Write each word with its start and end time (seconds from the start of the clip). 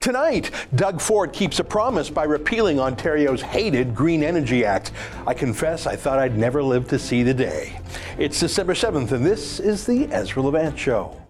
Tonight, 0.00 0.52
Doug 0.76 1.00
Ford 1.00 1.32
keeps 1.32 1.58
a 1.58 1.64
promise 1.64 2.08
by 2.08 2.22
repealing 2.22 2.78
Ontario's 2.78 3.42
hated 3.42 3.96
Green 3.96 4.22
Energy 4.22 4.64
Act. 4.64 4.92
I 5.26 5.34
confess 5.34 5.88
I 5.88 5.96
thought 5.96 6.20
I'd 6.20 6.38
never 6.38 6.62
live 6.62 6.86
to 6.88 7.00
see 7.00 7.24
the 7.24 7.34
day. 7.34 7.80
It's 8.16 8.38
December 8.38 8.74
7th, 8.74 9.10
and 9.10 9.26
this 9.26 9.58
is 9.58 9.84
the 9.84 10.04
Ezra 10.12 10.40
Levant 10.40 10.78
Show. 10.78 11.27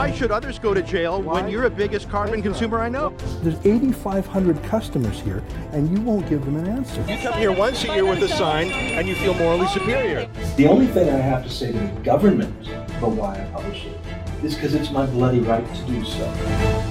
Why 0.00 0.10
should 0.10 0.30
others 0.30 0.58
go 0.58 0.72
to 0.72 0.80
jail 0.82 1.20
when 1.20 1.46
you're 1.46 1.68
the 1.68 1.76
biggest 1.76 2.08
carbon 2.08 2.40
consumer 2.40 2.80
I 2.80 2.88
know? 2.88 3.10
There's 3.42 3.58
8,500 3.66 4.62
customers 4.64 5.20
here, 5.20 5.44
and 5.72 5.90
you 5.90 6.02
won't 6.02 6.26
give 6.26 6.42
them 6.42 6.56
an 6.56 6.68
answer. 6.68 7.02
You 7.02 7.18
come 7.18 7.34
here 7.34 7.52
once 7.52 7.84
a 7.84 7.88
year 7.88 8.06
with 8.06 8.22
a 8.22 8.28
sign, 8.28 8.70
and 8.70 9.06
you 9.06 9.14
feel 9.14 9.34
morally 9.34 9.66
superior. 9.66 10.26
The 10.56 10.68
only 10.68 10.86
thing 10.86 11.10
I 11.10 11.18
have 11.18 11.44
to 11.44 11.50
say 11.50 11.72
to 11.72 11.78
the 11.78 12.00
government 12.02 12.66
about 12.96 13.10
why 13.10 13.42
I 13.42 13.44
publish 13.52 13.84
it 13.84 14.00
is 14.42 14.54
because 14.54 14.72
it's 14.72 14.90
my 14.90 15.04
bloody 15.04 15.40
right 15.40 15.66
to 15.74 15.82
do 15.82 16.02
so. 16.06 16.82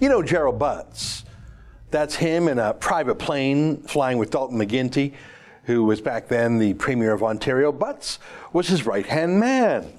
You 0.00 0.08
know 0.08 0.20
Gerald 0.20 0.58
Butts. 0.58 1.24
That's 1.92 2.16
him 2.16 2.48
in 2.48 2.58
a 2.58 2.74
private 2.74 3.20
plane 3.20 3.82
flying 3.82 4.18
with 4.18 4.30
Dalton 4.30 4.58
McGuinty 4.58 5.14
who 5.64 5.84
was 5.84 6.00
back 6.00 6.28
then 6.28 6.58
the 6.58 6.74
Premier 6.74 7.12
of 7.12 7.22
Ontario, 7.22 7.72
Butts 7.72 8.18
was 8.52 8.68
his 8.68 8.86
right 8.86 9.06
hand 9.06 9.38
man. 9.38 9.92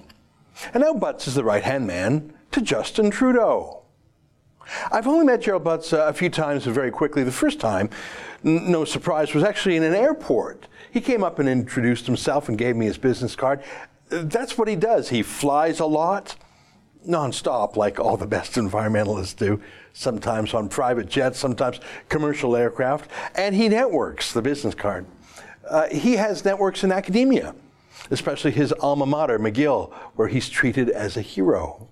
And 0.74 0.84
now 0.84 0.94
Butts 0.94 1.28
is 1.28 1.36
the 1.36 1.44
right 1.44 1.64
hand 1.64 1.88
man 1.88 2.34
to 2.52 2.62
Justin 2.62 3.10
Trudeau. 3.10 3.82
I've 4.92 5.08
only 5.08 5.26
met 5.26 5.42
Gerald 5.42 5.64
Butts 5.64 5.92
uh, 5.92 6.06
a 6.08 6.14
few 6.14 6.30
times, 6.30 6.66
very 6.66 6.92
quickly. 6.92 7.24
The 7.24 7.32
first 7.32 7.60
time, 7.60 7.90
n- 8.46 8.72
no 8.72 8.86
surprise, 8.86 9.34
was 9.34 9.44
actually 9.44 9.76
in 9.76 9.84
an 9.84 9.96
airport. 9.96 10.68
He 10.92 11.02
came 11.02 11.24
up 11.24 11.40
and 11.40 11.50
introduced 11.50 12.06
himself 12.06 12.48
and 12.50 12.58
gave 12.58 12.76
me 12.76 12.86
his 12.86 12.98
business 12.98 13.36
card. 13.36 13.64
That's 14.09 14.58
what 14.58 14.68
he 14.68 14.76
does. 14.76 15.09
He 15.09 15.23
flies 15.23 15.80
a 15.80 15.86
lot, 15.86 16.36
nonstop, 17.08 17.75
like 17.75 18.00
all 18.00 18.18
the 18.18 18.28
best 18.28 18.53
environmentalists 18.53 19.36
do, 19.36 19.62
sometimes 19.94 20.53
on 20.53 20.70
private 20.70 21.09
jets, 21.09 21.40
sometimes 21.40 21.80
commercial 22.09 22.56
aircraft, 22.56 23.09
and 23.36 23.56
he 23.56 23.70
networks 23.70 24.31
the 24.34 24.42
business 24.42 24.75
card. 24.75 25.06
Uh, 25.72 25.88
he 25.88 26.17
has 26.17 26.44
networks 26.44 26.83
in 26.83 26.91
academia, 26.91 27.55
especially 28.11 28.52
his 28.52 28.73
alma 28.73 29.05
mater, 29.05 29.39
McGill, 29.39 29.94
where 30.16 30.28
he's 30.28 30.50
treated 30.50 30.89
as 30.89 31.16
a 31.16 31.22
hero. 31.22 31.88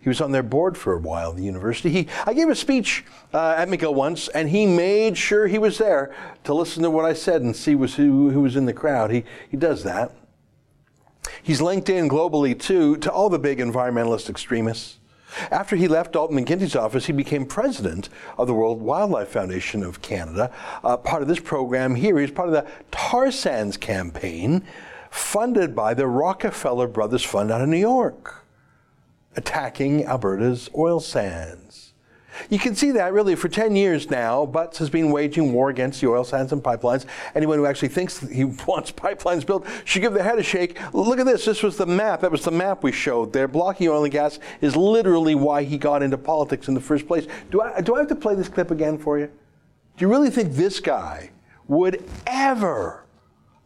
He 0.00 0.08
was 0.08 0.22
on 0.22 0.32
their 0.32 0.42
board 0.42 0.78
for 0.78 0.94
a 0.94 0.98
while, 0.98 1.34
the 1.34 1.44
university. 1.44 1.90
He, 1.90 2.08
I 2.26 2.32
gave 2.32 2.48
a 2.48 2.54
speech 2.54 3.04
uh, 3.34 3.54
at 3.58 3.68
McGill 3.68 3.94
once, 3.94 4.28
and 4.28 4.48
he 4.48 4.64
made 4.64 5.18
sure 5.18 5.46
he 5.46 5.58
was 5.58 5.76
there 5.76 6.14
to 6.44 6.54
listen 6.54 6.82
to 6.84 6.90
what 6.90 7.04
I 7.04 7.12
said 7.12 7.42
and 7.42 7.54
see 7.54 7.74
was 7.74 7.96
who, 7.96 8.30
who 8.30 8.40
was 8.40 8.56
in 8.56 8.64
the 8.64 8.72
crowd. 8.72 9.10
He, 9.10 9.24
he 9.50 9.58
does 9.58 9.84
that. 9.84 10.12
He's 11.42 11.60
linked 11.60 11.90
in 11.90 12.08
globally, 12.08 12.58
too, 12.58 12.96
to 12.96 13.12
all 13.12 13.28
the 13.28 13.38
big 13.38 13.58
environmentalist 13.58 14.30
extremists. 14.30 14.97
After 15.50 15.76
he 15.76 15.88
left 15.88 16.12
Dalton 16.12 16.36
McGuinty's 16.36 16.76
office, 16.76 17.06
he 17.06 17.12
became 17.12 17.46
president 17.46 18.08
of 18.38 18.46
the 18.46 18.54
World 18.54 18.80
Wildlife 18.80 19.28
Foundation 19.28 19.82
of 19.82 20.02
Canada. 20.02 20.50
Uh, 20.82 20.96
part 20.96 21.22
of 21.22 21.28
this 21.28 21.40
program 21.40 21.94
here, 21.94 22.18
he's 22.18 22.30
part 22.30 22.48
of 22.48 22.54
the 22.54 22.66
Tar 22.90 23.30
Sands 23.30 23.76
campaign 23.76 24.64
funded 25.10 25.74
by 25.74 25.94
the 25.94 26.06
Rockefeller 26.06 26.86
Brothers 26.86 27.24
Fund 27.24 27.50
out 27.50 27.60
of 27.60 27.68
New 27.68 27.78
York, 27.78 28.44
attacking 29.36 30.04
Alberta's 30.04 30.68
oil 30.76 31.00
sands. 31.00 31.87
You 32.50 32.58
can 32.58 32.74
see 32.74 32.90
that 32.92 33.12
really 33.12 33.34
for 33.34 33.48
10 33.48 33.76
years 33.76 34.10
now, 34.10 34.46
Butts 34.46 34.78
has 34.78 34.90
been 34.90 35.10
waging 35.10 35.52
war 35.52 35.70
against 35.70 36.00
the 36.00 36.08
oil 36.08 36.24
sands 36.24 36.52
and 36.52 36.62
pipelines. 36.62 37.04
Anyone 37.34 37.58
who 37.58 37.66
actually 37.66 37.88
thinks 37.88 38.20
he 38.28 38.44
wants 38.66 38.92
pipelines 38.92 39.44
built 39.44 39.66
should 39.84 40.02
give 40.02 40.14
their 40.14 40.24
head 40.24 40.38
a 40.38 40.42
shake. 40.42 40.78
Look 40.94 41.18
at 41.18 41.26
this. 41.26 41.44
This 41.44 41.62
was 41.62 41.76
the 41.76 41.86
map. 41.86 42.20
That 42.20 42.30
was 42.30 42.44
the 42.44 42.50
map 42.50 42.82
we 42.82 42.92
showed 42.92 43.32
there. 43.32 43.48
Blocking 43.48 43.88
oil 43.88 44.04
and 44.04 44.12
gas 44.12 44.38
is 44.60 44.76
literally 44.76 45.34
why 45.34 45.62
he 45.62 45.78
got 45.78 46.02
into 46.02 46.18
politics 46.18 46.68
in 46.68 46.74
the 46.74 46.80
first 46.80 47.06
place. 47.06 47.26
Do 47.50 47.60
I, 47.60 47.80
do 47.80 47.94
I 47.94 47.98
have 47.98 48.08
to 48.08 48.16
play 48.16 48.34
this 48.34 48.48
clip 48.48 48.70
again 48.70 48.98
for 48.98 49.18
you? 49.18 49.26
Do 49.26 50.04
you 50.04 50.08
really 50.08 50.30
think 50.30 50.52
this 50.52 50.80
guy 50.80 51.30
would 51.66 52.04
ever 52.26 53.04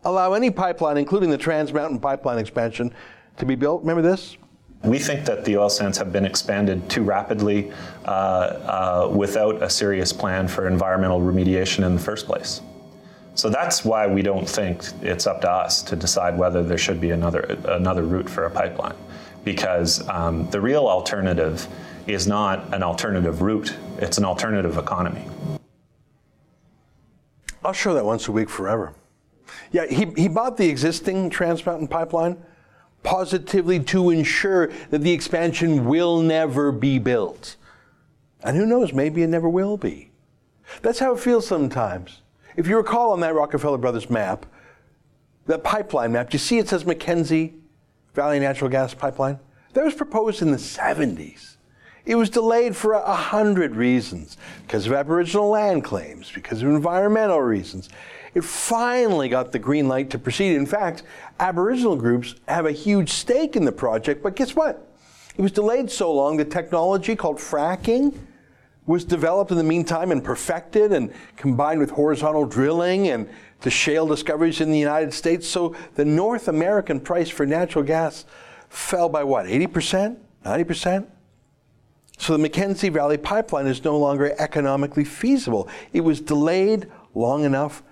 allow 0.05 0.33
any 0.33 0.51
pipeline, 0.51 0.97
including 0.97 1.31
the 1.31 1.39
Trans 1.39 1.73
Mountain 1.73 2.01
Pipeline 2.01 2.39
expansion, 2.39 2.93
to 3.37 3.47
be 3.47 3.55
built? 3.55 3.83
Remember 3.83 4.03
this? 4.03 4.37
We 4.85 4.99
think 4.99 5.25
that 5.27 5.45
the 5.45 5.57
oil 5.59 5.69
sands 5.69 5.97
have 5.99 6.13
been 6.13 6.25
expanded 6.25 6.89
too 6.91 7.03
rapidly 7.03 7.71
uh, 8.05 8.09
uh, 8.09 9.13
without 9.15 9.63
a 9.63 9.71
serious 9.71 10.13
plan 10.13 10.49
for 10.49 10.67
environmental 10.67 11.21
remediation 11.21 11.87
in 11.87 11.95
the 11.95 12.01
first 12.01 12.27
place. 12.27 12.61
So 13.35 13.49
that's 13.49 13.85
why 13.85 14.07
we 14.07 14.23
don't 14.23 14.49
think 14.49 14.85
it's 15.01 15.27
up 15.27 15.41
to 15.43 15.51
us 15.51 15.83
to 15.85 15.97
decide 15.97 16.37
whether 16.37 16.63
there 16.63 16.79
should 16.79 17.01
be 17.01 17.11
another 17.11 17.41
another 17.69 18.03
route 18.03 18.29
for 18.29 18.45
a 18.45 18.51
pipeline, 18.51 18.97
because 19.45 20.07
um, 20.09 20.51
the 20.51 20.61
real 20.61 20.87
alternative 20.87 21.67
is 22.07 22.27
not 22.27 22.75
an 22.75 22.83
alternative 22.83 23.41
route; 23.41 23.75
it's 23.99 24.19
an 24.19 24.25
alternative 24.25 24.77
economy. 24.77 25.25
I'll 27.65 27.73
show 27.73 27.95
that 27.95 28.05
once 28.05 28.29
a 28.29 28.33
week 28.33 28.51
forever. 28.51 28.93
Yeah, 29.71 29.87
he, 29.87 30.07
he 30.17 30.29
bought 30.29 30.57
the 30.57 30.69
existing 30.69 31.31
Trans 31.31 31.65
Mountain 31.65 31.89
pipeline 31.89 32.37
positively 33.03 33.81
to 33.81 34.11
ensure 34.11 34.69
that 34.91 35.01
the 35.01 35.13
expansion 35.13 35.87
will 35.87 36.21
never 36.21 36.73
be 36.73 36.99
built. 36.99 37.57
And 38.43 38.57
who 38.57 38.67
knows, 38.67 38.93
maybe 38.93 39.23
it 39.23 39.29
never 39.29 39.49
will 39.49 39.77
be. 39.77 40.11
That's 40.83 40.99
how 40.99 41.15
it 41.15 41.21
feels 41.21 41.47
sometimes. 41.47 42.23
If 42.57 42.67
you 42.67 42.77
recall 42.77 43.13
on 43.13 43.21
that 43.21 43.35
Rockefeller 43.35 43.79
Brothers 43.79 44.11
map, 44.11 44.47
that 45.47 45.65
pipeline 45.65 46.13
map, 46.13 46.31
do 46.31 46.37
you 46.37 46.39
see 46.39 46.59
it 46.59 46.69
says 46.69 46.85
Mackenzie 46.85 47.55
Valley 48.15 48.39
Natural 48.39 48.71
Gas 48.71 48.95
Pipeline? 48.95 49.39
That 49.75 49.85
was 49.85 49.95
proposed 49.95 50.43
in 50.43 50.51
the 50.51 50.59
70s. 50.59 51.57
It 52.05 52.17
was 52.17 52.31
delayed 52.31 52.77
for 52.77 52.95
a 52.95 53.15
hundred 53.15 53.77
reasons 53.77 54.37
because 54.67 54.87
of 54.87 54.93
Aboriginal 54.93 55.49
land 55.49 55.85
claims, 55.85 56.31
because 56.33 56.63
of 56.63 56.69
environmental 56.69 57.41
reasons 57.41 57.89
it 58.35 58.45
finally 58.45 59.29
got 59.29 59.53
the 59.53 59.59
green 59.59 59.89
light 59.89 60.11
to 60.11 60.19
proceed. 60.19 60.57
In 60.57 60.67
fact, 60.67 61.03
Aboriginal 61.43 61.97
groups 61.97 62.37
have 62.47 62.67
a 62.67 62.73
huge 62.73 63.11
stake 63.11 63.57
in 63.57 63.65
the 63.65 63.73
project, 63.73 64.23
but 64.23 64.37
guess 64.37 64.55
what? 64.55 64.89
It 65.37 65.43
was 65.43 65.51
delayed 65.51 65.91
so 65.91 66.13
long, 66.13 66.37
the 66.37 66.45
technology 66.45 67.17
called 67.17 67.39
fracking 67.39 68.17
was 68.87 69.05
developed 69.05 69.51
in 69.51 69.57
the 69.57 69.65
meantime 69.65 70.13
and 70.13 70.23
perfected 70.23 70.93
and 70.93 71.13
combined 71.37 71.81
with 71.81 71.91
horizontal 71.91 72.47
drilling 72.47 73.09
and 73.09 73.29
the 73.63 73.71
shale 73.71 74.07
discoveries 74.07 74.61
in 74.61 74.71
the 74.71 74.79
United 74.79 75.13
States. 75.13 75.49
So 75.49 75.75
the 75.97 76.05
North 76.05 76.47
American 76.47 77.01
price 77.01 77.29
for 77.29 77.45
natural 77.45 77.85
gas 77.85 78.25
fell 78.69 79.09
by 79.09 79.25
what, 79.25 79.47
80%? 79.47 80.17
90%? 80.45 81.07
So 82.19 82.35
the 82.35 82.39
Mackenzie 82.39 82.89
Valley 82.89 83.19
pipeline 83.19 83.67
is 83.67 83.83
no 83.83 83.99
longer 83.99 84.33
economically 84.39 85.05
feasible. 85.05 85.69
It 85.93 86.03
was 86.03 86.21
delayed 86.21 86.87
long 87.17 87.45
enough 87.45 87.83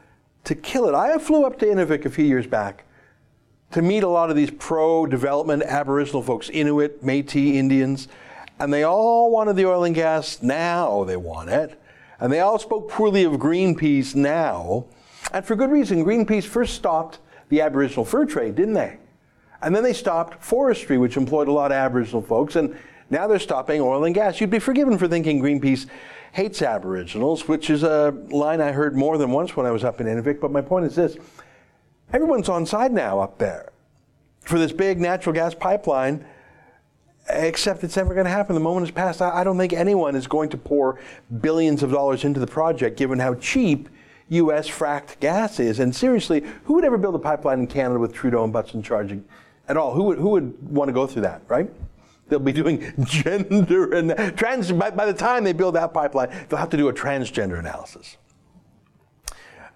to 0.44 0.54
kill 0.54 0.88
it. 0.88 0.94
I 0.94 1.18
flew 1.18 1.44
up 1.44 1.58
to 1.58 1.66
Inuvik 1.66 2.04
a 2.04 2.10
few 2.10 2.24
years 2.24 2.46
back 2.46 2.84
to 3.72 3.82
meet 3.82 4.02
a 4.02 4.08
lot 4.08 4.30
of 4.30 4.36
these 4.36 4.50
pro 4.50 5.06
development 5.06 5.62
Aboriginal 5.62 6.22
folks, 6.22 6.50
Inuit, 6.50 7.02
Metis, 7.02 7.34
Indians, 7.36 8.08
and 8.58 8.72
they 8.72 8.82
all 8.82 9.30
wanted 9.30 9.56
the 9.56 9.66
oil 9.66 9.84
and 9.84 9.94
gas 9.94 10.42
now, 10.42 11.04
they 11.04 11.16
want 11.16 11.48
it. 11.48 11.80
And 12.18 12.30
they 12.30 12.40
all 12.40 12.58
spoke 12.58 12.90
poorly 12.90 13.24
of 13.24 13.32
Greenpeace 13.34 14.14
now. 14.14 14.84
And 15.32 15.44
for 15.44 15.56
good 15.56 15.70
reason. 15.70 16.04
Greenpeace 16.04 16.44
first 16.44 16.74
stopped 16.74 17.18
the 17.48 17.62
Aboriginal 17.62 18.04
fur 18.04 18.26
trade, 18.26 18.56
didn't 18.56 18.74
they? 18.74 18.98
And 19.62 19.74
then 19.74 19.82
they 19.82 19.94
stopped 19.94 20.42
forestry, 20.42 20.98
which 20.98 21.16
employed 21.16 21.48
a 21.48 21.52
lot 21.52 21.70
of 21.70 21.76
Aboriginal 21.76 22.20
folks. 22.20 22.56
And 22.56 22.76
now 23.08 23.26
they're 23.26 23.38
stopping 23.38 23.80
oil 23.80 24.04
and 24.04 24.14
gas. 24.14 24.40
You'd 24.40 24.50
be 24.50 24.58
forgiven 24.58 24.98
for 24.98 25.08
thinking 25.08 25.40
Greenpeace 25.40 25.86
hates 26.32 26.60
Aboriginals, 26.60 27.48
which 27.48 27.70
is 27.70 27.82
a 27.82 28.14
line 28.28 28.60
I 28.60 28.72
heard 28.72 28.96
more 28.96 29.16
than 29.16 29.30
once 29.30 29.56
when 29.56 29.66
I 29.66 29.70
was 29.70 29.84
up 29.84 30.00
in 30.00 30.06
Inuvik. 30.06 30.40
But 30.40 30.52
my 30.52 30.60
point 30.60 30.84
is 30.84 30.94
this 30.94 31.16
everyone's 32.12 32.48
on 32.48 32.66
side 32.66 32.92
now 32.92 33.20
up 33.20 33.38
there 33.38 33.70
for 34.40 34.58
this 34.58 34.72
big 34.72 35.00
natural 35.00 35.34
gas 35.34 35.54
pipeline, 35.54 36.24
except 37.28 37.84
it's 37.84 37.96
never 37.96 38.14
going 38.14 38.24
to 38.24 38.30
happen. 38.30 38.54
The 38.54 38.60
moment 38.60 38.86
has 38.86 38.94
passed. 38.94 39.22
I 39.22 39.44
don't 39.44 39.58
think 39.58 39.72
anyone 39.72 40.16
is 40.16 40.26
going 40.26 40.48
to 40.50 40.56
pour 40.56 41.00
billions 41.40 41.82
of 41.82 41.92
dollars 41.92 42.24
into 42.24 42.40
the 42.40 42.46
project 42.46 42.96
given 42.96 43.18
how 43.18 43.34
cheap 43.34 43.88
U.S. 44.30 44.68
fracked 44.68 45.20
gas 45.20 45.60
is. 45.60 45.80
And 45.80 45.94
seriously, 45.94 46.44
who 46.64 46.74
would 46.74 46.84
ever 46.84 46.98
build 46.98 47.14
a 47.14 47.18
pipeline 47.18 47.60
in 47.60 47.66
Canada 47.66 47.98
with 47.98 48.12
Trudeau 48.12 48.44
and 48.44 48.52
Butts 48.52 48.74
in 48.74 49.24
at 49.68 49.76
all? 49.76 49.92
Who 49.92 50.04
would, 50.04 50.18
who 50.18 50.30
would 50.30 50.70
want 50.70 50.88
to 50.88 50.92
go 50.92 51.06
through 51.06 51.22
that, 51.22 51.42
right? 51.48 51.70
They'll 52.28 52.38
be 52.38 52.52
doing 52.52 52.92
gender 53.04 53.92
and 53.92 54.36
trans. 54.38 54.70
By, 54.72 54.90
by, 54.90 55.04
the 55.06 55.14
time 55.14 55.44
they 55.44 55.52
build 55.52 55.74
that 55.74 55.92
pipeline, 55.92 56.30
they'll 56.48 56.60
have 56.60 56.70
to 56.70 56.76
do 56.76 56.88
a 56.88 56.92
transgender 56.92 57.58
analysis. 57.58 58.16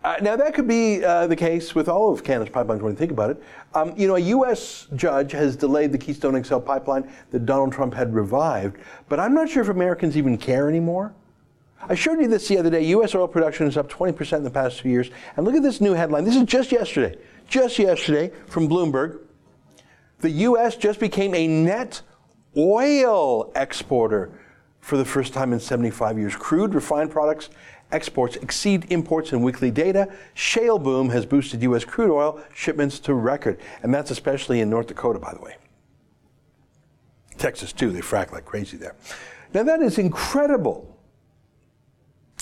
Uh, 0.04 0.16
now 0.20 0.36
that 0.36 0.52
could 0.52 0.68
be 0.68 1.02
uh, 1.02 1.26
the 1.26 1.34
case 1.34 1.74
with 1.74 1.88
all 1.88 2.12
of 2.12 2.22
Canada's 2.22 2.52
pipelines 2.52 2.82
when 2.82 2.92
you 2.92 2.98
think 2.98 3.10
about 3.10 3.30
it. 3.30 3.42
Um, 3.72 3.94
you 3.96 4.06
know, 4.06 4.16
a 4.16 4.20
U.S. 4.20 4.86
judge 4.94 5.32
has 5.32 5.56
delayed 5.56 5.92
the 5.92 5.98
Keystone 5.98 6.44
XL 6.44 6.58
pipeline 6.58 7.10
that 7.30 7.46
Donald 7.46 7.72
Trump 7.72 7.94
had 7.94 8.14
revived, 8.14 8.76
but 9.08 9.18
I'm 9.18 9.32
not 9.32 9.48
sure 9.48 9.62
if 9.62 9.70
Americans 9.70 10.18
even 10.18 10.36
care 10.36 10.68
anymore. 10.68 11.14
I 11.80 11.94
showed 11.94 12.20
you 12.20 12.28
this 12.28 12.46
the 12.48 12.58
other 12.58 12.68
day. 12.68 12.84
U.S. 12.88 13.14
oil 13.14 13.26
production 13.26 13.66
is 13.66 13.78
up 13.78 13.90
20% 13.90 14.36
in 14.36 14.44
the 14.44 14.50
past 14.50 14.80
two 14.80 14.90
years. 14.90 15.10
And 15.36 15.46
look 15.46 15.54
at 15.54 15.62
this 15.62 15.80
new 15.80 15.94
headline. 15.94 16.24
This 16.24 16.36
is 16.36 16.44
just 16.44 16.70
yesterday. 16.70 17.18
Just 17.48 17.78
yesterday 17.78 18.30
from 18.46 18.68
Bloomberg. 18.68 19.20
The 20.20 20.30
U.S. 20.30 20.76
just 20.76 21.00
became 21.00 21.34
a 21.34 21.46
net 21.46 22.02
oil 22.56 23.50
exporter 23.54 24.38
for 24.80 24.98
the 24.98 25.04
first 25.04 25.32
time 25.32 25.54
in 25.54 25.60
75 25.60 26.18
years. 26.18 26.36
Crude 26.36 26.74
refined 26.74 27.10
products 27.10 27.48
exports 27.94 28.36
exceed 28.36 28.86
imports 28.90 29.32
in 29.32 29.40
weekly 29.40 29.70
data. 29.70 30.12
Shale 30.34 30.78
boom 30.78 31.08
has 31.10 31.24
boosted 31.24 31.62
U.S. 31.62 31.84
crude 31.84 32.10
oil 32.10 32.40
shipments 32.52 32.98
to 33.00 33.14
record. 33.14 33.60
And 33.82 33.94
that's 33.94 34.10
especially 34.10 34.60
in 34.60 34.68
North 34.68 34.88
Dakota, 34.88 35.18
by 35.18 35.32
the 35.32 35.40
way. 35.40 35.56
Texas, 37.38 37.72
too. 37.72 37.90
They 37.90 38.00
frack 38.00 38.32
like 38.32 38.44
crazy 38.44 38.76
there. 38.76 38.96
Now, 39.54 39.62
that 39.62 39.80
is 39.80 39.98
incredible. 39.98 40.90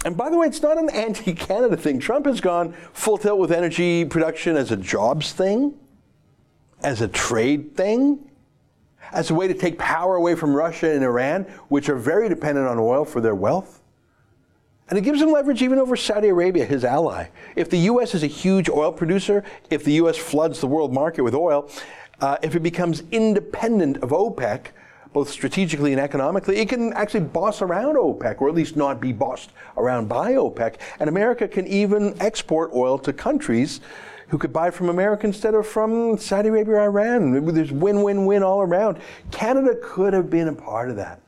And 0.05 0.17
by 0.17 0.31
the 0.31 0.39
way, 0.39 0.47
it's 0.47 0.63
not 0.63 0.79
an 0.79 0.91
anti 0.91 1.35
Canada 1.35 1.77
thing. 1.77 2.01
Trump 2.01 2.27
has 2.27 2.41
gone 2.41 2.73
full 2.93 3.19
tilt 3.19 3.39
with 3.39 3.53
energy 3.53 4.05
production 4.05 4.57
as 4.57 4.73
a 4.73 4.77
jobs 4.77 5.33
thing, 5.33 5.75
as 6.83 7.03
a 7.03 7.09
trade 7.09 7.77
thing, 7.77 8.31
as 9.13 9.31
a 9.31 9.35
way 9.35 9.47
to 9.47 9.55
take 9.55 9.79
power 9.79 10.17
away 10.17 10.35
from 10.35 10.55
Russia 10.55 10.91
and 10.91 11.05
Iran, 11.05 11.43
which 11.69 11.89
are 11.89 11.97
very 11.97 12.29
dependent 12.29 12.67
on 12.67 12.79
oil 12.79 13.05
for 13.05 13.21
their 13.21 13.35
wealth. 13.35 13.82
And 14.93 14.99
it 14.99 15.05
gives 15.05 15.23
him 15.23 15.33
leverage 15.33 15.63
even 15.63 15.79
over 15.79 15.97
Saudi 15.97 16.29
Arabia, 16.29 16.67
his 16.67 16.85
ally. 16.85 17.29
If 17.57 17.71
the 17.71 17.79
U.S. 17.79 18.15
is 18.15 18.23
a 18.23 18.27
huge 18.27 18.69
oil 18.69 18.93
producer, 18.93 19.43
if 19.71 19.85
the 19.85 19.93
U.S. 19.93 20.19
floods 20.19 20.61
the 20.61 20.67
world 20.67 20.93
market 20.93 21.23
with 21.23 21.35
oil, 21.35 21.71
uh, 22.21 22.37
if 22.43 22.55
it 22.55 22.61
becomes 22.61 23.03
independent 23.11 23.97
of 24.03 24.11
OPEC, 24.11 24.67
both 25.15 25.31
strategically 25.31 25.93
and 25.93 26.01
economically, 26.03 26.59
it 26.59 26.69
can 26.69 26.93
actually 26.93 27.21
boss 27.21 27.63
around 27.63 27.97
OPEC, 27.97 28.43
or 28.43 28.51
at 28.51 28.55
least 28.55 28.77
not 28.77 29.01
be 29.01 29.15
bossed 29.15 29.53
around 29.79 30.11
by 30.11 30.35
OPEC. 30.35 30.75
And 31.01 31.09
America 31.09 31.49
can 31.49 31.67
even 31.69 32.15
export 32.21 32.71
oil 32.75 32.99
to 32.99 33.15
countries 33.15 33.81
who 34.29 34.37
could 34.37 34.53
buy 34.53 34.71
from 34.71 34.91
America 34.91 35.27
instead 35.27 35.55
of 35.55 35.67
from 35.67 36.19
Saudi 36.19 36.51
Arabia 36.51 36.75
or 36.75 36.81
Iran. 36.81 37.47
There's 37.55 37.73
win 37.73 38.03
win 38.03 38.27
win 38.27 38.43
all 38.43 38.61
around. 38.61 38.99
Canada 39.31 39.75
could 39.83 40.13
have 40.13 40.29
been 40.29 40.49
a 40.49 40.55
part 40.55 40.91
of 40.91 40.97
that. 40.97 41.23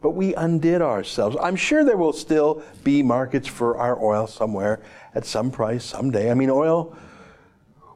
But 0.00 0.10
we 0.10 0.34
undid 0.34 0.82
ourselves. 0.82 1.36
I'm 1.40 1.56
sure 1.56 1.84
there 1.84 1.96
will 1.96 2.12
still 2.12 2.62
be 2.84 3.02
markets 3.02 3.48
for 3.48 3.78
our 3.78 4.02
oil 4.02 4.26
somewhere 4.26 4.80
at 5.14 5.24
some 5.24 5.50
price 5.50 5.84
someday. 5.84 6.30
I 6.30 6.34
mean, 6.34 6.50
oil 6.50 6.96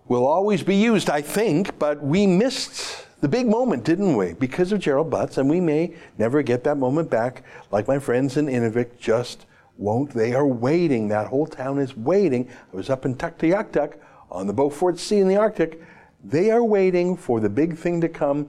will 0.08 0.26
always 0.26 0.62
be 0.62 0.74
used, 0.74 1.08
I 1.08 1.20
think, 1.22 1.78
but 1.78 2.02
we 2.02 2.26
missed 2.26 3.06
the 3.20 3.28
big 3.28 3.46
moment, 3.46 3.84
didn't 3.84 4.16
we? 4.16 4.32
Because 4.32 4.72
of 4.72 4.80
Gerald 4.80 5.10
Butts, 5.10 5.38
and 5.38 5.48
we 5.48 5.60
may 5.60 5.94
never 6.18 6.42
get 6.42 6.64
that 6.64 6.78
moment 6.78 7.10
back, 7.10 7.44
like 7.70 7.86
my 7.86 7.98
friends 7.98 8.36
in 8.36 8.46
Inuvik 8.46 8.98
just 8.98 9.46
won't. 9.76 10.10
They 10.10 10.34
are 10.34 10.46
waiting. 10.46 11.08
That 11.08 11.26
whole 11.26 11.46
town 11.46 11.78
is 11.78 11.96
waiting. 11.96 12.48
I 12.72 12.76
was 12.76 12.90
up 12.90 13.04
in 13.04 13.14
Tuktoyaktuk 13.14 13.94
on 14.30 14.46
the 14.46 14.52
Beaufort 14.52 14.98
Sea 14.98 15.18
in 15.18 15.28
the 15.28 15.36
Arctic. 15.36 15.82
They 16.24 16.50
are 16.50 16.64
waiting 16.64 17.16
for 17.16 17.40
the 17.40 17.48
big 17.48 17.76
thing 17.76 18.00
to 18.00 18.08
come. 18.08 18.48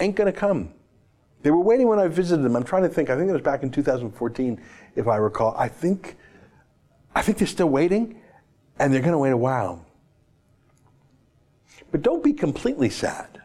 Ain't 0.00 0.16
gonna 0.16 0.32
come. 0.32 0.72
They 1.42 1.50
were 1.50 1.60
waiting 1.60 1.88
when 1.88 1.98
I 1.98 2.08
visited 2.08 2.42
them. 2.42 2.56
I'm 2.56 2.64
trying 2.64 2.82
to 2.82 2.88
think. 2.88 3.10
I 3.10 3.16
think 3.16 3.28
it 3.28 3.32
was 3.32 3.42
back 3.42 3.62
in 3.62 3.70
2014, 3.70 4.60
if 4.96 5.08
I 5.08 5.16
recall. 5.16 5.54
I 5.56 5.68
think, 5.68 6.16
I 7.14 7.22
think 7.22 7.38
they're 7.38 7.46
still 7.46 7.68
waiting, 7.68 8.20
and 8.78 8.92
they're 8.92 9.00
going 9.00 9.12
to 9.12 9.18
wait 9.18 9.32
a 9.32 9.36
while. 9.36 9.84
But 11.90 12.02
don't 12.02 12.22
be 12.22 12.32
completely 12.32 12.90
sad. 12.90 13.42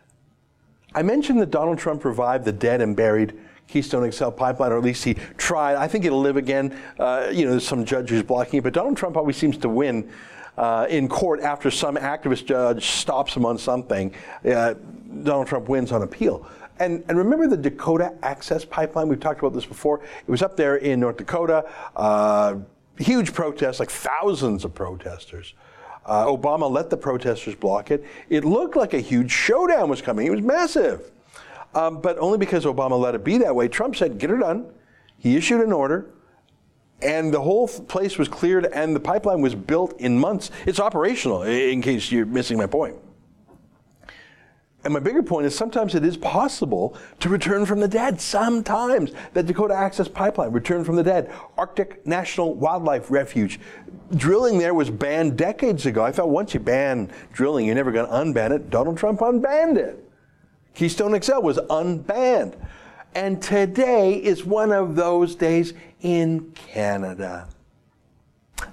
I 0.93 1.01
mentioned 1.01 1.41
that 1.41 1.51
Donald 1.51 1.79
Trump 1.79 2.05
revived 2.05 2.45
the 2.45 2.51
dead 2.51 2.81
and 2.81 2.95
buried 2.95 3.37
Keystone 3.67 4.09
XL 4.09 4.29
pipeline, 4.29 4.71
or 4.71 4.77
at 4.77 4.83
least 4.83 5.03
he 5.03 5.15
tried. 5.37 5.75
I 5.75 5.87
think 5.87 6.05
it'll 6.05 6.21
live 6.21 6.37
again. 6.37 6.77
Uh, 6.97 7.29
you 7.31 7.45
know, 7.45 7.51
there's 7.51 7.67
some 7.67 7.83
judge 7.83 8.09
who's 8.09 8.23
blocking 8.23 8.59
it, 8.59 8.63
but 8.63 8.73
Donald 8.73 8.95
Trump 8.95 9.17
always 9.17 9.35
seems 9.35 9.57
to 9.57 9.69
win 9.69 10.09
uh, 10.57 10.87
in 10.89 11.07
court 11.07 11.41
after 11.41 11.69
some 11.69 11.97
activist 11.97 12.45
judge 12.45 12.85
stops 12.87 13.35
him 13.35 13.45
on 13.45 13.57
something. 13.57 14.13
Uh, 14.45 14.75
Donald 15.23 15.47
Trump 15.47 15.67
wins 15.67 15.91
on 15.91 16.03
appeal. 16.03 16.47
And, 16.79 17.03
and, 17.07 17.17
remember 17.17 17.47
the 17.47 17.57
Dakota 17.57 18.13
Access 18.23 18.65
Pipeline? 18.65 19.07
We've 19.07 19.19
talked 19.19 19.39
about 19.39 19.53
this 19.53 19.65
before. 19.65 20.01
It 20.01 20.29
was 20.29 20.41
up 20.41 20.57
there 20.57 20.77
in 20.77 20.99
North 20.99 21.17
Dakota. 21.17 21.65
Uh, 21.95 22.57
huge 22.97 23.33
protests, 23.33 23.79
like 23.79 23.89
thousands 23.89 24.65
of 24.65 24.73
protesters. 24.73 25.53
Uh, 26.05 26.25
Obama 26.25 26.69
let 26.69 26.89
the 26.89 26.97
protesters 26.97 27.55
block 27.55 27.91
it. 27.91 28.03
It 28.29 28.45
looked 28.45 28.75
like 28.75 28.93
a 28.93 28.99
huge 28.99 29.31
showdown 29.31 29.89
was 29.89 30.01
coming. 30.01 30.27
It 30.27 30.31
was 30.31 30.41
massive. 30.41 31.11
Um, 31.75 32.01
but 32.01 32.17
only 32.17 32.37
because 32.37 32.65
Obama 32.65 32.99
let 32.99 33.13
it 33.13 33.23
be 33.23 33.37
that 33.39 33.53
way. 33.55 33.67
Trump 33.67 33.95
said, 33.95 34.17
get 34.17 34.31
it 34.31 34.39
done. 34.39 34.67
He 35.17 35.35
issued 35.35 35.61
an 35.61 35.73
order, 35.73 36.07
and 37.01 37.33
the 37.33 37.41
whole 37.41 37.67
place 37.67 38.17
was 38.17 38.27
cleared, 38.27 38.65
and 38.67 38.95
the 38.95 38.99
pipeline 38.99 39.41
was 39.41 39.53
built 39.55 39.99
in 39.99 40.17
months. 40.17 40.51
It's 40.65 40.79
operational, 40.79 41.43
in 41.43 41.81
case 41.81 42.11
you're 42.11 42.25
missing 42.25 42.57
my 42.57 42.67
point. 42.67 42.95
And 44.87 44.93
my 44.93 45.01
bigger 45.01 45.21
point 45.21 45.45
is 45.45 45.53
sometimes 45.53 45.95
it 45.95 46.05
is 46.05 46.15
possible 46.15 46.95
to 47.19 47.27
return 47.27 47.65
from 47.65 47.81
the 47.81 47.89
dead. 47.89 48.21
Sometimes 48.21 49.11
the 49.33 49.43
Dakota 49.43 49.73
Access 49.73 50.07
Pipeline 50.07 50.53
returned 50.53 50.85
from 50.85 50.95
the 50.95 51.03
dead. 51.03 51.29
Arctic 51.57 52.07
National 52.07 52.53
Wildlife 52.53 53.11
Refuge. 53.11 53.59
Drilling 54.15 54.59
there 54.59 54.73
was 54.73 54.89
banned 54.89 55.37
decades 55.37 55.85
ago. 55.85 56.05
I 56.05 56.13
thought 56.13 56.29
once 56.29 56.53
you 56.53 56.61
ban 56.61 57.11
drilling, 57.33 57.65
you're 57.65 57.75
never 57.75 57.91
going 57.91 58.05
to 58.05 58.13
unban 58.13 58.55
it. 58.55 58.69
Donald 58.69 58.97
Trump 58.97 59.19
unbanned 59.19 59.75
it. 59.75 60.09
Keystone 60.73 61.21
XL 61.21 61.41
was 61.41 61.57
unbanned. 61.69 62.57
And 63.13 63.41
today 63.41 64.13
is 64.13 64.45
one 64.45 64.71
of 64.71 64.95
those 64.95 65.35
days 65.35 65.73
in 65.99 66.51
Canada. 66.51 67.49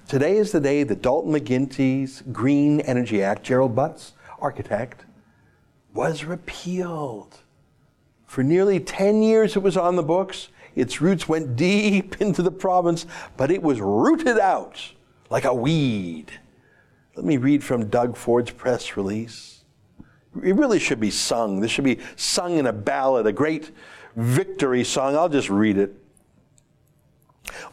Today 0.07 0.37
is 0.37 0.53
the 0.53 0.61
day 0.61 0.85
that 0.85 1.03
Dalton 1.03 1.33
McGuinty's 1.33 2.23
Green 2.31 2.79
Energy 2.83 3.21
Act, 3.21 3.43
Gerald 3.43 3.75
Butts, 3.75 4.13
architect, 4.39 5.04
was 5.94 6.25
repealed. 6.25 7.38
For 8.26 8.43
nearly 8.43 8.81
10 8.81 9.23
years 9.23 9.56
it 9.56 9.62
was 9.62 9.76
on 9.76 9.96
the 9.96 10.02
books. 10.02 10.49
Its 10.75 11.00
roots 11.00 11.29
went 11.29 11.55
deep 11.56 12.17
into 12.20 12.43
the 12.43 12.50
province, 12.50 13.06
but 13.37 13.50
it 13.50 13.62
was 13.62 13.81
rooted 13.81 14.38
out 14.38 14.93
like 15.31 15.44
a 15.44 15.55
weed. 15.55 16.32
Let 17.14 17.25
me 17.25 17.37
read 17.37 17.62
from 17.62 17.88
Doug 17.88 18.17
Ford's 18.17 18.50
press 18.50 18.96
release. 18.96 19.62
It 20.43 20.56
really 20.56 20.81
should 20.81 20.99
be 20.99 21.11
sung. 21.11 21.61
This 21.61 21.70
should 21.70 21.85
be 21.85 22.00
sung 22.17 22.58
in 22.58 22.67
a 22.67 22.73
ballad, 22.73 23.29
a 23.29 23.32
great 23.32 23.70
victory 24.17 24.82
song. 24.82 25.14
I'll 25.14 25.29
just 25.29 25.49
read 25.49 25.79
it. 25.79 25.94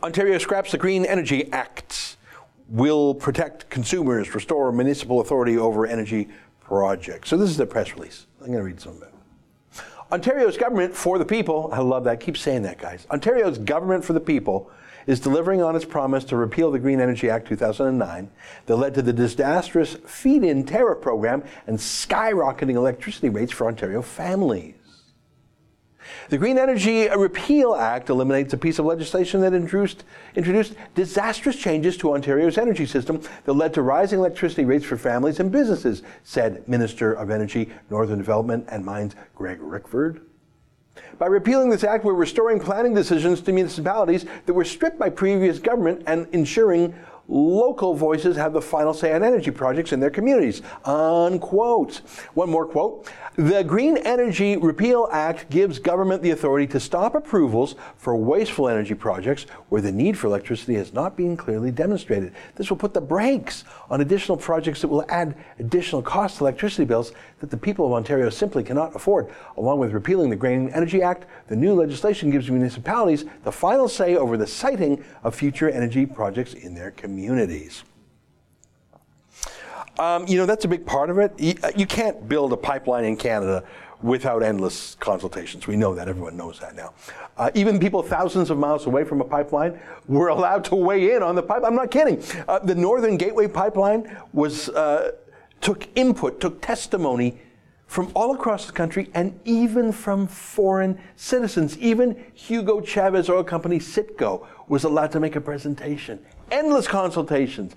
Ontario 0.04 0.38
scraps 0.38 0.72
the 0.72 0.78
Green 0.78 1.06
Energy 1.06 1.52
Act, 1.52 2.18
will 2.68 3.16
protect 3.16 3.70
consumers, 3.72 4.36
restore 4.36 4.72
municipal 4.72 5.22
authority 5.22 5.58
over 5.58 5.88
energy 5.88 6.30
project. 6.72 7.28
So 7.28 7.36
this 7.36 7.50
is 7.50 7.58
the 7.58 7.66
press 7.66 7.94
release. 7.96 8.28
I'm 8.40 8.46
going 8.46 8.60
to 8.60 8.64
read 8.64 8.80
some 8.80 8.94
of 8.94 9.02
it. 9.02 9.14
Ontario's 10.10 10.56
government 10.56 10.96
for 10.96 11.20
the 11.20 11.26
people, 11.26 11.70
I 11.74 11.80
love 11.80 12.06
that, 12.06 12.22
keep 12.22 12.38
saying 12.38 12.62
that, 12.62 12.78
guys. 12.78 13.06
Ontario's 13.12 13.58
government 13.58 14.06
for 14.06 14.14
the 14.14 14.22
people 14.22 14.72
is 15.06 15.20
delivering 15.20 15.62
on 15.62 15.76
its 15.76 15.84
promise 15.84 16.24
to 16.26 16.38
repeal 16.38 16.72
the 16.72 16.80
Green 16.80 17.02
Energy 17.02 17.30
Act 17.30 17.46
2009 17.50 18.32
that 18.68 18.76
led 18.78 18.94
to 18.94 19.02
the 19.02 19.12
disastrous 19.12 19.96
feed 20.06 20.46
in 20.46 20.66
tariff 20.66 21.02
program 21.02 21.44
and 21.68 21.78
skyrocketing 21.78 22.76
electricity 22.76 23.28
rates 23.28 23.52
for 23.52 23.68
Ontario 23.68 24.02
families. 24.02 24.76
The 26.30 26.38
Green 26.38 26.58
Energy 26.58 27.08
Repeal 27.10 27.76
Act 27.76 28.10
eliminates 28.10 28.54
a 28.54 28.58
piece 28.58 28.80
of 28.80 28.86
legislation 28.86 29.42
that 29.42 29.54
introduced, 29.54 30.04
introduced 30.36 30.76
disastrous 30.96 31.56
changes 31.56 31.98
to 31.98 32.14
Ontario's 32.14 32.58
energy 32.58 32.86
system 32.86 33.22
that 33.44 33.54
led 33.54 33.74
to 33.74 33.82
rising 33.82 34.20
electricity 34.20 34.64
rates 34.64 34.86
for 34.86 34.98
families 34.98 35.40
and 35.40 35.52
businesses, 35.52 36.04
said 36.24 36.68
Minister 36.68 37.14
of 37.14 37.32
Energy, 37.32 37.70
Northern 37.90 38.18
Development 38.18 38.66
and 38.70 38.86
Mines 38.86 39.16
Greg 39.36 39.60
Rickford. 39.60 40.22
By 41.18 41.28
repealing 41.28 41.70
this 41.70 41.84
act, 41.84 42.04
we're 42.04 42.14
restoring 42.14 42.60
planning 42.60 42.94
decisions 42.94 43.42
to 43.42 43.52
municipalities 43.52 44.26
that 44.46 44.54
were 44.54 44.66
stripped 44.66 45.00
by 45.00 45.10
previous 45.10 45.60
government 45.60 46.04
and 46.08 46.28
ensuring 46.32 46.94
local 47.32 47.94
voices 47.94 48.36
have 48.36 48.54
the 48.54 48.62
final 48.62 48.94
say 48.94 49.14
on 49.14 49.24
energy 49.24 49.52
projects 49.52 49.94
in 49.94 50.00
their 50.00 50.10
communities. 50.10 50.62
Unquote. 50.84 52.02
One 52.34 52.50
more 52.50 52.66
quote. 52.66 53.10
The 53.38 53.64
Green 53.64 53.98
Energy 53.98 54.58
Repeal 54.58 55.08
Act 55.12 55.50
gives 55.50 55.80
government 55.80 56.22
the 56.22 56.32
authority 56.32 56.68
to 56.68 56.80
stop 56.80 57.16
approvals 57.16 57.76
for 57.96 58.16
wasteful 58.16 58.68
energy 58.68 58.94
projects 58.94 59.46
where 59.70 59.82
the 59.82 59.92
need 59.92 60.18
for 60.18 60.28
electricity 60.28 60.76
has 60.76 60.94
not 60.94 61.16
been 61.16 61.38
clearly 61.38 61.72
demonstrated. 61.72 62.34
This 62.56 62.70
will 62.70 62.78
put 62.78 62.94
the 62.94 63.02
brakes 63.02 63.64
on 63.90 64.02
additional 64.02 64.36
projects 64.36 64.82
that 64.82 64.90
will 64.90 65.06
add 65.08 65.36
additional 65.60 66.02
costs 66.02 66.40
to 66.40 66.44
electricity 66.44 66.84
bills 66.84 67.14
that 67.42 67.50
the 67.50 67.58
people 67.58 67.86
of 67.86 67.92
Ontario 67.92 68.30
simply 68.30 68.64
cannot 68.64 68.96
afford. 68.96 69.30
Along 69.58 69.80
with 69.80 69.92
repealing 69.92 70.30
the 70.30 70.36
Green 70.36 70.70
Energy 70.70 71.02
Act, 71.02 71.26
the 71.48 71.56
new 71.56 71.74
legislation 71.74 72.30
gives 72.30 72.50
municipalities 72.50 73.26
the 73.44 73.52
final 73.52 73.90
say 73.90 74.16
over 74.16 74.38
the 74.38 74.48
siting 74.48 75.04
of 75.24 75.36
future 75.36 75.70
energy 75.70 76.06
projects 76.06 76.54
in 76.54 76.76
their 76.76 76.92
communities. 76.92 77.84
Um, 80.00 80.26
you 80.28 80.38
know, 80.38 80.46
that's 80.46 80.66
a 80.66 80.68
big 80.68 80.86
part 80.86 81.10
of 81.10 81.18
it. 81.18 81.38
You, 81.38 81.56
uh, 81.64 81.72
you, 81.76 81.86
can't 81.86 82.30
build 82.30 82.54
a 82.54 82.58
pipeline 82.58 83.04
in 83.04 83.18
Canada 83.18 83.64
without 84.02 84.42
endless 84.42 84.96
consultations. 84.96 85.68
We 85.68 85.76
know 85.76 85.94
that. 85.96 86.08
Everyone 86.08 86.38
knows 86.38 86.60
that 86.60 86.76
now. 86.76 86.94
Uh, 87.38 87.52
even 87.56 87.80
people 87.80 88.02
thousands 88.02 88.50
of 88.50 88.58
miles 88.58 88.86
away 88.86 89.04
from 89.04 89.22
a 89.22 89.24
pipeline 89.24 89.80
were 90.08 90.30
allowed 90.30 90.64
to 90.66 90.76
weigh 90.76 91.14
in 91.14 91.22
on 91.22 91.36
the 91.36 91.44
pipe. 91.44 91.64
I'm 91.66 91.76
not 91.76 91.92
kidding. 91.92 92.24
Uh, 92.48 92.60
the 92.60 92.74
Northern 92.74 93.18
Gateway 93.18 93.48
Pipeline 93.48 94.18
was 94.34 94.70
uh, 94.70 95.12
took 95.62 95.88
input, 95.96 96.42
took 96.42 96.62
testimony 96.62 97.40
from 97.88 98.12
all 98.14 98.34
across 98.34 98.66
the 98.66 98.72
country 98.72 99.10
and 99.14 99.38
even 99.44 99.92
from 99.92 100.26
foreign 100.26 100.98
citizens. 101.16 101.78
Even 101.78 102.24
Hugo 102.34 102.82
Chavez 102.82 103.30
Oil 103.30 103.44
Company 103.44 103.80
Citgo 103.80 104.48
was 104.68 104.84
allowed 104.86 105.12
to 105.12 105.20
make 105.20 105.36
a 105.36 105.42
presentation. 105.42 106.20
Endless 106.52 106.88
consultations. 106.88 107.76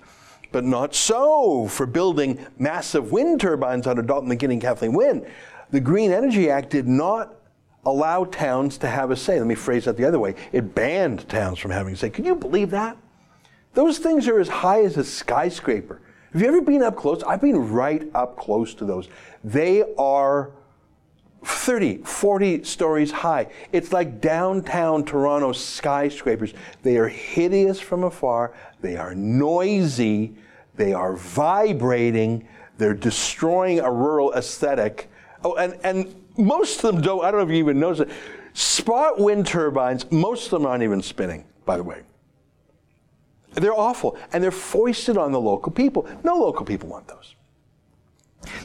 But 0.51 0.63
not 0.63 0.95
so 0.95 1.67
for 1.67 1.85
building 1.85 2.45
massive 2.57 3.11
wind 3.11 3.41
turbines 3.41 3.87
under 3.87 4.01
Dalton 4.01 4.29
McGuinty 4.29 4.61
Kathleen 4.61 4.93
Wynne. 4.93 5.25
The 5.71 5.81
Green 5.81 6.11
Energy 6.11 6.49
Act 6.49 6.69
did 6.69 6.87
not 6.87 7.35
allow 7.85 8.23
towns 8.23 8.77
to 8.77 8.87
have 8.87 9.11
a 9.11 9.15
say. 9.15 9.37
Let 9.37 9.47
me 9.47 9.55
phrase 9.55 9.83
that 9.83 9.97
the 9.97 10.05
other 10.05 10.19
way. 10.19 10.35
It 10.53 10.73
banned 10.73 11.27
towns 11.27 11.59
from 11.59 11.71
having 11.71 11.93
a 11.93 11.97
say. 11.97 12.09
Can 12.09 12.23
you 12.23 12.35
believe 12.35 12.71
that? 12.71 12.97
Those 13.73 13.97
things 13.97 14.29
are 14.29 14.39
as 14.39 14.47
high 14.47 14.83
as 14.83 14.95
a 14.95 15.03
skyscraper. 15.03 15.99
Have 16.35 16.41
you 16.41 16.49
ever 16.49 16.59
been 16.59 16.83
up 16.83 16.97
close? 16.97 17.23
I've 17.23 17.39
been 17.39 17.71
right 17.71 18.11
up 18.13 18.35
close 18.35 18.73
to 18.73 18.83
those. 18.83 19.07
They 19.45 19.85
are 19.97 20.51
30, 21.45 21.99
40 21.99 22.65
stories 22.65 23.09
high. 23.09 23.47
It's 23.71 23.93
like 23.93 24.19
downtown 24.19 25.05
Toronto 25.05 25.53
skyscrapers. 25.53 26.53
They 26.83 26.97
are 26.97 27.07
hideous 27.07 27.79
from 27.79 28.03
afar. 28.03 28.53
They 28.81 28.97
are 28.97 29.15
noisy. 29.15 30.35
They 30.75 30.91
are 30.91 31.15
vibrating. 31.15 32.45
They're 32.77 32.93
destroying 32.93 33.79
a 33.79 33.89
rural 33.89 34.33
aesthetic. 34.33 35.09
Oh, 35.41 35.55
and, 35.55 35.77
and 35.85 36.21
most 36.37 36.83
of 36.83 36.95
them 36.95 37.01
don't, 37.01 37.23
I 37.23 37.31
don't 37.31 37.39
know 37.39 37.45
if 37.45 37.49
you 37.49 37.63
even 37.63 37.79
notice 37.79 38.01
it. 38.01 38.09
Spot 38.51 39.17
wind 39.17 39.47
turbines, 39.47 40.11
most 40.11 40.47
of 40.47 40.51
them 40.51 40.65
aren't 40.65 40.83
even 40.83 41.01
spinning, 41.01 41.45
by 41.63 41.77
the 41.77 41.83
way. 41.83 42.01
They're 43.55 43.73
awful, 43.73 44.17
and 44.33 44.43
they're 44.43 44.51
foisted 44.51 45.17
on 45.17 45.31
the 45.31 45.39
local 45.39 45.71
people. 45.71 46.07
No 46.23 46.35
local 46.35 46.65
people 46.65 46.89
want 46.89 47.07
those. 47.07 47.35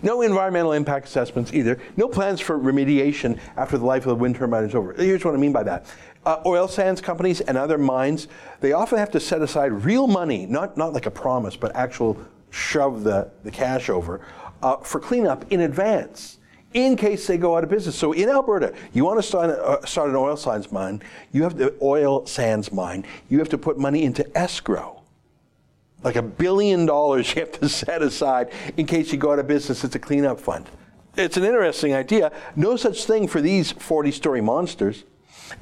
No 0.02 0.22
environmental 0.22 0.72
impact 0.72 1.06
assessments 1.06 1.52
either. 1.54 1.80
No 1.96 2.08
plans 2.08 2.40
for 2.40 2.58
remediation 2.58 3.38
after 3.56 3.78
the 3.78 3.84
life 3.84 4.02
of 4.02 4.10
the 4.10 4.14
wind 4.16 4.36
turbine 4.36 4.64
is 4.64 4.74
over. 4.74 4.92
Here's 4.92 5.24
what 5.24 5.34
I 5.34 5.38
mean 5.38 5.52
by 5.52 5.62
that. 5.62 5.86
Uh, 6.26 6.42
oil 6.44 6.68
sands 6.68 7.00
companies 7.00 7.40
and 7.40 7.56
other 7.56 7.78
mines, 7.78 8.28
they 8.60 8.72
often 8.72 8.98
have 8.98 9.10
to 9.12 9.20
set 9.20 9.40
aside 9.40 9.72
real 9.72 10.06
money, 10.06 10.44
not, 10.44 10.76
not 10.76 10.92
like 10.92 11.06
a 11.06 11.10
promise, 11.10 11.56
but 11.56 11.74
actual 11.74 12.18
shove 12.50 13.04
the, 13.04 13.30
the 13.42 13.50
cash 13.50 13.88
over, 13.88 14.20
uh, 14.62 14.76
for 14.78 15.00
cleanup 15.00 15.50
in 15.50 15.60
advance 15.60 16.38
in 16.72 16.96
case 16.96 17.26
they 17.26 17.36
go 17.36 17.56
out 17.56 17.64
of 17.64 17.70
business. 17.70 17.96
So 17.96 18.12
in 18.12 18.28
Alberta, 18.28 18.72
you 18.92 19.04
want 19.04 19.18
to 19.18 19.22
start, 19.22 19.50
uh, 19.50 19.84
start 19.84 20.10
an 20.10 20.16
oil 20.16 20.36
sands 20.36 20.70
mine, 20.70 21.02
you 21.32 21.42
have 21.42 21.56
the 21.56 21.74
oil 21.82 22.26
sands 22.26 22.72
mine, 22.72 23.04
you 23.28 23.38
have 23.38 23.48
to 23.48 23.58
put 23.58 23.78
money 23.78 24.04
into 24.04 24.26
escrow. 24.36 25.02
Like 26.02 26.16
a 26.16 26.22
billion 26.22 26.86
dollars 26.86 27.34
you 27.34 27.40
have 27.40 27.52
to 27.60 27.68
set 27.68 28.02
aside 28.02 28.52
in 28.76 28.86
case 28.86 29.12
you 29.12 29.18
go 29.18 29.32
out 29.32 29.38
of 29.38 29.46
business. 29.46 29.84
It's 29.84 29.94
a 29.94 29.98
cleanup 29.98 30.40
fund. 30.40 30.66
It's 31.16 31.36
an 31.36 31.44
interesting 31.44 31.92
idea. 31.92 32.32
No 32.56 32.76
such 32.76 33.04
thing 33.04 33.26
for 33.26 33.40
these 33.40 33.72
40 33.72 34.12
story 34.12 34.40
monsters. 34.40 35.04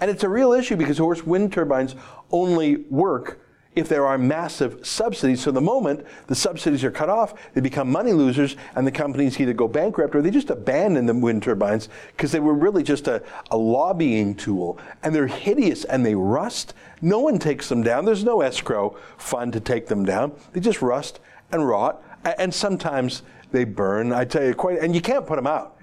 And 0.00 0.10
it's 0.10 0.22
a 0.22 0.28
real 0.28 0.52
issue 0.52 0.76
because, 0.76 0.98
of 0.98 1.04
course, 1.04 1.24
wind 1.24 1.52
turbines 1.52 1.96
only 2.30 2.76
work 2.90 3.40
if 3.74 3.88
there 3.88 4.06
are 4.06 4.18
massive 4.18 4.84
subsidies. 4.86 5.42
So 5.42 5.50
the 5.50 5.60
moment 5.60 6.04
the 6.26 6.34
subsidies 6.34 6.82
are 6.84 6.90
cut 6.90 7.08
off, 7.08 7.34
they 7.54 7.60
become 7.60 7.90
money 7.90 8.12
losers, 8.12 8.56
and 8.74 8.86
the 8.86 8.92
companies 8.92 9.38
either 9.40 9.52
go 9.52 9.68
bankrupt 9.68 10.14
or 10.14 10.22
they 10.22 10.30
just 10.30 10.50
abandon 10.50 11.06
the 11.06 11.14
wind 11.14 11.42
turbines 11.42 11.88
because 12.08 12.32
they 12.32 12.40
were 12.40 12.54
really 12.54 12.82
just 12.82 13.08
a, 13.08 13.22
a 13.50 13.56
lobbying 13.56 14.34
tool. 14.34 14.78
And 15.02 15.14
they're 15.14 15.26
hideous 15.26 15.84
and 15.84 16.04
they 16.04 16.14
rust. 16.14 16.74
No 17.00 17.20
one 17.20 17.38
takes 17.38 17.68
them 17.68 17.82
down. 17.82 18.04
There's 18.04 18.24
no 18.24 18.40
escrow 18.40 18.96
fund 19.16 19.52
to 19.52 19.60
take 19.60 19.86
them 19.86 20.04
down. 20.04 20.32
They 20.52 20.60
just 20.60 20.82
rust 20.82 21.20
and 21.52 21.66
rot, 21.66 22.02
and 22.38 22.52
sometimes 22.52 23.22
they 23.52 23.64
burn. 23.64 24.12
I 24.12 24.24
tell 24.24 24.44
you, 24.44 24.54
quite, 24.54 24.78
and 24.78 24.94
you 24.94 25.00
can't 25.00 25.26
put 25.26 25.36
them 25.36 25.46
out. 25.46 25.76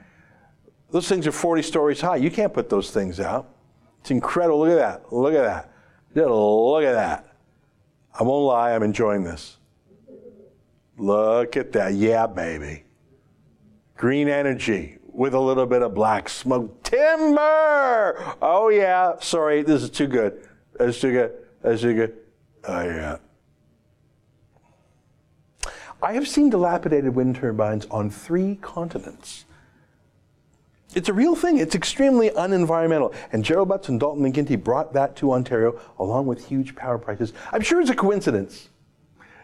Those 0.91 1.07
things 1.07 1.25
are 1.27 1.31
40 1.31 1.61
stories 1.61 2.01
high. 2.01 2.17
You 2.17 2.29
can't 2.29 2.53
put 2.53 2.69
those 2.69 2.91
things 2.91 3.19
out. 3.19 3.49
It's 4.01 4.11
incredible. 4.11 4.59
Look 4.59 4.69
at 4.69 4.75
that. 4.75 5.11
Look 5.11 5.33
at 5.33 5.43
that. 5.43 5.71
Look 6.15 6.83
at 6.83 6.93
that. 6.93 7.34
I 8.17 8.23
won't 8.23 8.45
lie, 8.45 8.73
I'm 8.73 8.83
enjoying 8.83 9.23
this. 9.23 9.57
Look 10.97 11.57
at 11.57 11.73
that. 11.73 11.93
Yeah, 11.93 12.27
baby. 12.27 12.83
Green 13.97 14.29
energy 14.29 14.97
with 15.05 15.33
a 15.33 15.39
little 15.39 15.65
bit 15.65 15.81
of 15.81 15.93
black 15.93 16.29
smoke. 16.29 16.83
Timber! 16.83 18.35
Oh, 18.41 18.69
yeah. 18.69 19.13
Sorry, 19.19 19.63
this 19.63 19.83
is 19.83 19.89
too 19.89 20.07
good. 20.07 20.47
That's 20.77 20.99
too 20.99 21.11
good. 21.11 21.33
That's 21.61 21.81
too 21.81 21.93
good. 21.93 22.17
Oh, 22.65 22.81
yeah. 22.81 23.17
I 26.01 26.13
have 26.13 26.27
seen 26.27 26.49
dilapidated 26.49 27.15
wind 27.15 27.37
turbines 27.37 27.85
on 27.87 28.09
three 28.09 28.55
continents. 28.55 29.45
It's 30.95 31.09
a 31.09 31.13
real 31.13 31.35
thing. 31.35 31.57
It's 31.57 31.75
extremely 31.75 32.29
unenvironmental. 32.29 33.13
And 33.33 33.43
Gerald 33.43 33.67
Butts 33.67 33.89
and 33.89 33.99
Dalton 33.99 34.23
McGuinty 34.23 34.61
brought 34.61 34.93
that 34.93 35.17
to 35.17 35.33
Ontario 35.33 35.79
along 35.99 36.25
with 36.25 36.47
huge 36.47 36.73
power 36.73 36.97
prices. 36.97 37.33
I'm 37.51 37.61
sure 37.61 37.81
it's 37.81 37.89
a 37.89 37.95
coincidence 37.95 38.69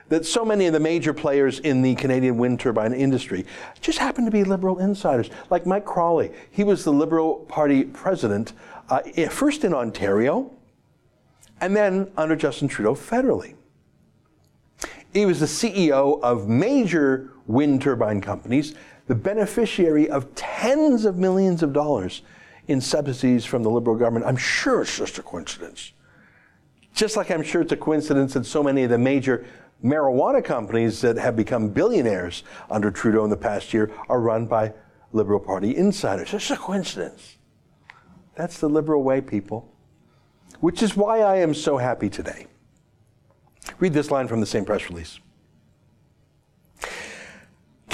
that 0.08 0.26
so 0.26 0.44
many 0.44 0.66
of 0.66 0.74
the 0.74 0.80
major 0.80 1.14
players 1.14 1.60
in 1.60 1.82
the 1.82 1.96
Canadian 1.96 2.38
wind 2.38 2.60
turbine 2.60 2.94
industry 2.94 3.46
just 3.82 3.98
happen 3.98 4.26
to 4.26 4.32
be 4.32 4.44
Liberal 4.44 4.80
insiders, 4.80 5.30
like 5.50 5.66
Mike 5.66 5.86
Crawley. 5.86 6.32
He 6.52 6.64
was 6.64 6.84
the 6.84 6.92
Liberal 6.92 7.36
Party 7.48 7.84
president, 7.84 8.54
uh, 8.90 9.02
first 9.30 9.64
in 9.64 9.74
Ontario, 9.74 10.52
and 11.60 11.76
then 11.76 12.12
under 12.18 12.36
Justin 12.36 12.68
Trudeau 12.68 12.96
federally. 12.96 13.56
He 15.14 15.26
was 15.26 15.42
the 15.42 15.46
CEO 15.46 16.22
of 16.22 16.48
major 16.48 17.32
wind 17.48 17.82
turbine 17.82 18.22
companies 18.22 18.76
the 19.12 19.16
beneficiary 19.16 20.10
of 20.10 20.34
tens 20.36 21.04
of 21.04 21.18
millions 21.18 21.62
of 21.62 21.74
dollars 21.74 22.22
in 22.70 22.80
subsidies 22.80 23.44
from 23.44 23.62
the 23.62 23.70
Liberal 23.70 23.98
government. 23.98 24.26
I'm 24.26 24.38
sure 24.38 24.84
it's 24.84 24.98
just 24.98 25.18
a 25.18 25.22
coincidence. 25.22 25.92
Just 26.94 27.18
like 27.18 27.30
I'm 27.30 27.44
sure 27.44 27.62
it's 27.62 27.74
a 27.74 27.76
coincidence 27.76 28.36
that 28.36 28.46
so 28.46 28.64
many 28.64 28.84
of 28.84 28.90
the 28.90 28.98
major 28.98 29.46
marijuana 29.84 30.42
companies 30.42 31.02
that 31.02 31.18
have 31.18 31.36
become 31.36 31.68
billionaires 31.68 32.44
under 32.70 32.90
Trudeau 32.90 33.26
in 33.26 33.30
the 33.30 33.36
past 33.36 33.74
year 33.74 33.92
are 34.08 34.22
run 34.22 34.46
by 34.46 34.72
Liberal 35.12 35.42
Party 35.42 35.76
insiders. 35.76 36.34
It's 36.34 36.50
a 36.50 36.56
coincidence. 36.56 37.36
That's 38.36 38.62
the 38.62 38.70
Liberal 38.70 39.04
way, 39.04 39.20
people. 39.20 39.70
Which 40.62 40.82
is 40.82 40.96
why 40.96 41.20
I 41.20 41.36
am 41.40 41.54
so 41.54 41.76
happy 41.76 42.10
today. 42.10 42.48
Read 43.78 43.92
this 43.92 44.10
line 44.10 44.30
from 44.30 44.40
the 44.40 44.46
same 44.46 44.64
press 44.64 44.88
release 44.88 45.20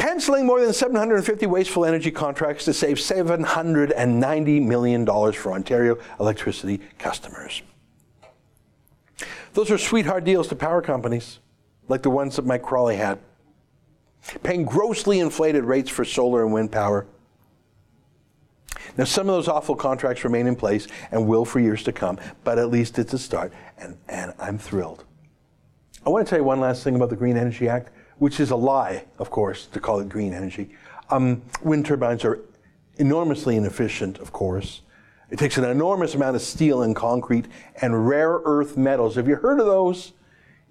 canceling 0.07 0.45
more 0.45 0.61
than 0.61 0.71
750 0.71 1.47
wasteful 1.47 1.83
energy 1.83 2.11
contracts 2.11 2.63
to 2.63 2.73
save 2.73 2.95
$790 2.95 4.65
million 4.65 5.05
for 5.05 5.51
Ontario 5.51 5.97
electricity 6.17 6.79
customers. 6.97 7.61
Those 9.53 9.69
are 9.69 9.77
sweetheart 9.77 10.23
deals 10.23 10.47
to 10.47 10.55
power 10.55 10.81
companies, 10.81 11.39
like 11.89 12.03
the 12.03 12.09
ones 12.09 12.37
that 12.37 12.45
Mike 12.45 12.61
Crawley 12.61 12.95
had, 12.95 13.19
paying 14.43 14.63
grossly 14.63 15.19
inflated 15.19 15.65
rates 15.65 15.89
for 15.89 16.05
solar 16.05 16.43
and 16.45 16.53
wind 16.53 16.71
power. 16.71 17.05
Now, 18.97 19.03
some 19.03 19.27
of 19.27 19.35
those 19.35 19.49
awful 19.49 19.75
contracts 19.75 20.23
remain 20.23 20.47
in 20.47 20.55
place 20.55 20.87
and 21.11 21.27
will 21.27 21.43
for 21.43 21.59
years 21.59 21.83
to 21.83 21.91
come, 21.91 22.17
but 22.45 22.57
at 22.57 22.69
least 22.69 22.97
it's 22.97 23.11
a 23.11 23.19
start, 23.19 23.51
and, 23.77 23.97
and 24.07 24.33
I'm 24.39 24.57
thrilled. 24.57 25.03
I 26.05 26.09
want 26.09 26.25
to 26.25 26.29
tell 26.29 26.39
you 26.39 26.45
one 26.45 26.61
last 26.61 26.85
thing 26.85 26.95
about 26.95 27.09
the 27.09 27.17
Green 27.17 27.35
Energy 27.35 27.67
Act 27.67 27.91
which 28.19 28.39
is 28.39 28.51
a 28.51 28.55
lie, 28.55 29.05
of 29.19 29.29
course, 29.29 29.67
to 29.67 29.79
call 29.79 29.99
it 29.99 30.09
green 30.09 30.33
energy. 30.33 30.69
Um, 31.09 31.41
wind 31.63 31.85
turbines 31.85 32.25
are 32.25 32.39
enormously 32.97 33.55
inefficient, 33.55 34.17
of 34.19 34.31
course. 34.31 34.81
It 35.29 35.39
takes 35.39 35.57
an 35.57 35.65
enormous 35.65 36.15
amount 36.15 36.35
of 36.35 36.41
steel 36.41 36.83
and 36.83 36.95
concrete 36.95 37.45
and 37.81 38.07
rare 38.07 38.39
earth 38.45 38.77
metals. 38.77 39.15
Have 39.15 39.27
you 39.27 39.35
heard 39.35 39.59
of 39.59 39.65
those? 39.65 40.13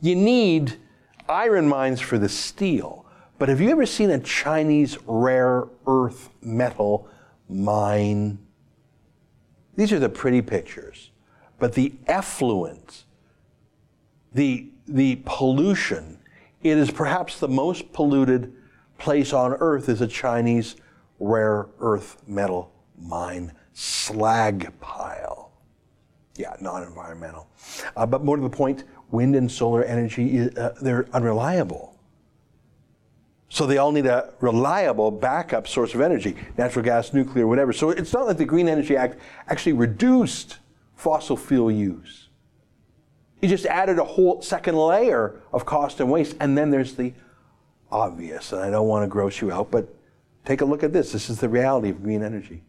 You 0.01 0.17
need 0.17 0.75
iron 1.29 1.69
mines 1.69 2.01
for 2.01 2.19
the 2.19 2.29
steel. 2.29 3.05
But 3.39 3.49
have 3.49 3.61
you 3.61 3.71
ever 3.71 3.85
seen 3.85 4.11
a 4.11 4.19
Chinese 4.19 4.97
rare 5.07 5.65
earth 5.87 6.31
metal 6.41 7.09
mine? 7.49 8.39
These 9.77 9.93
are 9.93 9.99
the 9.99 10.09
pretty 10.09 10.41
pictures. 10.41 11.11
But 11.59 11.75
the 11.75 11.93
effluent, 12.07 13.05
the, 14.33 14.71
the 14.89 15.21
pollution, 15.27 16.16
it 16.71 16.79
is 16.79 16.91
perhaps 16.91 17.39
the 17.39 17.49
most 17.49 17.93
polluted 17.93 18.53
place 18.99 19.33
on 19.33 19.53
earth 19.55 19.89
is 19.89 20.01
a 20.01 20.07
Chinese 20.07 20.77
rare 21.19 21.67
earth 21.81 22.23
metal 22.27 22.73
mine 22.99 23.53
slag 23.73 24.73
pile. 24.81 25.53
Yeah, 26.37 26.55
non-environmental. 26.61 27.49
Uh, 27.97 28.07
but 28.07 28.25
more 28.25 28.37
to 28.37 28.43
the 28.43 28.51
point, 28.51 28.85
wind 29.11 29.37
and 29.37 29.51
solar 29.51 29.85
energy, 29.85 30.51
uh, 30.57 30.71
they're 30.81 31.07
unreliable. 31.13 31.97
So 33.49 33.67
they 33.67 33.79
all 33.79 33.93
need 33.93 34.07
a 34.07 34.35
reliable 34.41 35.11
backup 35.11 35.69
source 35.69 35.95
of 35.95 36.01
energy, 36.01 36.37
natural 36.59 36.85
gas, 36.85 37.15
nuclear, 37.15 37.47
whatever. 37.47 37.73
So 37.73 37.91
it's 37.91 38.13
not 38.13 38.27
like 38.27 38.37
the 38.37 38.45
Green 38.45 38.69
Energy 38.69 38.97
Act 38.97 39.19
actually 39.49 39.73
reduced 39.75 40.59
fossil 40.95 41.37
fuel 41.37 41.71
use. 41.71 42.26
It 43.43 43.49
just 43.49 43.67
added 43.67 43.99
a 43.99 44.05
whole 44.05 44.41
second 44.43 44.77
layer 44.77 45.41
of 45.53 45.67
cost 45.67 46.01
and 46.01 46.11
waste. 46.11 46.37
And 46.41 46.57
then 46.57 46.71
there's 46.71 46.95
the 46.95 47.13
obvious, 47.91 48.53
and 48.53 48.63
I 48.63 48.71
don't 48.71 48.89
want 48.89 49.05
to 49.05 49.09
gross 49.09 49.41
you 49.41 49.53
out, 49.53 49.71
but 49.71 49.95
take 50.45 50.61
a 50.63 50.65
look 50.65 50.83
at 50.83 50.93
this. 50.93 51.13
This 51.13 51.29
is 51.29 51.41
the 51.41 51.49
reality 51.49 51.91
of 51.91 52.03
green 52.03 52.23
energy. 52.23 52.63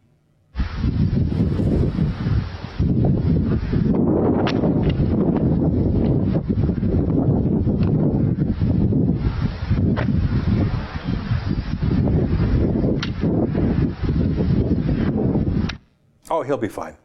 Oh, 16.30 16.44
he'll 16.44 16.58
be 16.58 16.68
fine. 16.68 16.98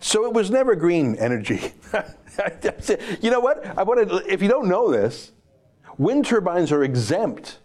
So 0.00 0.24
it 0.24 0.32
was 0.32 0.50
never 0.50 0.74
green 0.74 1.16
energy. 1.16 1.72
you 3.20 3.30
know 3.30 3.40
what? 3.40 3.64
I 3.78 3.82
want 3.82 4.08
to, 4.08 4.32
if 4.32 4.42
you 4.42 4.48
don't 4.48 4.68
know 4.68 4.90
this, 4.90 5.32
wind 5.98 6.26
turbines 6.26 6.72
are 6.72 6.84
exempt 6.84 7.58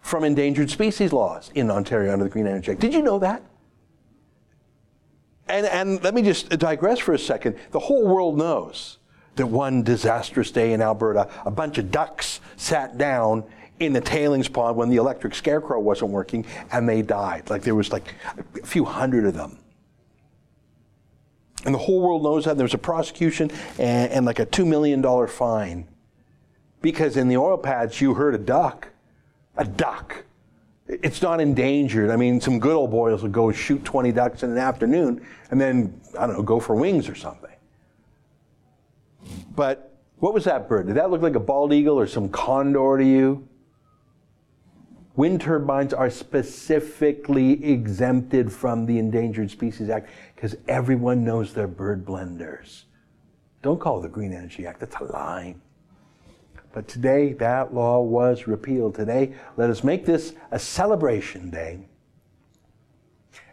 from 0.00 0.24
endangered 0.24 0.70
species 0.70 1.12
laws 1.12 1.50
in 1.54 1.70
Ontario 1.70 2.12
under 2.12 2.24
the 2.24 2.30
Green 2.30 2.46
Energy 2.46 2.72
Act. 2.72 2.80
Did 2.80 2.92
you 2.92 3.02
know 3.02 3.18
that? 3.20 3.42
And, 5.48 5.66
and 5.66 6.02
let 6.02 6.14
me 6.14 6.22
just 6.22 6.50
digress 6.58 6.98
for 6.98 7.14
a 7.14 7.18
second. 7.18 7.56
The 7.70 7.78
whole 7.78 8.06
world 8.06 8.36
knows 8.36 8.98
that 9.36 9.46
one 9.46 9.82
disastrous 9.82 10.50
day 10.50 10.72
in 10.72 10.80
Alberta, 10.80 11.28
a 11.44 11.50
bunch 11.50 11.78
of 11.78 11.90
ducks 11.90 12.40
sat 12.56 12.96
down 12.98 13.44
in 13.80 13.92
the 13.92 14.00
tailings 14.00 14.48
pond 14.48 14.76
when 14.76 14.88
the 14.88 14.96
electric 14.96 15.34
scarecrow 15.34 15.80
wasn't 15.80 16.10
working 16.10 16.46
and 16.70 16.88
they 16.88 17.02
died. 17.02 17.50
Like 17.50 17.62
there 17.62 17.74
was 17.74 17.92
like 17.92 18.14
a 18.62 18.66
few 18.66 18.84
hundred 18.84 19.26
of 19.26 19.34
them. 19.34 19.58
And 21.64 21.74
the 21.74 21.78
whole 21.78 22.00
world 22.00 22.22
knows 22.22 22.44
that. 22.44 22.56
There 22.56 22.64
was 22.64 22.74
a 22.74 22.78
prosecution 22.78 23.50
and, 23.78 24.12
and 24.12 24.26
like 24.26 24.38
a 24.38 24.46
$2 24.46 24.66
million 24.66 25.02
fine. 25.26 25.88
Because 26.82 27.16
in 27.16 27.28
the 27.28 27.36
oil 27.36 27.56
patch, 27.56 28.00
you 28.00 28.14
heard 28.14 28.34
a 28.34 28.38
duck. 28.38 28.88
A 29.56 29.64
duck. 29.64 30.24
It's 30.86 31.22
not 31.22 31.40
endangered. 31.40 32.10
I 32.10 32.16
mean, 32.16 32.40
some 32.40 32.58
good 32.58 32.74
old 32.74 32.90
boys 32.90 33.22
would 33.22 33.32
go 33.32 33.50
shoot 33.52 33.84
20 33.84 34.12
ducks 34.12 34.42
in 34.42 34.50
an 34.50 34.58
afternoon 34.58 35.26
and 35.50 35.60
then, 35.60 35.98
I 36.18 36.26
don't 36.26 36.36
know, 36.36 36.42
go 36.42 36.60
for 36.60 36.74
wings 36.74 37.08
or 37.08 37.14
something. 37.14 37.50
But 39.56 39.94
what 40.18 40.34
was 40.34 40.44
that 40.44 40.68
bird? 40.68 40.86
Did 40.86 40.96
that 40.96 41.10
look 41.10 41.22
like 41.22 41.36
a 41.36 41.40
bald 41.40 41.72
eagle 41.72 41.98
or 41.98 42.06
some 42.06 42.28
condor 42.28 42.98
to 42.98 43.04
you? 43.04 43.48
Wind 45.16 45.40
turbines 45.40 45.92
are 45.92 46.10
specifically 46.10 47.64
exempted 47.64 48.52
from 48.52 48.84
the 48.86 48.98
Endangered 48.98 49.50
Species 49.50 49.88
Act 49.88 50.10
because 50.34 50.56
everyone 50.66 51.24
knows 51.24 51.54
they're 51.54 51.68
bird 51.68 52.04
blenders. 52.04 52.84
Don't 53.62 53.80
call 53.80 54.00
it 54.00 54.02
the 54.02 54.08
Green 54.08 54.32
Energy 54.32 54.66
Act, 54.66 54.80
that's 54.80 54.96
a 54.96 55.04
lie. 55.04 55.54
But 56.72 56.88
today, 56.88 57.34
that 57.34 57.72
law 57.72 58.02
was 58.02 58.48
repealed. 58.48 58.96
Today, 58.96 59.34
let 59.56 59.70
us 59.70 59.84
make 59.84 60.04
this 60.04 60.34
a 60.50 60.58
celebration 60.58 61.48
day. 61.48 61.86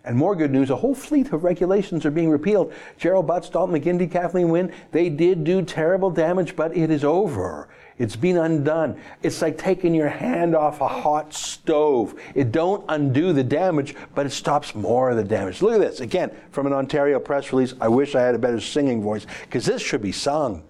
And 0.04 0.18
more 0.18 0.36
good 0.36 0.50
news, 0.50 0.72
a 0.72 0.76
whole 0.76 0.96
fleet 0.96 1.32
of 1.32 1.44
regulations 1.44 2.04
are 2.08 2.12
being 2.12 2.32
repealed. 2.32 2.74
Gerald 2.98 3.28
Butts, 3.28 3.50
Dalton 3.50 3.80
McGuinty, 3.80 4.12
Kathleen 4.12 4.50
Wynne, 4.50 4.74
they 4.92 5.10
did 5.10 5.44
do 5.44 5.62
terrible 5.62 6.10
damage, 6.10 6.56
but 6.56 6.76
it 6.76 6.90
is 6.90 7.04
over. 7.04 7.70
It's 8.02 8.16
been 8.16 8.38
undone. 8.38 9.00
It's 9.22 9.44
like 9.44 9.60
taking 9.60 9.94
your 9.94 10.10
hand 10.10 10.56
off 10.56 10.82
a 10.82 10.88
hot 10.88 11.36
stove. 11.36 12.20
It 12.34 12.52
don't 12.52 12.84
undo 12.90 13.32
the 13.32 13.44
damage, 13.44 13.94
but 14.16 14.26
it 14.26 14.32
stops 14.32 14.74
more 14.74 15.12
of 15.12 15.18
the 15.18 15.24
damage. 15.24 15.62
Look 15.62 15.76
at 15.76 15.82
this. 15.82 16.00
Again, 16.00 16.36
from 16.50 16.66
an 16.66 16.74
Ontario 16.74 17.20
press 17.20 17.54
release. 17.54 17.76
I 17.80 17.90
wish 17.90 18.16
I 18.16 18.22
had 18.22 18.34
a 18.34 18.40
better 18.40 18.60
singing 18.60 19.04
voice 19.04 19.28
because 19.42 19.68
this 19.68 19.84
should 19.84 20.02
be 20.02 20.12
sung. 20.12 20.64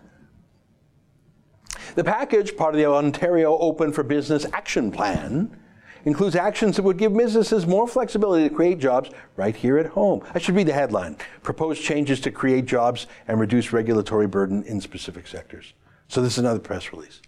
The 1.95 2.03
package, 2.03 2.57
part 2.57 2.75
of 2.75 2.79
the 2.79 2.85
Ontario 2.85 3.57
Open 3.57 3.93
for 3.93 4.03
Business 4.03 4.45
Action 4.51 4.91
Plan, 4.91 5.57
includes 6.03 6.35
actions 6.35 6.75
that 6.75 6.83
would 6.83 6.97
give 6.97 7.15
businesses 7.15 7.65
more 7.65 7.87
flexibility 7.87 8.49
to 8.49 8.53
create 8.53 8.79
jobs 8.79 9.09
right 9.37 9.55
here 9.55 9.77
at 9.77 9.85
home. 9.85 10.21
I 10.33 10.39
should 10.39 10.55
read 10.55 10.67
the 10.67 10.73
headline 10.73 11.15
Proposed 11.43 11.81
changes 11.81 12.19
to 12.21 12.31
create 12.31 12.65
jobs 12.65 13.07
and 13.29 13.39
reduce 13.39 13.71
regulatory 13.71 14.27
burden 14.27 14.63
in 14.63 14.81
specific 14.81 15.27
sectors. 15.27 15.73
So 16.11 16.21
this 16.21 16.33
is 16.33 16.39
another 16.39 16.59
press 16.59 16.91
release. 16.91 17.21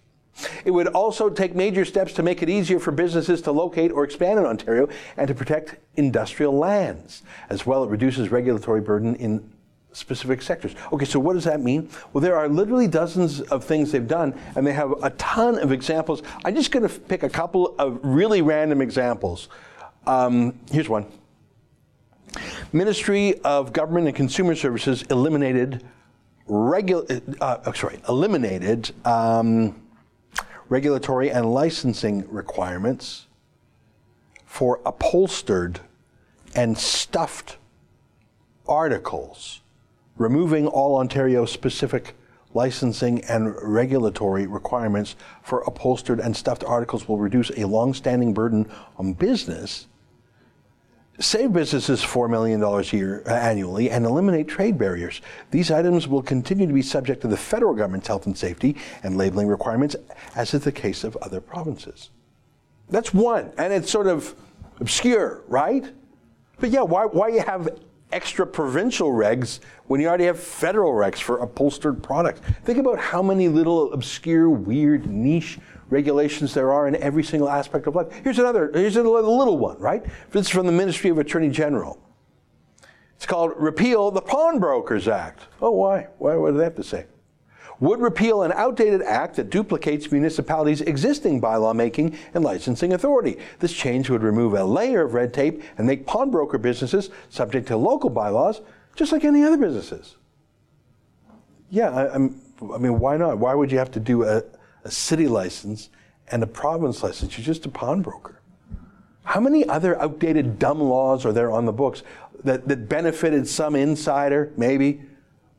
It 0.65 0.71
would 0.71 0.87
also 0.87 1.29
take 1.29 1.55
major 1.55 1.85
steps 1.85 2.13
to 2.13 2.23
make 2.23 2.41
it 2.41 2.49
easier 2.49 2.79
for 2.79 2.91
businesses 2.91 3.41
to 3.43 3.51
locate 3.51 3.91
or 3.91 4.03
expand 4.03 4.39
in 4.39 4.45
Ontario 4.45 4.89
and 5.17 5.27
to 5.27 5.33
protect 5.33 5.75
industrial 5.95 6.57
lands. 6.57 7.23
As 7.49 7.65
well, 7.65 7.83
it 7.83 7.89
reduces 7.89 8.29
regulatory 8.29 8.81
burden 8.81 9.15
in 9.15 9.49
specific 9.91 10.41
sectors. 10.41 10.75
Okay, 10.91 11.05
so 11.05 11.19
what 11.19 11.33
does 11.33 11.43
that 11.43 11.61
mean? 11.61 11.87
Well, 12.11 12.21
there 12.21 12.35
are 12.35 12.49
literally 12.49 12.87
dozens 12.87 13.41
of 13.41 13.63
things 13.63 13.91
they've 13.91 14.07
done, 14.07 14.33
and 14.55 14.65
they 14.65 14.73
have 14.73 14.91
a 15.03 15.11
ton 15.11 15.59
of 15.59 15.71
examples. 15.71 16.23
I'm 16.43 16.55
just 16.55 16.71
going 16.71 16.87
to 16.87 16.99
pick 16.99 17.21
a 17.21 17.29
couple 17.29 17.75
of 17.77 17.99
really 18.01 18.41
random 18.41 18.81
examples. 18.81 19.49
Um, 20.07 20.59
here's 20.71 20.89
one. 20.89 21.05
Ministry 22.71 23.39
of 23.41 23.71
Government 23.71 24.07
and 24.07 24.15
Consumer 24.15 24.55
Services 24.55 25.03
eliminated 25.03 25.83
uh, 26.49 27.57
oh, 27.65 27.71
sorry, 27.73 27.99
eliminated 28.09 28.91
um, 29.05 29.81
regulatory 30.73 31.29
and 31.29 31.53
licensing 31.53 32.27
requirements 32.31 33.27
for 34.43 34.81
upholstered 34.87 35.79
and 36.55 36.75
stuffed 36.75 37.57
articles, 38.67 39.61
removing 40.17 40.65
all 40.65 40.97
Ontario 40.97 41.45
specific 41.45 42.15
licensing 42.55 43.23
and 43.25 43.53
regulatory 43.61 44.47
requirements 44.47 45.15
for 45.43 45.61
upholstered 45.67 46.19
and 46.19 46.35
stuffed 46.35 46.63
articles 46.63 47.07
will 47.07 47.19
reduce 47.19 47.51
a 47.51 47.67
long 47.67 47.93
standing 47.93 48.33
burden 48.33 48.67
on 48.97 49.13
business 49.13 49.85
save 51.19 51.53
businesses 51.53 52.01
$4 52.01 52.29
million 52.29 52.61
a 52.63 52.81
year 52.81 53.23
uh, 53.27 53.33
annually 53.33 53.89
and 53.89 54.05
eliminate 54.05 54.47
trade 54.47 54.77
barriers. 54.77 55.21
These 55.51 55.69
items 55.71 56.07
will 56.07 56.23
continue 56.23 56.65
to 56.65 56.73
be 56.73 56.81
subject 56.81 57.21
to 57.21 57.27
the 57.27 57.37
federal 57.37 57.73
government's 57.73 58.07
health 58.07 58.25
and 58.25 58.37
safety 58.37 58.77
and 59.03 59.17
labeling 59.17 59.47
requirements, 59.47 59.95
as 60.35 60.53
is 60.53 60.63
the 60.63 60.71
case 60.71 61.03
of 61.03 61.15
other 61.17 61.39
provinces. 61.39 62.09
That's 62.89 63.13
one, 63.13 63.51
and 63.57 63.71
it's 63.71 63.91
sort 63.91 64.07
of 64.07 64.35
obscure, 64.79 65.43
right? 65.47 65.85
But 66.59 66.71
yeah, 66.71 66.81
why, 66.81 67.05
why 67.05 67.29
you 67.29 67.41
have 67.41 67.69
extra 68.11 68.45
provincial 68.45 69.09
regs 69.09 69.59
when 69.87 69.99
you 69.99 70.07
already 70.07 70.25
have 70.25 70.39
federal 70.39 70.93
regs 70.93 71.19
for 71.19 71.39
upholstered 71.39 72.03
products? 72.03 72.41
Think 72.63 72.79
about 72.79 72.99
how 72.99 73.21
many 73.21 73.47
little 73.47 73.93
obscure, 73.93 74.49
weird, 74.49 75.05
niche 75.07 75.59
regulations 75.89 76.53
there 76.53 76.71
are 76.71 76.87
in 76.87 76.95
every 76.95 77.23
single 77.23 77.49
aspect 77.49 77.87
of 77.87 77.95
life. 77.95 78.07
Here's 78.23 78.39
another, 78.39 78.71
here's 78.73 78.95
a 78.95 79.03
little 79.03 79.57
one, 79.57 79.79
right? 79.79 80.03
This 80.31 80.47
is 80.47 80.49
from 80.49 80.65
the 80.65 80.71
Ministry 80.71 81.09
of 81.09 81.17
Attorney 81.17 81.49
General. 81.49 81.99
It's 83.15 83.25
called 83.25 83.53
Repeal 83.55 84.11
the 84.11 84.21
Pawnbrokers 84.21 85.07
Act. 85.07 85.47
Oh, 85.61 85.71
why? 85.71 86.07
Why? 86.17 86.35
Do 86.35 86.57
they 86.57 86.63
have 86.63 86.75
to 86.75 86.83
say? 86.83 87.05
Would 87.79 87.99
repeal 87.99 88.43
an 88.43 88.51
outdated 88.53 89.01
act 89.01 89.35
that 89.35 89.49
duplicates 89.49 90.11
municipalities' 90.11 90.81
existing 90.81 91.41
bylaw 91.41 91.75
making 91.75 92.17
and 92.33 92.43
licensing 92.43 92.93
authority. 92.93 93.37
This 93.59 93.73
change 93.73 94.09
would 94.09 94.23
remove 94.23 94.53
a 94.53 94.63
layer 94.63 95.03
of 95.03 95.13
red 95.13 95.33
tape 95.33 95.63
and 95.77 95.87
make 95.87 96.05
pawnbroker 96.05 96.57
businesses 96.57 97.09
subject 97.29 97.67
to 97.67 97.77
local 97.77 98.09
bylaws, 98.09 98.61
just 98.95 99.11
like 99.11 99.25
any 99.25 99.43
other 99.43 99.57
businesses. 99.57 100.15
Yeah, 101.69 101.89
I, 101.89 102.15
I 102.15 102.17
mean, 102.17 102.99
why 102.99 103.17
not? 103.17 103.39
Why 103.39 103.53
would 103.55 103.71
you 103.71 103.79
have 103.79 103.91
to 103.91 103.99
do 103.99 104.23
a, 104.23 104.43
a 104.83 104.91
city 104.91 105.27
license, 105.27 105.89
and 106.31 106.43
a 106.43 106.47
province 106.47 107.03
license. 107.03 107.37
You're 107.37 107.45
just 107.45 107.65
a 107.65 107.69
pawnbroker. 107.69 108.39
How 109.23 109.39
many 109.39 109.67
other 109.67 109.99
outdated 110.01 110.59
dumb 110.59 110.81
laws 110.81 111.25
are 111.25 111.31
there 111.31 111.51
on 111.51 111.65
the 111.65 111.71
books 111.71 112.03
that, 112.43 112.67
that 112.67 112.89
benefited 112.89 113.47
some 113.47 113.75
insider, 113.75 114.51
maybe, 114.57 115.01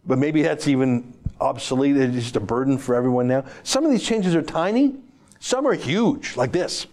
but 0.06 0.18
maybe 0.18 0.42
that's 0.42 0.68
even 0.68 1.14
obsolete, 1.40 1.96
it's 1.96 2.14
just 2.14 2.36
a 2.36 2.40
burden 2.40 2.76
for 2.76 2.94
everyone 2.94 3.26
now? 3.26 3.44
Some 3.62 3.84
of 3.84 3.90
these 3.90 4.02
changes 4.02 4.34
are 4.34 4.42
tiny, 4.42 4.96
some 5.40 5.66
are 5.66 5.74
huge, 5.74 6.36
like 6.36 6.52
this. 6.52 6.86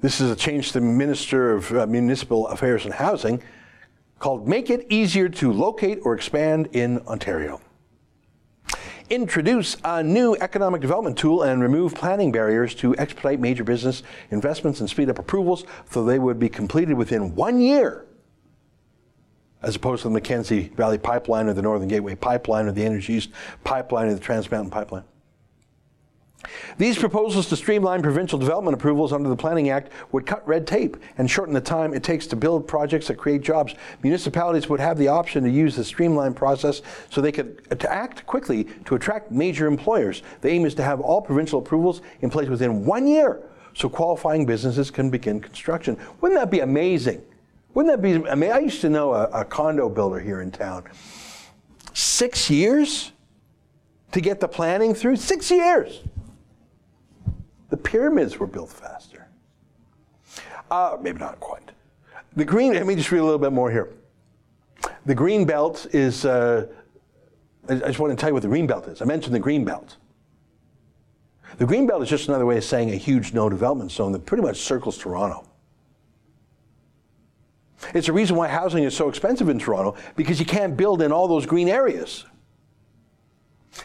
This 0.00 0.20
is 0.20 0.30
a 0.30 0.36
change 0.36 0.68
to 0.68 0.74
the 0.74 0.80
Minister 0.80 1.52
of 1.52 1.72
uh, 1.72 1.86
Municipal 1.86 2.48
Affairs 2.48 2.86
and 2.86 2.94
Housing 2.94 3.42
called 4.18 4.48
Make 4.48 4.70
It 4.70 4.86
Easier 4.88 5.28
to 5.28 5.52
Locate 5.52 5.98
or 6.04 6.14
Expand 6.14 6.68
in 6.72 7.00
Ontario 7.06 7.60
introduce 9.10 9.76
a 9.84 10.02
new 10.02 10.36
economic 10.40 10.80
development 10.80 11.18
tool 11.18 11.42
and 11.42 11.60
remove 11.60 11.94
planning 11.94 12.30
barriers 12.30 12.74
to 12.76 12.96
expedite 12.96 13.40
major 13.40 13.64
business 13.64 14.04
investments 14.30 14.80
and 14.80 14.88
speed 14.88 15.10
up 15.10 15.18
approvals 15.18 15.64
so 15.90 16.04
they 16.04 16.18
would 16.18 16.38
be 16.38 16.48
completed 16.48 16.94
within 16.94 17.34
one 17.34 17.60
year, 17.60 18.06
as 19.62 19.74
opposed 19.74 20.02
to 20.02 20.08
the 20.08 20.14
Mackenzie 20.14 20.68
Valley 20.76 20.96
Pipeline 20.96 21.48
or 21.48 21.52
the 21.52 21.62
Northern 21.62 21.88
Gateway 21.88 22.14
Pipeline 22.14 22.66
or 22.66 22.72
the 22.72 22.84
Energy 22.84 23.14
East 23.14 23.30
Pipeline 23.64 24.06
or 24.06 24.14
the 24.14 24.20
Trans 24.20 24.50
Mountain 24.50 24.70
Pipeline. 24.70 25.04
These 26.78 26.98
proposals 26.98 27.48
to 27.48 27.56
streamline 27.56 28.02
provincial 28.02 28.38
development 28.38 28.74
approvals 28.74 29.12
under 29.12 29.28
the 29.28 29.36
Planning 29.36 29.68
Act 29.68 29.92
would 30.12 30.26
cut 30.26 30.46
red 30.48 30.66
tape 30.66 30.96
and 31.18 31.30
shorten 31.30 31.54
the 31.54 31.60
time 31.60 31.92
it 31.92 32.02
takes 32.02 32.26
to 32.28 32.36
build 32.36 32.66
projects 32.66 33.08
that 33.08 33.16
create 33.16 33.42
jobs. 33.42 33.74
Municipalities 34.02 34.68
would 34.68 34.80
have 34.80 34.98
the 34.98 35.08
option 35.08 35.44
to 35.44 35.50
use 35.50 35.76
the 35.76 35.84
streamlined 35.84 36.36
process 36.36 36.82
so 37.10 37.20
they 37.20 37.32
could 37.32 37.60
act 37.88 38.26
quickly 38.26 38.64
to 38.86 38.94
attract 38.94 39.30
major 39.30 39.66
employers. 39.66 40.22
The 40.40 40.48
aim 40.48 40.64
is 40.64 40.74
to 40.76 40.82
have 40.82 41.00
all 41.00 41.20
provincial 41.20 41.58
approvals 41.58 42.00
in 42.22 42.30
place 42.30 42.48
within 42.48 42.84
one 42.84 43.06
year 43.06 43.42
so 43.74 43.88
qualifying 43.88 44.46
businesses 44.46 44.90
can 44.90 45.10
begin 45.10 45.40
construction. 45.40 45.96
Wouldn't 46.20 46.40
that 46.40 46.50
be 46.50 46.60
amazing? 46.60 47.22
Wouldn't 47.74 47.94
that 47.94 48.02
be 48.02 48.14
amazing? 48.28 48.52
I 48.52 48.58
used 48.58 48.80
to 48.80 48.90
know 48.90 49.14
a, 49.14 49.24
a 49.26 49.44
condo 49.44 49.88
builder 49.88 50.18
here 50.18 50.40
in 50.40 50.50
town. 50.50 50.84
Six 51.92 52.50
years 52.50 53.12
to 54.12 54.20
get 54.20 54.40
the 54.40 54.48
planning 54.48 54.94
through? 54.94 55.16
Six 55.16 55.50
years. 55.50 56.00
The 57.70 57.76
pyramids 57.76 58.38
were 58.38 58.46
built 58.46 58.70
faster. 58.70 59.28
Uh, 60.70 60.96
maybe 61.00 61.18
not 61.18 61.40
quite. 61.40 61.70
The 62.36 62.44
green, 62.44 62.74
let 62.74 62.86
me 62.86 62.94
just 62.94 63.10
read 63.10 63.20
a 63.20 63.24
little 63.24 63.38
bit 63.38 63.52
more 63.52 63.70
here. 63.70 63.90
The 65.06 65.14
green 65.14 65.44
belt 65.44 65.86
is, 65.92 66.24
uh, 66.24 66.66
I 67.68 67.74
just 67.74 67.98
want 67.98 68.12
to 68.12 68.16
tell 68.16 68.30
you 68.30 68.34
what 68.34 68.42
the 68.42 68.48
green 68.48 68.66
belt 68.66 68.86
is. 68.86 69.02
I 69.02 69.04
mentioned 69.04 69.34
the 69.34 69.40
green 69.40 69.64
belt. 69.64 69.96
The 71.58 71.66
green 71.66 71.86
belt 71.86 72.02
is 72.02 72.08
just 72.08 72.28
another 72.28 72.46
way 72.46 72.56
of 72.56 72.64
saying 72.64 72.90
a 72.90 72.96
huge 72.96 73.32
no 73.32 73.48
development 73.48 73.90
zone 73.90 74.12
that 74.12 74.26
pretty 74.26 74.42
much 74.42 74.58
circles 74.58 74.96
Toronto. 74.96 75.46
It's 77.94 78.08
a 78.08 78.12
reason 78.12 78.36
why 78.36 78.48
housing 78.48 78.84
is 78.84 78.96
so 78.96 79.08
expensive 79.08 79.48
in 79.48 79.58
Toronto 79.58 79.96
because 80.14 80.38
you 80.38 80.46
can't 80.46 80.76
build 80.76 81.02
in 81.02 81.12
all 81.12 81.26
those 81.26 81.46
green 81.46 81.68
areas. 81.68 82.24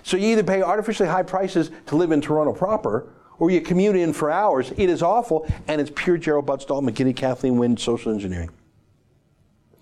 So 0.03 0.17
you 0.17 0.27
either 0.29 0.43
pay 0.43 0.61
artificially 0.61 1.07
high 1.07 1.23
prices 1.23 1.71
to 1.87 1.95
live 1.95 2.11
in 2.11 2.21
Toronto 2.21 2.53
proper, 2.53 3.07
or 3.39 3.51
you 3.51 3.61
commute 3.61 3.95
in 3.95 4.13
for 4.13 4.31
hours. 4.31 4.71
It 4.77 4.89
is 4.89 5.01
awful, 5.01 5.47
and 5.67 5.81
it's 5.81 5.91
pure 5.93 6.17
Gerald 6.17 6.45
Butts, 6.45 6.65
Dalton 6.65 6.89
McGuinty, 6.89 7.15
Kathleen 7.15 7.57
Wynne 7.57 7.77
social 7.77 8.11
engineering. 8.11 8.49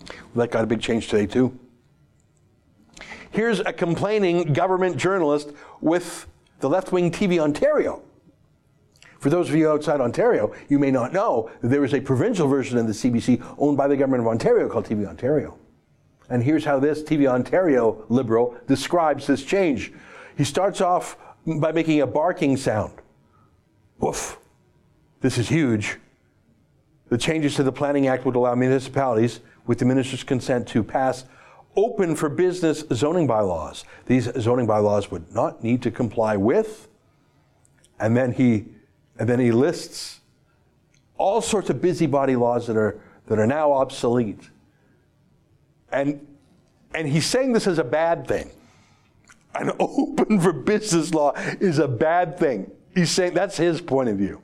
Well, 0.08 0.46
that 0.46 0.50
got 0.50 0.64
a 0.64 0.66
big 0.66 0.80
change 0.80 1.08
today, 1.08 1.26
too. 1.26 1.58
Here's 3.30 3.60
a 3.60 3.72
complaining 3.72 4.52
government 4.52 4.96
journalist 4.96 5.50
with 5.80 6.26
the 6.60 6.68
left 6.68 6.92
wing 6.92 7.10
TV 7.10 7.38
Ontario. 7.38 8.02
For 9.18 9.30
those 9.30 9.48
of 9.48 9.54
you 9.56 9.70
outside 9.70 10.00
Ontario, 10.00 10.54
you 10.68 10.78
may 10.78 10.90
not 10.90 11.12
know 11.12 11.50
that 11.60 11.68
there 11.68 11.84
is 11.84 11.94
a 11.94 12.00
provincial 12.00 12.46
version 12.46 12.78
of 12.78 12.86
the 12.86 12.92
CBC 12.92 13.42
owned 13.58 13.76
by 13.76 13.88
the 13.88 13.96
government 13.96 14.20
of 14.20 14.28
Ontario 14.28 14.68
called 14.68 14.86
TV 14.86 15.06
Ontario. 15.06 15.58
And 16.28 16.42
here's 16.42 16.64
how 16.64 16.78
this 16.78 17.02
TV 17.02 17.26
Ontario 17.26 18.04
liberal 18.08 18.56
describes 18.66 19.26
this 19.26 19.42
change. 19.42 19.92
He 20.36 20.44
starts 20.44 20.80
off 20.80 21.16
by 21.46 21.72
making 21.72 22.00
a 22.02 22.06
barking 22.06 22.56
sound. 22.56 22.92
Woof. 24.04 24.36
This 25.22 25.38
is 25.38 25.48
huge. 25.48 25.96
The 27.08 27.16
changes 27.16 27.54
to 27.54 27.62
the 27.62 27.72
Planning 27.72 28.06
Act 28.06 28.26
would 28.26 28.36
allow 28.36 28.54
municipalities, 28.54 29.40
with 29.66 29.78
the 29.78 29.86
minister's 29.86 30.22
consent, 30.22 30.68
to 30.68 30.84
pass 30.84 31.24
open 31.74 32.14
for 32.14 32.28
business 32.28 32.84
zoning 32.92 33.26
bylaws. 33.26 33.86
These 34.04 34.30
zoning 34.38 34.66
bylaws 34.66 35.10
would 35.10 35.34
not 35.34 35.64
need 35.64 35.80
to 35.84 35.90
comply 35.90 36.36
with, 36.36 36.86
and 37.98 38.14
then 38.14 38.32
he, 38.32 38.66
and 39.18 39.26
then 39.26 39.40
he 39.40 39.50
lists 39.50 40.20
all 41.16 41.40
sorts 41.40 41.70
of 41.70 41.80
busybody 41.80 42.36
laws 42.36 42.66
that 42.66 42.76
are, 42.76 43.00
that 43.28 43.38
are 43.38 43.46
now 43.46 43.72
obsolete. 43.72 44.50
And, 45.90 46.26
and 46.94 47.08
he's 47.08 47.24
saying 47.24 47.54
this 47.54 47.66
is 47.66 47.78
a 47.78 47.84
bad 47.84 48.28
thing. 48.28 48.50
An 49.54 49.70
open 49.80 50.40
for 50.40 50.52
business 50.52 51.14
law 51.14 51.32
is 51.58 51.78
a 51.78 51.88
bad 51.88 52.38
thing. 52.38 52.70
He's 52.94 53.10
saying 53.10 53.34
that's 53.34 53.56
his 53.56 53.80
point 53.80 54.08
of 54.08 54.16
view. 54.16 54.40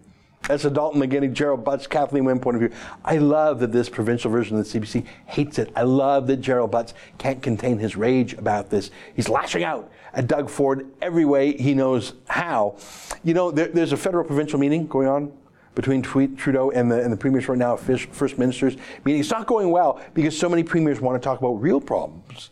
That's 0.49 0.65
a 0.65 0.71
Dalton 0.71 1.01
McGuinty, 1.01 1.33
Gerald 1.33 1.65
Butts, 1.65 1.87
Kathleen 1.87 2.25
Wynne 2.25 2.41
point 2.41 2.57
of 2.57 2.61
view. 2.61 2.77
I 3.05 3.19
love 3.19 3.61
that 3.61 3.73
this 3.73 3.89
provincial 3.89 4.31
version 4.31 4.59
of 4.59 4.71
the 4.71 4.81
CBC 4.81 5.07
hates 5.27 5.59
it. 5.59 5.71
I 5.77 5.83
love 5.83 6.27
that 6.29 6.39
Gerald 6.39 6.71
Butts 6.71 6.95
can't 7.19 7.43
contain 7.43 7.79
his 7.79 7.95
rage 7.95 8.33
about 8.33 8.71
this. 8.71 8.91
He's 9.15 9.29
lashing 9.29 9.65
out 9.65 9.93
at 10.13 10.27
Doug 10.27 10.49
Ford 10.49 10.91
every 11.01 11.25
way 11.25 11.57
he 11.57 11.75
knows 11.75 12.15
how. 12.29 12.77
You 13.23 13.35
know, 13.35 13.51
there, 13.51 13.69
there's 13.69 13.93
a 13.93 13.97
federal 13.97 14.25
provincial 14.25 14.59
meeting 14.59 14.87
going 14.87 15.07
on 15.07 15.33
between 15.75 16.03
Trudeau 16.03 16.71
and 16.73 16.91
the, 16.91 17.01
and 17.01 17.13
the 17.13 17.17
premiers 17.17 17.49
right 17.49 17.59
now, 17.59 17.77
first 17.77 18.39
ministers 18.39 18.77
meeting. 19.05 19.21
It's 19.21 19.31
not 19.31 19.47
going 19.47 19.71
well 19.71 20.01
because 20.15 20.37
so 20.37 20.49
many 20.49 20.65
premiers 20.65 21.01
want 21.01 21.21
to 21.21 21.25
talk 21.25 21.39
about 21.39 21.61
real 21.61 21.81
problems 21.81 22.51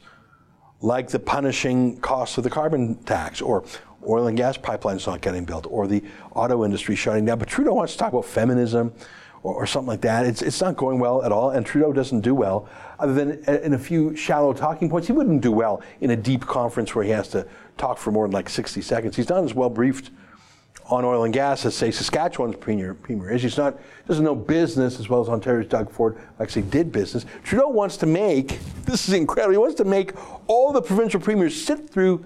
like 0.81 1.09
the 1.09 1.19
punishing 1.19 1.99
costs 2.01 2.39
of 2.39 2.45
the 2.45 2.51
carbon 2.51 2.95
tax 3.05 3.41
or 3.41 3.65
oil 4.09 4.29
and 4.29 4.37
gas 4.37 4.57
pipelines 4.57 5.07
not 5.07 5.21
getting 5.21 5.45
built 5.45 5.67
or 5.69 5.87
the 5.87 6.03
auto 6.35 6.65
industry 6.65 6.95
shutting 6.95 7.25
down. 7.25 7.39
But 7.39 7.49
Trudeau 7.49 7.75
wants 7.75 7.95
to 7.95 7.99
talk 7.99 8.13
about 8.13 8.25
feminism 8.25 8.93
or, 9.43 9.55
or, 9.55 9.67
something 9.67 9.89
like 9.89 10.01
that. 10.03 10.27
It's, 10.27 10.43
it's 10.43 10.61
not 10.61 10.77
going 10.77 10.99
well 10.99 11.23
at 11.23 11.31
all, 11.31 11.51
and 11.51 11.65
Trudeau 11.65 11.93
doesn't 11.93 12.21
do 12.21 12.35
well 12.35 12.69
other 12.99 13.15
than 13.15 13.45
in 13.63 13.75
a 13.75 13.79
few 13.79 14.17
shallow 14.17 14.53
talking 14.53 14.89
points. 14.89 15.07
He 15.07 15.13
wouldn't 15.13 15.43
do 15.43 15.53
well 15.53 15.83
in 16.01 16.11
a 16.11 16.17
deep 16.17 16.45
conference 16.45 16.95
where 16.95 17.05
he 17.05 17.11
has 17.11 17.29
to 17.29 17.47
talk 17.77 17.99
for 17.99 18.11
more 18.11 18.27
than 18.27 18.33
like 18.33 18.49
60 18.49 18.81
seconds. 18.83 19.17
He's 19.17 19.29
not 19.29 19.45
as 19.45 19.55
well 19.55 19.71
briefed 19.71 20.11
on 20.89 21.05
oil 21.05 21.25
and 21.25 21.35
gas 21.35 21.67
as, 21.67 21.75
say, 21.75 21.91
Saskatchewan's 21.91 22.57
premier, 22.57 22.95
premier 22.95 23.31
is. 23.31 23.43
He's 23.43 23.59
not, 23.59 23.79
doesn't 24.07 24.25
know 24.25 24.35
business 24.35 24.99
as 24.99 25.09
well 25.09 25.21
as 25.21 25.29
Ontario's 25.29 25.69
Doug 25.69 25.91
Ford 25.91 26.17
actually 26.41 26.63
did 26.63 26.91
business. 26.91 27.27
Trudeau 27.45 27.69
wants 27.69 27.97
to 27.99 28.07
make, 28.07 28.59
this 28.85 29.09
is 29.09 29.15
incredible, 29.15 29.53
he 29.53 29.59
wants 29.59 29.77
to 29.77 29.85
make 29.85 30.13
all 30.47 30.73
the 30.73 30.83
provincial 30.83 31.21
premiers 31.21 31.61
sit 31.61 31.91
through 31.91 32.25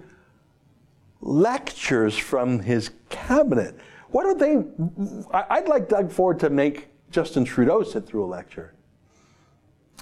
lectures 1.20 2.16
from 2.16 2.61
his 2.61 2.90
cabinet. 3.09 3.77
Why 4.11 4.22
don't 4.25 4.38
they? 4.38 5.27
I'd 5.33 5.68
like 5.68 5.88
Doug 5.88 6.12
Ford 6.12 6.38
to 6.40 6.51
make 6.51 6.88
Justin 7.11 7.44
Trudeau 7.44 7.83
sit 7.83 8.07
through 8.07 8.25
a 8.25 8.27
lecture. 8.27 8.75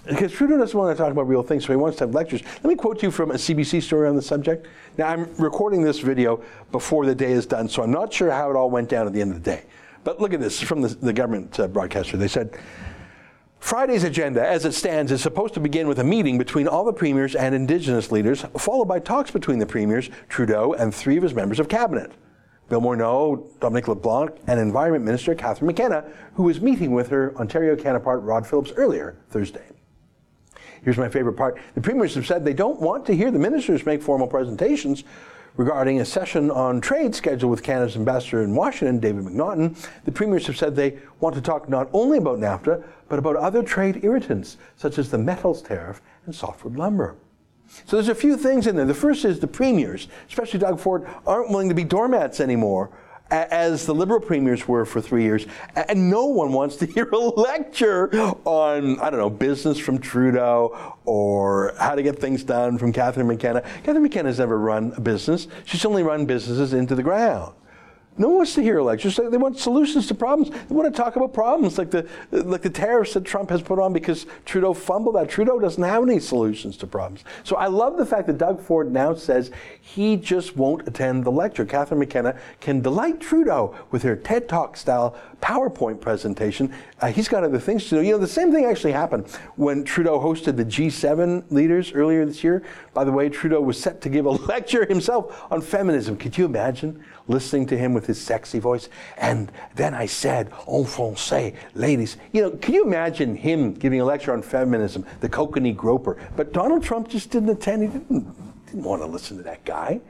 Because 0.07 0.33
Trudeau 0.33 0.57
doesn't 0.57 0.79
want 0.79 0.97
to 0.97 1.03
talk 1.03 1.13
about 1.13 1.29
real 1.29 1.43
things, 1.43 1.67
so 1.67 1.73
he 1.73 1.77
wants 1.77 1.99
to 1.99 2.05
have 2.05 2.15
lectures. 2.15 2.43
Let 2.43 2.65
me 2.65 2.75
quote 2.75 3.03
you 3.03 3.11
from 3.11 3.33
a 3.33 3.35
CBC 3.35 3.83
story 3.83 4.09
on 4.09 4.17
the 4.17 4.23
subject. 4.23 4.67
Now, 4.97 5.09
I'm 5.09 5.35
recording 5.37 5.83
this 5.83 5.99
video 5.99 6.43
before 6.73 7.05
the 7.05 7.15
day 7.15 7.33
is 7.33 7.45
done, 7.45 7.69
so 7.69 7.83
I'm 7.83 7.91
not 7.91 8.13
sure 8.13 8.31
how 8.31 8.51
it 8.51 8.57
all 8.57 8.71
went 8.71 8.89
down 8.89 9.07
at 9.07 9.13
the 9.13 9.21
end 9.21 9.33
of 9.33 9.43
the 9.43 9.51
day. 9.51 9.65
But 10.03 10.21
look 10.21 10.33
at 10.33 10.41
this 10.41 10.61
from 10.61 10.81
the, 10.81 10.89
the 10.89 11.13
government 11.13 11.61
uh, 11.61 11.69
broadcaster. 11.69 12.17
They 12.17 12.29
said, 12.29 12.57
Friday's 13.59 14.05
agenda, 14.05 14.47
as 14.47 14.65
it 14.65 14.73
stands, 14.73 15.13
is 15.13 15.21
supposed 15.21 15.53
to 15.55 15.61
begin 15.61 15.87
with 15.87 15.99
a 15.99 16.05
meeting 16.05 16.39
between 16.39 16.67
all 16.67 16.85
the 16.85 16.95
premiers 16.95 17.35
and 17.35 17.55
Indigenous 17.55 18.11
leaders, 18.11 18.43
followed 18.57 18.87
by 18.87 19.01
talks 19.01 19.31
between 19.31 19.59
the 19.59 19.67
premiers, 19.67 20.09
Trudeau, 20.31 20.73
and 20.73 20.95
three 20.95 21.19
of 21.19 21.23
his 21.23 21.35
members 21.35 21.61
of 21.61 21.69
cabinet. 21.69 22.11
Bill 22.71 22.81
Morneau, 22.81 23.51
Dominic 23.61 23.89
LeBlanc, 23.89 24.31
and 24.47 24.59
Environment 24.59 25.05
Minister 25.05 25.35
Catherine 25.35 25.67
McKenna, 25.67 26.05
who 26.35 26.45
was 26.45 26.61
meeting 26.63 26.93
with 26.93 27.09
her 27.09 27.37
Ontario 27.37 27.77
counterpart 27.77 28.23
Rod 28.23 28.47
Phillips 28.47 28.73
earlier 28.77 29.17
Thursday. 29.29 29.67
Here's 30.83 30.99
my 30.99 31.09
favorite 31.09 31.35
part. 31.35 31.59
The 31.75 31.81
premiers 31.81 32.15
have 32.15 32.27
said 32.27 32.45
they 32.45 32.55
don't 32.55 32.81
want 32.81 33.07
to 33.07 33.15
hear 33.15 33.31
the 33.31 33.39
ministers 33.39 33.85
make 33.85 34.03
formal 34.03 34.27
presentations 34.27 35.05
regarding 35.57 36.01
a 36.01 36.05
session 36.05 36.51
on 36.51 36.81
trade 36.81 37.15
scheduled 37.15 37.51
with 37.51 37.63
Canada's 37.63 37.97
ambassador 37.97 38.43
in 38.43 38.55
Washington, 38.55 38.99
David 38.99 39.25
McNaughton. 39.25 39.77
The 40.05 40.13
premiers 40.13 40.47
have 40.47 40.57
said 40.57 40.75
they 40.75 40.99
want 41.21 41.35
to 41.35 41.43
talk 41.43 41.69
not 41.69 41.89
only 41.93 42.19
about 42.19 42.39
NAFTA, 42.39 42.83
but 43.09 43.19
about 43.19 43.37
other 43.37 43.63
trade 43.63 44.05
irritants, 44.05 44.57
such 44.77 44.99
as 44.99 45.11
the 45.11 45.19
metals 45.19 45.61
tariff 45.63 46.01
and 46.27 46.35
softwood 46.35 46.77
lumber. 46.77 47.17
So 47.87 47.97
there's 47.97 48.09
a 48.09 48.15
few 48.15 48.37
things 48.37 48.67
in 48.67 48.77
there. 48.77 48.87
The 48.87 48.95
first 48.95 49.25
is 49.25 49.39
the 49.39 49.47
premiers, 49.47 50.09
especially 50.29 50.59
Doug 50.61 50.81
Ford, 50.81 51.07
aren't 51.27 51.51
willing 51.51 51.69
to 51.69 51.75
be 51.75 51.85
doormats 51.85 52.41
anymore 52.41 52.91
as 53.31 53.87
the 53.87 53.95
Liberal 53.95 54.21
premiers 54.21 54.67
were 54.67 54.85
for 54.85 55.01
three 55.01 55.23
years, 55.23 55.47
and 55.75 56.11
no 56.11 56.27
one 56.27 56.53
wants 56.53 56.77
to 56.77 56.87
hear 56.91 57.09
a 57.11 57.17
lecture 57.19 58.15
on, 58.45 58.99
I 59.01 59.11
don't 59.11 59.21
know, 59.21 59.31
business 59.31 59.79
from 59.79 59.99
Trudeau 59.99 60.97
or 61.05 61.75
how 61.79 61.95
to 61.95 62.03
get 62.03 62.19
things 62.19 62.45
done 62.45 62.79
from 62.79 62.93
Catherine 62.93 63.27
McKenna. 63.27 63.63
Catherine 63.83 64.03
McKenna's 64.03 64.39
never 64.39 64.59
run 64.59 64.93
a 64.97 65.01
business. 65.01 65.49
She's 65.65 65.85
only 65.85 66.03
run 66.03 66.27
businesses 66.27 66.73
into 66.73 66.95
the 66.95 67.03
ground. 67.03 67.55
No 68.19 68.29
one 68.29 68.37
wants 68.39 68.55
to 68.55 68.63
hear 68.63 68.83
lectures. 68.83 69.17
They 69.17 69.37
want 69.37 69.59
solutions 69.59 70.07
to 70.09 70.15
problems. 70.15 70.51
They 70.51 70.75
want 70.75 70.93
to 70.93 71.03
talk 71.03 71.17
about 71.17 71.33
problems 71.33 71.79
like 71.79 71.91
the 71.91 72.07
like 72.33 72.61
the 72.61 72.71
tariffs 72.71 73.15
that 73.15 73.25
Trump 73.25 73.51
has 73.51 73.63
put 73.63 73.79
on 73.79 73.93
because 73.93 74.27
Trudeau 74.45 74.75
fumbled 74.75 75.15
that. 75.15 75.29
Trudeau 75.29 75.59
doesn't 75.59 75.83
have 75.83 76.03
any 76.03 76.19
solutions 76.19 76.77
to 76.79 76.87
problems. 76.87 77.25
So 77.45 77.57
I 77.57 77.69
love 77.69 77.97
the 77.97 78.05
fact 78.05 78.27
that 78.27 78.37
Doug 78.37 78.61
Ford 78.61 78.93
now 78.93 79.15
says 79.15 79.53
he 79.81 80.17
just 80.17 80.57
won't 80.57 80.87
attend 80.87 81.25
the 81.25 81.31
lecture. 81.31 81.65
Catherine 81.65 82.01
McKenna 82.01 82.37
can 82.61 82.81
delight 82.81 83.21
Trudeau 83.21 83.75
with 83.91 84.03
her 84.03 84.17
TED 84.17 84.49
Talk 84.49 84.77
style 84.77 85.17
PowerPoint 85.41 86.01
presentation. 86.01 86.75
Uh, 87.01 87.07
he's 87.07 87.29
got 87.29 87.45
other 87.45 87.59
things 87.59 87.85
to 87.85 87.97
do. 87.97 88.03
You 88.03 88.13
know, 88.13 88.19
the 88.19 88.27
same 88.27 88.53
thing 88.53 88.67
actually 88.67 88.93
happened 88.93 89.27
when 89.57 89.85
Trudeau 89.85 90.21
hosted 90.21 90.57
the 90.57 90.65
G7 90.65 91.51
leaders 91.51 91.93
earlier 91.93 92.27
this 92.27 92.45
year. 92.45 92.63
By 92.93 93.05
the 93.05 93.13
way, 93.13 93.29
Trudeau 93.29 93.61
was 93.61 93.81
set 93.81 94.01
to 94.03 94.09
give 94.11 94.27
a 94.27 94.31
lecture 94.51 94.85
himself 94.85 95.47
on 95.51 95.63
feminism. 95.63 96.17
Could 96.17 96.37
you 96.37 96.45
imagine? 96.45 97.03
Listening 97.31 97.67
to 97.67 97.79
him 97.79 97.95
with 97.95 98.07
his 98.07 98.21
sexy 98.21 98.59
voice. 98.59 98.89
And 99.17 99.51
then 99.75 99.95
I 99.95 100.07
said, 100.07 100.49
en 100.49 100.85
français, 100.85 101.55
ladies, 101.75 102.17
you 102.33 102.43
know, 102.43 102.51
can 102.51 102.75
you 102.75 102.85
imagine 102.85 103.37
him 103.37 103.73
giving 103.73 104.01
a 104.01 104.05
lecture 104.05 104.33
on 104.33 104.43
feminism, 104.43 105.07
the 105.21 105.29
kokanee 105.29 105.75
groper? 105.75 106.19
But 106.37 106.53
Donald 106.53 106.83
Trump 106.83 107.09
just 107.09 107.31
didn't 107.31 107.51
attend. 107.51 107.83
He 107.83 107.89
didn't, 107.89 108.67
didn't 108.67 108.85
want 108.85 109.01
to 109.03 109.07
listen 109.07 109.37
to 109.39 109.43
that 109.45 109.65
guy. 109.65 110.01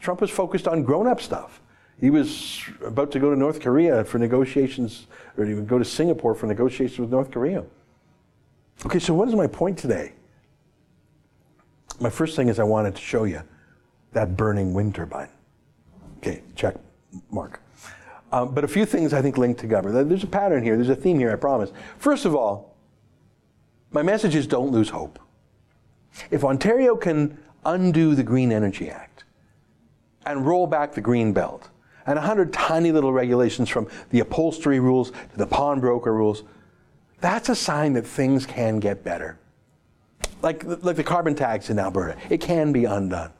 Trump 0.00 0.20
was 0.20 0.30
focused 0.30 0.68
on 0.68 0.82
grown 0.82 1.06
up 1.06 1.20
stuff. 1.20 1.60
He 1.98 2.10
was 2.10 2.62
about 2.84 3.10
to 3.12 3.18
go 3.18 3.30
to 3.30 3.36
North 3.36 3.60
Korea 3.60 4.04
for 4.04 4.18
negotiations, 4.18 5.06
or 5.38 5.46
he 5.46 5.54
would 5.54 5.66
go 5.66 5.78
to 5.78 5.84
Singapore 5.84 6.34
for 6.34 6.46
negotiations 6.46 6.98
with 6.98 7.10
North 7.10 7.30
Korea. 7.30 7.64
Okay, 8.84 8.98
so 8.98 9.14
what 9.14 9.28
is 9.28 9.34
my 9.34 9.46
point 9.46 9.78
today? 9.78 10.12
My 11.98 12.10
first 12.10 12.36
thing 12.36 12.48
is 12.48 12.58
I 12.58 12.64
wanted 12.64 12.94
to 12.94 13.00
show 13.00 13.24
you 13.24 13.40
that 14.12 14.36
burning 14.36 14.74
wind 14.74 14.94
turbine. 14.94 15.30
Okay, 16.26 16.42
check 16.56 16.74
mark. 17.30 17.60
Um, 18.32 18.52
but 18.52 18.64
a 18.64 18.68
few 18.68 18.84
things 18.84 19.12
I 19.12 19.22
think 19.22 19.38
link 19.38 19.58
together. 19.58 20.02
There's 20.02 20.24
a 20.24 20.26
pattern 20.26 20.64
here, 20.64 20.74
there's 20.74 20.88
a 20.88 20.96
theme 20.96 21.20
here, 21.20 21.30
I 21.30 21.36
promise. 21.36 21.70
First 21.98 22.24
of 22.24 22.34
all, 22.34 22.74
my 23.92 24.02
message 24.02 24.34
is 24.34 24.48
don't 24.48 24.72
lose 24.72 24.88
hope. 24.88 25.20
If 26.32 26.42
Ontario 26.42 26.96
can 26.96 27.38
undo 27.64 28.16
the 28.16 28.24
Green 28.24 28.50
Energy 28.50 28.90
Act 28.90 29.22
and 30.24 30.44
roll 30.44 30.66
back 30.66 30.94
the 30.94 31.00
Green 31.00 31.32
Belt 31.32 31.68
and 32.06 32.18
a 32.18 32.22
hundred 32.22 32.52
tiny 32.52 32.90
little 32.90 33.12
regulations 33.12 33.68
from 33.68 33.86
the 34.10 34.18
upholstery 34.18 34.80
rules 34.80 35.12
to 35.12 35.36
the 35.36 35.46
pawnbroker 35.46 36.12
rules, 36.12 36.42
that's 37.20 37.50
a 37.50 37.54
sign 37.54 37.92
that 37.92 38.04
things 38.04 38.46
can 38.46 38.80
get 38.80 39.04
better. 39.04 39.38
Like, 40.42 40.64
like 40.64 40.96
the 40.96 41.04
carbon 41.04 41.36
tax 41.36 41.70
in 41.70 41.78
Alberta, 41.78 42.16
it 42.30 42.40
can 42.40 42.72
be 42.72 42.84
undone. 42.84 43.32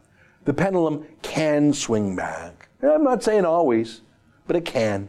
The 0.45 0.55
pendulum 0.55 1.05
can 1.23 1.73
swing 1.73 2.15
back. 2.15 2.66
I'm 2.83 3.05
not 3.05 3.23
saying 3.23 3.45
always, 3.45 4.03
but 4.47 4.57
it 4.57 4.65
can. 4.65 5.09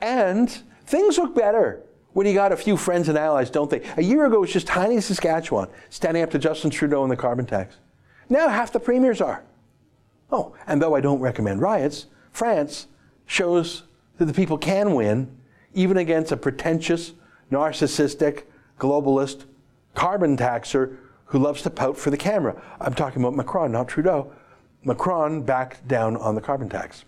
And 0.00 0.50
things 0.84 1.18
look 1.18 1.34
better 1.34 1.82
when 2.12 2.26
you 2.26 2.34
got 2.34 2.52
a 2.52 2.56
few 2.56 2.76
friends 2.76 3.08
and 3.08 3.18
allies, 3.18 3.50
don't 3.50 3.70
they? 3.70 3.82
A 3.96 4.02
year 4.02 4.26
ago, 4.26 4.36
it 4.36 4.40
was 4.40 4.52
just 4.52 4.66
tiny 4.66 5.00
Saskatchewan 5.00 5.68
standing 5.90 6.22
up 6.22 6.30
to 6.30 6.38
Justin 6.38 6.70
Trudeau 6.70 7.02
and 7.02 7.12
the 7.12 7.16
carbon 7.16 7.46
tax. 7.46 7.76
Now 8.28 8.48
half 8.48 8.72
the 8.72 8.80
premiers 8.80 9.20
are. 9.20 9.44
Oh, 10.32 10.54
and 10.66 10.80
though 10.82 10.94
I 10.94 11.00
don't 11.00 11.20
recommend 11.20 11.60
riots, 11.60 12.06
France 12.32 12.88
shows 13.26 13.84
that 14.18 14.24
the 14.24 14.32
people 14.32 14.58
can 14.58 14.94
win 14.94 15.36
even 15.74 15.98
against 15.98 16.32
a 16.32 16.36
pretentious, 16.36 17.12
narcissistic, 17.52 18.44
globalist 18.78 19.44
carbon 19.94 20.36
taxer 20.36 20.98
who 21.26 21.38
loves 21.38 21.62
to 21.62 21.70
pout 21.70 21.96
for 21.96 22.10
the 22.10 22.16
camera. 22.16 22.60
I'm 22.80 22.94
talking 22.94 23.22
about 23.22 23.34
Macron, 23.34 23.72
not 23.72 23.88
Trudeau. 23.88 24.32
Macron 24.86 25.42
backed 25.42 25.86
down 25.88 26.16
on 26.16 26.36
the 26.36 26.40
carbon 26.40 26.68
tax. 26.68 27.04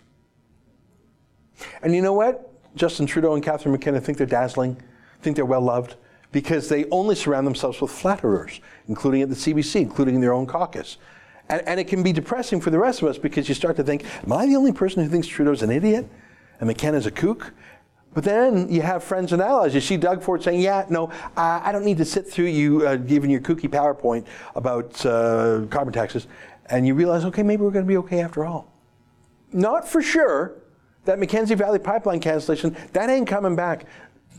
And 1.81 1.95
you 1.95 2.03
know 2.03 2.13
what? 2.13 2.53
Justin 2.75 3.07
Trudeau 3.07 3.35
and 3.35 3.43
Catherine 3.43 3.73
McKenna 3.73 4.01
think 4.01 4.19
they're 4.19 4.27
dazzling, 4.27 4.77
think 5.23 5.37
they're 5.37 5.45
well 5.45 5.61
loved, 5.61 5.95
because 6.33 6.69
they 6.69 6.85
only 6.91 7.15
surround 7.15 7.47
themselves 7.47 7.81
with 7.81 7.93
flatterers, 7.93 8.61
including 8.89 9.23
at 9.23 9.29
the 9.29 9.37
CBC, 9.37 9.81
including 9.81 10.17
in 10.17 10.21
their 10.21 10.35
own 10.35 10.45
caucus. 10.45 10.99
And, 11.49 11.67
and, 11.67 11.81
it 11.81 11.85
can 11.85 12.03
be 12.03 12.13
depressing 12.13 12.61
for 12.61 12.69
the 12.69 12.79
rest 12.79 13.01
of 13.01 13.09
us 13.09 13.17
because 13.17 13.49
you 13.49 13.55
start 13.55 13.77
to 13.77 13.83
think, 13.85 14.05
am 14.25 14.33
I 14.33 14.45
the 14.45 14.57
only 14.57 14.73
person 14.73 15.03
who 15.03 15.09
thinks 15.09 15.27
Trudeau's 15.27 15.63
an 15.63 15.71
idiot 15.71 16.07
and 16.61 16.67
McKenna's 16.67 17.07
a 17.07 17.11
kook? 17.11 17.55
But 18.13 18.25
then 18.25 18.71
you 18.71 18.83
have 18.83 19.05
friends 19.05 19.33
and 19.33 19.41
allies. 19.41 19.75
You 19.75 19.81
see 19.81 19.97
Doug 19.97 20.23
Ford 20.23 20.43
saying, 20.43 20.61
yeah, 20.61 20.85
no, 20.91 21.07
uh, 21.37 21.61
I 21.63 21.73
don't 21.73 21.85
need 21.85 21.99
to 21.99 22.05
sit 22.05 22.27
through 22.27 22.47
you 22.47 22.87
uh, 22.87 22.97
giving 22.97 23.31
your 23.31 23.41
kooky 23.41 23.69
PowerPoint 23.69 24.27
about 24.57 25.07
uh, 25.07 25.65
carbon 25.71 25.93
taxes. 25.93 26.27
And 26.71 26.87
you 26.87 26.95
realize, 26.95 27.25
okay, 27.25 27.43
maybe 27.43 27.63
we're 27.63 27.71
going 27.71 27.85
to 27.85 27.89
be 27.89 27.97
okay 27.99 28.21
after 28.21 28.45
all. 28.45 28.73
Not 29.53 29.89
for 29.89 30.03
sure, 30.03 30.55
that 31.05 31.19
Mackenzie 31.19 31.55
Valley 31.55 31.79
pipeline 31.79 32.21
cancellation, 32.21 32.77
that 32.93 33.09
ain't 33.09 33.27
coming 33.27 33.57
back. 33.57 33.87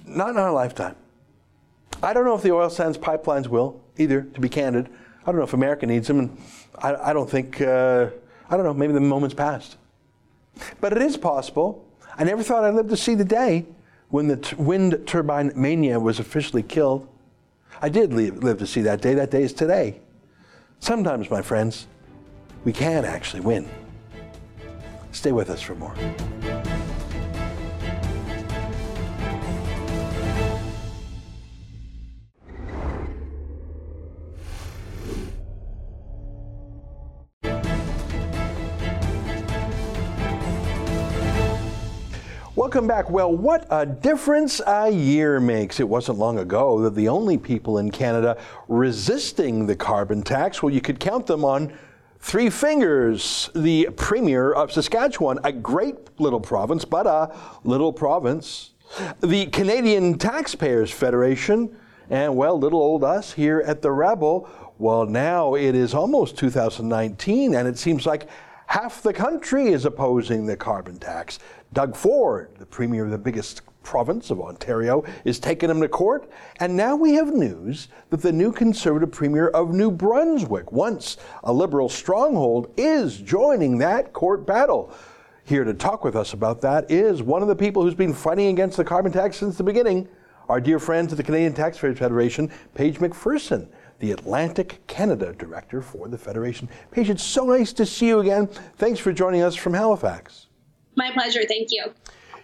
Not 0.05 0.29
in 0.29 0.37
our 0.37 0.51
lifetime. 0.51 0.95
I 2.01 2.13
don't 2.13 2.25
know 2.25 2.35
if 2.35 2.41
the 2.41 2.51
oil 2.51 2.69
sands 2.69 2.97
pipelines 2.97 3.47
will 3.47 3.81
either, 3.97 4.21
to 4.21 4.39
be 4.39 4.49
candid. 4.49 4.89
I 5.23 5.25
don't 5.25 5.37
know 5.37 5.43
if 5.43 5.53
America 5.53 5.85
needs 5.85 6.07
them, 6.07 6.19
and 6.19 6.37
I, 6.77 6.95
I 6.95 7.13
don't 7.13 7.29
think, 7.29 7.59
uh, 7.61 8.09
I 8.49 8.55
don't 8.55 8.65
know, 8.65 8.73
maybe 8.73 8.93
the 8.93 9.01
moment's 9.01 9.35
passed. 9.35 9.77
But 10.79 10.93
it 10.93 11.01
is 11.01 11.17
possible. 11.17 11.85
I 12.17 12.23
never 12.23 12.43
thought 12.43 12.63
I'd 12.63 12.73
live 12.73 12.89
to 12.89 12.97
see 12.97 13.15
the 13.15 13.25
day 13.25 13.65
when 14.09 14.27
the 14.27 14.37
t- 14.37 14.55
wind 14.55 15.03
turbine 15.05 15.51
mania 15.55 15.99
was 15.99 16.19
officially 16.19 16.63
killed. 16.63 17.07
I 17.81 17.89
did 17.89 18.13
live, 18.13 18.43
live 18.43 18.59
to 18.59 18.67
see 18.67 18.81
that 18.81 19.01
day. 19.01 19.13
That 19.13 19.31
day 19.31 19.43
is 19.43 19.53
today. 19.53 20.01
Sometimes, 20.79 21.29
my 21.29 21.41
friends, 21.41 21.87
we 22.65 22.73
can 22.73 23.05
actually 23.05 23.41
win. 23.41 23.67
Stay 25.11 25.31
with 25.31 25.49
us 25.49 25.61
for 25.61 25.75
more. 25.75 25.95
Welcome 42.55 42.87
back. 42.87 43.09
Well, 43.09 43.35
what 43.35 43.65
a 43.71 43.85
difference 43.85 44.61
a 44.67 44.89
year 44.89 45.39
makes. 45.39 45.79
It 45.79 45.87
wasn't 45.87 46.19
long 46.19 46.39
ago 46.39 46.81
that 46.81 46.93
the 46.93 47.07
only 47.07 47.37
people 47.37 47.77
in 47.77 47.89
Canada 47.89 48.37
resisting 48.67 49.65
the 49.65 49.75
carbon 49.75 50.21
tax, 50.21 50.61
well, 50.61 50.71
you 50.73 50.81
could 50.81 50.99
count 50.99 51.25
them 51.25 51.45
on 51.45 51.73
three 52.19 52.49
fingers. 52.49 53.49
The 53.55 53.89
Premier 53.95 54.51
of 54.51 54.71
Saskatchewan, 54.71 55.39
a 55.43 55.51
great 55.51 55.95
little 56.19 56.39
province, 56.39 56.85
but 56.85 57.07
a 57.07 57.35
little 57.63 57.93
province. 57.93 58.71
The 59.21 59.47
Canadian 59.47 60.17
Taxpayers 60.17 60.91
Federation, 60.91 61.77
and 62.09 62.35
well, 62.35 62.57
little 62.57 62.81
old 62.81 63.03
us 63.03 63.33
here 63.33 63.61
at 63.65 63.81
the 63.81 63.91
Rebel. 63.91 64.49
Well, 64.79 65.05
now 65.05 65.55
it 65.55 65.75
is 65.75 65.93
almost 65.93 66.37
2019, 66.37 67.53
and 67.53 67.67
it 67.67 67.77
seems 67.77 68.05
like 68.05 68.29
half 68.67 69.01
the 69.01 69.13
country 69.13 69.67
is 69.67 69.85
opposing 69.85 70.45
the 70.45 70.57
carbon 70.57 70.97
tax. 70.97 71.39
Doug 71.73 71.95
Ford, 71.95 72.49
the 72.57 72.65
premier 72.65 73.05
of 73.05 73.11
the 73.11 73.17
biggest 73.17 73.61
province 73.89 74.29
of 74.29 74.39
Ontario, 74.39 75.03
is 75.25 75.39
taking 75.39 75.67
him 75.67 75.81
to 75.81 75.89
court. 75.89 76.29
And 76.59 76.77
now 76.77 76.95
we 76.95 77.13
have 77.13 77.33
news 77.33 77.87
that 78.11 78.21
the 78.21 78.31
new 78.31 78.51
conservative 78.51 79.11
premier 79.11 79.47
of 79.47 79.73
New 79.73 79.89
Brunswick, 79.89 80.71
once 80.71 81.17
a 81.43 81.51
liberal 81.51 81.89
stronghold, 81.89 82.71
is 82.77 83.17
joining 83.17 83.79
that 83.79 84.13
court 84.13 84.45
battle. 84.45 84.93
Here 85.43 85.63
to 85.63 85.73
talk 85.73 86.03
with 86.03 86.15
us 86.15 86.33
about 86.33 86.61
that 86.61 86.91
is 86.91 87.23
one 87.23 87.41
of 87.41 87.47
the 87.47 87.55
people 87.55 87.81
who's 87.81 87.95
been 87.95 88.13
fighting 88.13 88.49
against 88.49 88.77
the 88.77 88.85
carbon 88.85 89.11
tax 89.11 89.37
since 89.37 89.57
the 89.57 89.63
beginning, 89.63 90.07
our 90.49 90.61
dear 90.61 90.77
friends 90.77 91.11
at 91.11 91.17
the 91.17 91.23
Canadian 91.23 91.53
Taxpayers 91.53 91.97
Federation, 91.97 92.51
Paige 92.75 92.99
MacPherson 92.99 93.67
the 93.97 94.13
Atlantic 94.13 94.79
Canada 94.87 95.33
Director 95.37 95.81
for 95.81 96.07
the 96.07 96.17
Federation. 96.17 96.69
Paige, 96.89 97.09
it's 97.09 97.23
so 97.23 97.43
nice 97.43 97.73
to 97.73 97.85
see 97.85 98.07
you 98.07 98.19
again. 98.19 98.47
Thanks 98.77 98.97
for 98.97 99.11
joining 99.11 99.41
us 99.41 99.55
from 99.55 99.73
Halifax. 99.73 100.47
My 100.95 101.11
pleasure. 101.11 101.41
Thank 101.45 101.67
you. 101.71 101.93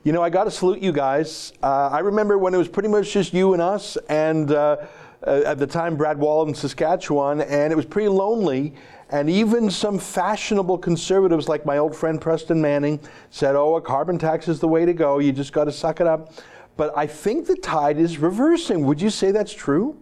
You 0.05 0.11
know, 0.11 0.21
I 0.21 0.29
got 0.29 0.43
to 0.43 0.51
salute 0.51 0.83
you 0.83 0.91
guys. 0.91 1.51
Uh, 1.63 1.87
I 1.87 1.97
remember 1.97 2.37
when 2.37 2.53
it 2.53 2.57
was 2.57 2.67
pretty 2.67 2.89
much 2.89 3.11
just 3.11 3.33
you 3.33 3.53
and 3.53 3.61
us, 3.61 3.97
and 4.07 4.51
uh, 4.51 4.77
uh, 5.25 5.41
at 5.47 5.57
the 5.57 5.65
time, 5.65 5.97
Brad 5.97 6.19
Wall 6.19 6.47
in 6.47 6.53
Saskatchewan, 6.53 7.41
and 7.41 7.73
it 7.73 7.75
was 7.75 7.87
pretty 7.87 8.09
lonely. 8.09 8.75
And 9.09 9.27
even 9.31 9.67
some 9.71 9.97
fashionable 9.97 10.77
conservatives, 10.77 11.49
like 11.49 11.65
my 11.65 11.79
old 11.79 11.95
friend 11.95 12.21
Preston 12.21 12.61
Manning, 12.61 12.99
said, 13.31 13.55
Oh, 13.55 13.77
a 13.77 13.81
carbon 13.81 14.19
tax 14.19 14.47
is 14.47 14.59
the 14.59 14.67
way 14.67 14.85
to 14.85 14.93
go. 14.93 15.17
You 15.17 15.31
just 15.31 15.53
got 15.53 15.63
to 15.63 15.71
suck 15.71 15.99
it 15.99 16.05
up. 16.05 16.33
But 16.77 16.95
I 16.95 17.07
think 17.07 17.47
the 17.47 17.55
tide 17.55 17.97
is 17.97 18.19
reversing. 18.19 18.85
Would 18.85 19.01
you 19.01 19.09
say 19.09 19.31
that's 19.31 19.53
true? 19.53 19.97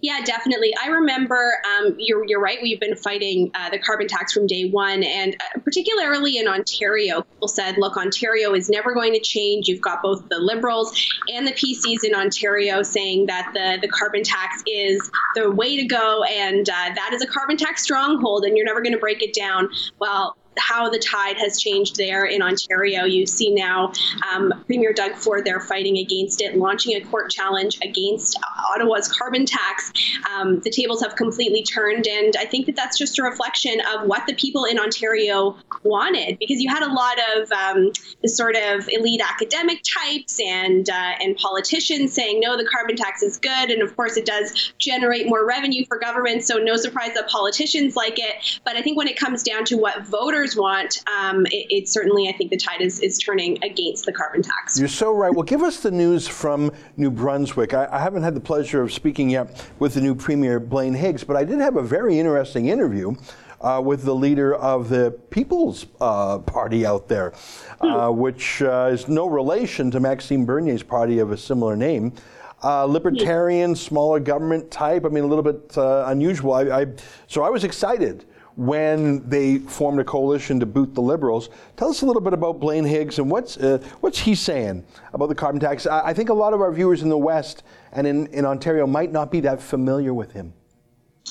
Yeah, 0.00 0.20
definitely. 0.24 0.72
I 0.80 0.88
remember 0.88 1.54
um, 1.66 1.96
you're, 1.98 2.24
you're 2.24 2.40
right. 2.40 2.58
We've 2.62 2.78
been 2.78 2.94
fighting 2.94 3.50
uh, 3.54 3.70
the 3.70 3.80
carbon 3.80 4.06
tax 4.06 4.32
from 4.32 4.46
day 4.46 4.70
one. 4.70 5.02
And 5.02 5.34
uh, 5.34 5.58
particularly 5.60 6.38
in 6.38 6.46
Ontario, 6.46 7.22
people 7.22 7.48
said, 7.48 7.78
look, 7.78 7.96
Ontario 7.96 8.54
is 8.54 8.70
never 8.70 8.94
going 8.94 9.12
to 9.14 9.20
change. 9.20 9.66
You've 9.66 9.80
got 9.80 10.00
both 10.00 10.28
the 10.28 10.38
Liberals 10.38 10.96
and 11.34 11.44
the 11.48 11.52
PCs 11.52 12.04
in 12.04 12.14
Ontario 12.14 12.84
saying 12.84 13.26
that 13.26 13.50
the, 13.54 13.78
the 13.82 13.88
carbon 13.88 14.22
tax 14.22 14.62
is 14.68 15.10
the 15.34 15.50
way 15.50 15.76
to 15.76 15.84
go. 15.84 16.22
And 16.22 16.68
uh, 16.68 16.94
that 16.94 17.10
is 17.12 17.20
a 17.22 17.26
carbon 17.26 17.56
tax 17.56 17.82
stronghold, 17.82 18.44
and 18.44 18.56
you're 18.56 18.66
never 18.66 18.80
going 18.80 18.94
to 18.94 19.00
break 19.00 19.20
it 19.20 19.34
down. 19.34 19.68
Well, 19.98 20.36
how 20.58 20.88
the 20.88 20.98
tide 20.98 21.36
has 21.38 21.60
changed 21.60 21.96
there 21.96 22.24
in 22.24 22.42
Ontario. 22.42 23.04
You 23.04 23.26
see 23.26 23.52
now 23.52 23.92
um, 24.32 24.52
Premier 24.66 24.92
Doug 24.92 25.14
Ford 25.14 25.44
there 25.44 25.60
fighting 25.60 25.98
against 25.98 26.40
it, 26.40 26.56
launching 26.56 26.96
a 26.96 27.00
court 27.04 27.30
challenge 27.30 27.78
against 27.82 28.38
Ottawa's 28.74 29.08
carbon 29.08 29.46
tax. 29.46 29.92
Um, 30.34 30.60
the 30.60 30.70
tables 30.70 31.02
have 31.02 31.16
completely 31.16 31.62
turned, 31.62 32.06
and 32.06 32.34
I 32.36 32.44
think 32.44 32.66
that 32.66 32.76
that's 32.76 32.98
just 32.98 33.18
a 33.18 33.22
reflection 33.22 33.80
of 33.94 34.06
what 34.06 34.26
the 34.26 34.34
people 34.34 34.64
in 34.64 34.78
Ontario 34.78 35.56
wanted, 35.82 36.38
because 36.38 36.60
you 36.60 36.68
had 36.68 36.82
a 36.82 36.92
lot 36.92 37.18
of 37.36 37.52
um, 37.52 37.92
the 38.22 38.28
sort 38.28 38.56
of 38.56 38.88
elite 38.88 39.20
academic 39.22 39.80
types 39.82 40.40
and 40.40 40.88
uh, 40.90 41.12
and 41.20 41.36
politicians 41.36 42.12
saying 42.12 42.40
no, 42.40 42.56
the 42.56 42.64
carbon 42.64 42.96
tax 42.96 43.22
is 43.22 43.38
good, 43.38 43.70
and 43.70 43.82
of 43.82 43.94
course 43.96 44.16
it 44.16 44.26
does 44.26 44.72
generate 44.78 45.26
more 45.28 45.46
revenue 45.46 45.84
for 45.86 45.98
government. 45.98 46.42
So 46.44 46.56
no 46.56 46.76
surprise 46.76 47.14
that 47.14 47.28
politicians 47.28 47.96
like 47.96 48.18
it. 48.18 48.60
But 48.64 48.76
I 48.76 48.82
think 48.82 48.96
when 48.96 49.08
it 49.08 49.16
comes 49.18 49.42
down 49.42 49.64
to 49.66 49.76
what 49.76 50.06
voters 50.06 50.47
want, 50.56 51.02
um, 51.18 51.46
it, 51.46 51.66
it, 51.70 51.88
certainly, 51.88 52.28
I 52.28 52.32
think 52.32 52.50
the 52.50 52.56
tide 52.56 52.80
is, 52.80 53.00
is 53.00 53.18
turning 53.18 53.62
against 53.62 54.04
the 54.04 54.12
carbon 54.12 54.42
tax. 54.42 54.78
You're 54.78 54.88
so 54.88 55.12
right. 55.12 55.32
Well, 55.32 55.42
give 55.42 55.62
us 55.62 55.80
the 55.80 55.90
news 55.90 56.26
from 56.28 56.72
New 56.96 57.10
Brunswick. 57.10 57.74
I, 57.74 57.88
I 57.90 57.98
haven't 57.98 58.22
had 58.22 58.34
the 58.34 58.40
pleasure 58.40 58.82
of 58.82 58.92
speaking 58.92 59.30
yet 59.30 59.68
with 59.78 59.94
the 59.94 60.00
new 60.00 60.14
Premier, 60.14 60.60
Blaine 60.60 60.94
Higgs, 60.94 61.24
but 61.24 61.36
I 61.36 61.44
did 61.44 61.58
have 61.58 61.76
a 61.76 61.82
very 61.82 62.18
interesting 62.18 62.66
interview 62.66 63.14
uh, 63.60 63.82
with 63.84 64.04
the 64.04 64.14
leader 64.14 64.54
of 64.54 64.88
the 64.88 65.10
People's 65.30 65.86
uh, 66.00 66.38
Party 66.38 66.86
out 66.86 67.08
there, 67.08 67.32
uh, 67.80 68.10
hmm. 68.10 68.18
which 68.18 68.62
uh, 68.62 68.90
is 68.92 69.08
no 69.08 69.26
relation 69.26 69.90
to 69.90 70.00
Maxime 70.00 70.44
Bernier's 70.44 70.82
party 70.82 71.18
of 71.18 71.32
a 71.32 71.36
similar 71.36 71.76
name. 71.76 72.12
Uh, 72.62 72.84
libertarian, 72.84 73.74
smaller 73.76 74.18
government 74.18 74.68
type. 74.70 75.04
I 75.04 75.08
mean, 75.08 75.22
a 75.22 75.26
little 75.26 75.44
bit 75.44 75.76
unusual. 75.76 76.54
I, 76.54 76.62
I, 76.80 76.86
so 77.28 77.44
I 77.44 77.50
was 77.50 77.62
excited 77.62 78.24
when 78.58 79.26
they 79.28 79.58
formed 79.58 80.00
a 80.00 80.04
coalition 80.04 80.58
to 80.58 80.66
boot 80.66 80.92
the 80.92 81.00
Liberals. 81.00 81.48
Tell 81.76 81.90
us 81.90 82.02
a 82.02 82.06
little 82.06 82.20
bit 82.20 82.32
about 82.32 82.58
Blaine 82.58 82.84
Higgs 82.84 83.20
and 83.20 83.30
what's, 83.30 83.56
uh, 83.56 83.78
what's 84.00 84.18
he 84.18 84.34
saying 84.34 84.84
about 85.12 85.28
the 85.28 85.34
carbon 85.36 85.60
tax. 85.60 85.86
I, 85.86 86.08
I, 86.08 86.12
think 86.12 86.28
a 86.28 86.34
lot 86.34 86.52
of 86.52 86.60
our 86.60 86.72
viewers 86.72 87.02
in 87.02 87.08
the 87.08 87.16
West 87.16 87.62
and 87.92 88.04
in, 88.04 88.26
in 88.28 88.44
Ontario 88.44 88.84
might 88.84 89.12
not 89.12 89.30
be 89.30 89.38
that 89.40 89.62
familiar 89.62 90.12
with 90.12 90.32
him. 90.32 90.52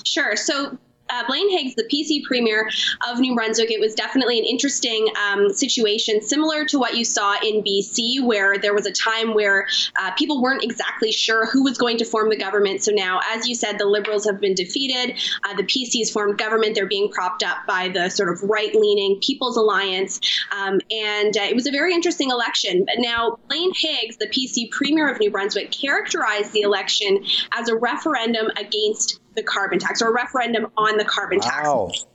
Sure. 0.05 0.37
So 0.37 0.77
uh, 1.09 1.23
Blaine 1.27 1.49
Higgs, 1.49 1.75
the 1.75 1.83
PC 1.83 2.23
premier 2.23 2.69
of 3.09 3.19
New 3.19 3.35
Brunswick, 3.35 3.71
it 3.71 3.79
was 3.79 3.95
definitely 3.95 4.39
an 4.39 4.45
interesting 4.45 5.07
um, 5.29 5.49
situation, 5.49 6.21
similar 6.21 6.65
to 6.65 6.79
what 6.79 6.95
you 6.95 7.05
saw 7.05 7.35
in 7.43 7.63
BC, 7.63 8.23
where 8.23 8.57
there 8.57 8.73
was 8.73 8.85
a 8.85 8.91
time 8.91 9.33
where 9.33 9.67
uh, 9.99 10.11
people 10.11 10.41
weren't 10.41 10.63
exactly 10.63 11.11
sure 11.11 11.45
who 11.45 11.63
was 11.63 11.77
going 11.77 11.97
to 11.97 12.05
form 12.05 12.29
the 12.29 12.37
government. 12.37 12.83
So 12.83 12.91
now, 12.91 13.19
as 13.31 13.47
you 13.47 13.55
said, 13.55 13.77
the 13.77 13.85
Liberals 13.85 14.25
have 14.25 14.39
been 14.39 14.53
defeated. 14.53 15.19
Uh, 15.43 15.55
the 15.55 15.63
PC 15.63 15.99
has 15.99 16.11
formed 16.11 16.37
government. 16.37 16.75
They're 16.75 16.87
being 16.87 17.09
propped 17.09 17.43
up 17.43 17.57
by 17.67 17.89
the 17.89 18.09
sort 18.09 18.29
of 18.29 18.41
right 18.43 18.73
leaning 18.73 19.19
People's 19.21 19.57
Alliance. 19.57 20.19
Um, 20.51 20.79
and 20.91 21.35
uh, 21.37 21.43
it 21.43 21.55
was 21.55 21.67
a 21.67 21.71
very 21.71 21.93
interesting 21.93 22.31
election. 22.31 22.85
But 22.85 22.95
now, 22.99 23.39
Blaine 23.47 23.71
Higgs, 23.75 24.17
the 24.17 24.27
PC 24.27 24.71
premier 24.71 25.09
of 25.09 25.19
New 25.19 25.31
Brunswick, 25.31 25.71
characterized 25.71 26.51
the 26.51 26.61
election 26.61 27.23
as 27.53 27.69
a 27.69 27.75
referendum 27.75 28.47
against 28.57 29.19
the 29.37 29.43
carbon 29.43 29.79
tax 29.79 30.01
or 30.01 30.09
a 30.09 30.13
referendum 30.13 30.67
on 30.75 30.97
the 30.97 31.05
carbon 31.05 31.39
wow. 31.39 31.89
tax 31.93 32.05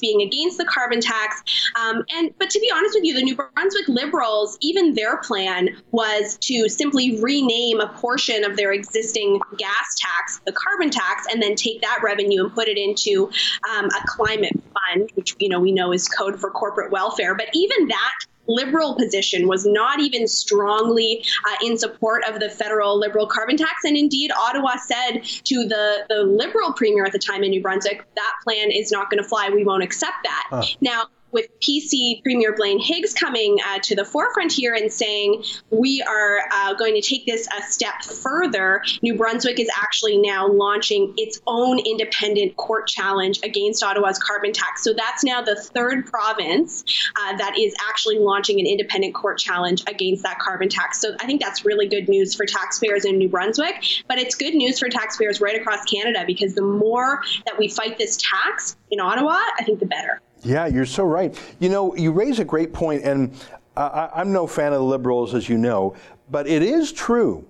being 0.00 0.20
against 0.22 0.58
the 0.58 0.64
carbon 0.64 1.00
tax. 1.00 1.42
Um, 1.80 2.04
and 2.12 2.32
but 2.38 2.50
to 2.50 2.60
be 2.60 2.70
honest 2.74 2.94
with 2.94 3.04
you, 3.04 3.14
the 3.14 3.22
New 3.22 3.34
Brunswick 3.34 3.88
Liberals, 3.88 4.58
even 4.60 4.94
their 4.94 5.18
plan 5.18 5.70
was 5.90 6.36
to 6.42 6.68
simply 6.68 7.20
rename 7.20 7.80
a 7.80 7.88
portion 7.88 8.44
of 8.44 8.56
their 8.56 8.72
existing 8.72 9.40
gas 9.56 9.96
tax, 9.98 10.40
the 10.44 10.52
carbon 10.52 10.90
tax, 10.90 11.26
and 11.32 11.42
then 11.42 11.54
take 11.54 11.80
that 11.80 12.00
revenue 12.02 12.44
and 12.44 12.54
put 12.54 12.68
it 12.68 12.76
into 12.76 13.30
um, 13.74 13.86
a 13.86 14.06
climate 14.06 14.52
fund, 14.74 15.10
which 15.14 15.34
you 15.38 15.48
know 15.48 15.60
we 15.60 15.72
know 15.72 15.92
is 15.92 16.08
code 16.08 16.38
for 16.38 16.50
corporate 16.50 16.90
welfare. 16.90 17.34
But 17.34 17.48
even 17.54 17.88
that 17.88 18.12
liberal 18.50 18.94
position 18.94 19.48
was 19.48 19.64
not 19.64 20.00
even 20.00 20.26
strongly 20.26 21.24
uh, 21.48 21.66
in 21.66 21.78
support 21.78 22.22
of 22.28 22.40
the 22.40 22.50
federal 22.50 22.98
liberal 22.98 23.26
carbon 23.26 23.56
tax. 23.56 23.84
And 23.84 23.96
indeed, 23.96 24.30
Ottawa 24.32 24.76
said 24.76 25.20
to 25.44 25.66
the, 25.66 26.04
the 26.08 26.22
liberal 26.24 26.72
premier 26.72 27.04
at 27.04 27.12
the 27.12 27.18
time 27.18 27.42
in 27.42 27.50
New 27.50 27.62
Brunswick, 27.62 28.04
that 28.16 28.32
plan 28.44 28.70
is 28.70 28.90
not 28.90 29.10
going 29.10 29.22
to 29.22 29.28
fly. 29.28 29.48
We 29.50 29.64
won't 29.64 29.82
accept 29.82 30.16
that. 30.24 30.46
Huh. 30.50 30.64
Now, 30.80 31.06
with 31.32 31.46
PC 31.60 32.22
Premier 32.22 32.54
Blaine 32.54 32.80
Higgs 32.80 33.14
coming 33.14 33.58
uh, 33.66 33.78
to 33.82 33.94
the 33.94 34.04
forefront 34.04 34.52
here 34.52 34.74
and 34.74 34.92
saying 34.92 35.44
we 35.70 36.02
are 36.02 36.40
uh, 36.52 36.74
going 36.74 36.94
to 36.94 37.00
take 37.00 37.26
this 37.26 37.46
a 37.58 37.62
step 37.62 38.02
further, 38.02 38.82
New 39.02 39.16
Brunswick 39.16 39.60
is 39.60 39.68
actually 39.76 40.18
now 40.18 40.48
launching 40.48 41.14
its 41.16 41.40
own 41.46 41.78
independent 41.78 42.56
court 42.56 42.86
challenge 42.86 43.40
against 43.44 43.82
Ottawa's 43.82 44.18
carbon 44.18 44.52
tax. 44.52 44.82
So 44.82 44.92
that's 44.94 45.24
now 45.24 45.42
the 45.42 45.56
third 45.56 46.06
province 46.06 46.84
uh, 47.16 47.36
that 47.36 47.58
is 47.58 47.74
actually 47.88 48.18
launching 48.18 48.60
an 48.60 48.66
independent 48.66 49.14
court 49.14 49.38
challenge 49.38 49.82
against 49.86 50.22
that 50.22 50.38
carbon 50.38 50.68
tax. 50.68 51.00
So 51.00 51.14
I 51.20 51.26
think 51.26 51.40
that's 51.40 51.64
really 51.64 51.88
good 51.88 52.08
news 52.08 52.34
for 52.34 52.46
taxpayers 52.46 53.04
in 53.04 53.18
New 53.18 53.28
Brunswick, 53.28 53.84
but 54.08 54.18
it's 54.18 54.34
good 54.34 54.54
news 54.54 54.78
for 54.78 54.88
taxpayers 54.88 55.40
right 55.40 55.58
across 55.60 55.84
Canada 55.84 56.24
because 56.26 56.54
the 56.54 56.62
more 56.62 57.22
that 57.46 57.58
we 57.58 57.68
fight 57.68 57.98
this 57.98 58.16
tax 58.16 58.76
in 58.90 59.00
Ottawa, 59.00 59.36
I 59.58 59.64
think 59.64 59.80
the 59.80 59.86
better. 59.86 60.20
Yeah, 60.42 60.66
you're 60.66 60.86
so 60.86 61.04
right. 61.04 61.38
You 61.58 61.68
know, 61.68 61.94
you 61.96 62.12
raise 62.12 62.38
a 62.38 62.44
great 62.44 62.72
point, 62.72 63.04
and 63.04 63.34
I'm 63.76 64.32
no 64.32 64.46
fan 64.46 64.72
of 64.72 64.78
the 64.78 64.84
liberals, 64.84 65.34
as 65.34 65.48
you 65.48 65.58
know, 65.58 65.94
but 66.30 66.46
it 66.46 66.62
is 66.62 66.92
true 66.92 67.46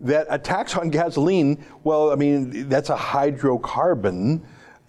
that 0.00 0.26
a 0.30 0.38
tax 0.38 0.76
on 0.76 0.90
gasoline, 0.90 1.64
well, 1.84 2.10
I 2.10 2.16
mean, 2.16 2.68
that's 2.68 2.90
a 2.90 2.96
hydrocarbon. 2.96 4.42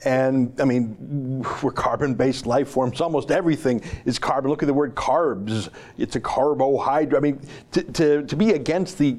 And 0.05 0.59
I 0.59 0.65
mean, 0.65 1.45
we're 1.61 1.71
carbon 1.71 2.15
based 2.15 2.45
life 2.45 2.67
forms. 2.67 2.99
Almost 2.99 3.31
everything 3.31 3.81
is 4.05 4.19
carbon. 4.19 4.49
Look 4.49 4.63
at 4.63 4.65
the 4.65 4.73
word 4.73 4.95
carbs. 4.95 5.69
It's 5.97 6.15
a 6.15 6.19
carbohydrate. 6.19 7.17
I 7.17 7.21
mean, 7.21 7.41
to, 7.71 7.83
to, 7.83 8.25
to 8.25 8.35
be 8.35 8.51
against 8.51 8.97
the 8.97 9.17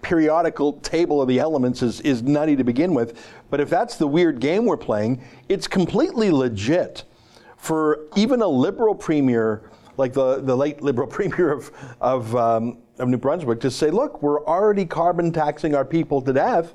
periodical 0.00 0.74
table 0.74 1.20
of 1.20 1.26
the 1.26 1.40
elements 1.40 1.82
is, 1.82 2.00
is 2.02 2.22
nutty 2.22 2.54
to 2.54 2.64
begin 2.64 2.94
with. 2.94 3.20
But 3.50 3.60
if 3.60 3.68
that's 3.68 3.96
the 3.96 4.06
weird 4.06 4.38
game 4.40 4.64
we're 4.64 4.76
playing, 4.76 5.22
it's 5.48 5.66
completely 5.66 6.30
legit 6.30 7.04
for 7.58 8.06
even 8.16 8.40
a 8.40 8.48
liberal 8.48 8.94
premier, 8.94 9.70
like 9.96 10.12
the, 10.12 10.40
the 10.40 10.56
late 10.56 10.80
liberal 10.80 11.06
premier 11.16 11.52
of, 11.52 11.70
of, 12.00 12.34
um, 12.34 12.78
of 12.98 13.08
New 13.08 13.18
Brunswick, 13.18 13.60
to 13.60 13.70
say, 13.70 13.90
look, 13.90 14.22
we're 14.22 14.44
already 14.46 14.86
carbon 14.86 15.32
taxing 15.32 15.74
our 15.74 15.84
people 15.84 16.22
to 16.22 16.32
death 16.32 16.72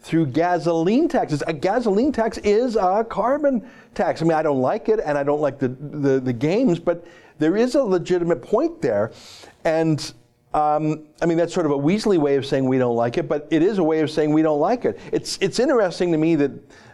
through 0.00 0.26
gasoline 0.26 1.08
taxes. 1.08 1.42
A 1.46 1.52
gasoline 1.52 2.12
tax 2.12 2.38
is 2.38 2.76
a 2.76 3.04
carbon 3.08 3.68
tax. 3.94 4.22
I 4.22 4.24
mean, 4.24 4.34
I 4.34 4.42
don't 4.42 4.60
like 4.60 4.88
it 4.88 5.00
and 5.04 5.18
I 5.18 5.22
don't 5.22 5.40
like 5.40 5.58
the, 5.58 5.68
the, 5.68 6.20
the 6.20 6.32
games, 6.32 6.78
but 6.78 7.04
there 7.38 7.56
is 7.56 7.74
a 7.74 7.82
legitimate 7.82 8.42
point 8.42 8.80
there. 8.80 9.12
And 9.64 10.12
um, 10.54 11.06
I 11.20 11.26
mean, 11.26 11.36
that's 11.36 11.52
sort 11.52 11.66
of 11.66 11.72
a 11.72 11.78
Weasley 11.78 12.18
way 12.18 12.36
of 12.36 12.46
saying 12.46 12.66
we 12.66 12.78
don't 12.78 12.96
like 12.96 13.18
it, 13.18 13.28
but 13.28 13.46
it 13.50 13.62
is 13.62 13.78
a 13.78 13.82
way 13.82 14.00
of 14.00 14.10
saying 14.10 14.32
we 14.32 14.42
don't 14.42 14.60
like 14.60 14.84
it. 14.84 14.98
It's, 15.12 15.36
it's 15.40 15.58
interesting 15.58 16.10
to 16.12 16.18
me 16.18 16.36
that 16.36 16.52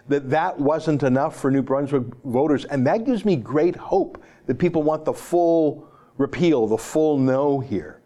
that 0.08 0.30
that 0.30 0.58
wasn't 0.58 1.02
enough 1.02 1.40
for 1.40 1.50
New 1.50 1.62
Brunswick 1.62 2.04
voters. 2.24 2.64
And 2.66 2.86
that 2.86 3.04
gives 3.04 3.24
me 3.24 3.36
great 3.36 3.76
hope 3.76 4.22
that 4.46 4.58
people 4.58 4.82
want 4.82 5.04
the 5.04 5.12
full 5.12 5.88
repeal, 6.18 6.66
the 6.66 6.78
full 6.78 7.18
no 7.18 7.60
here. 7.60 8.00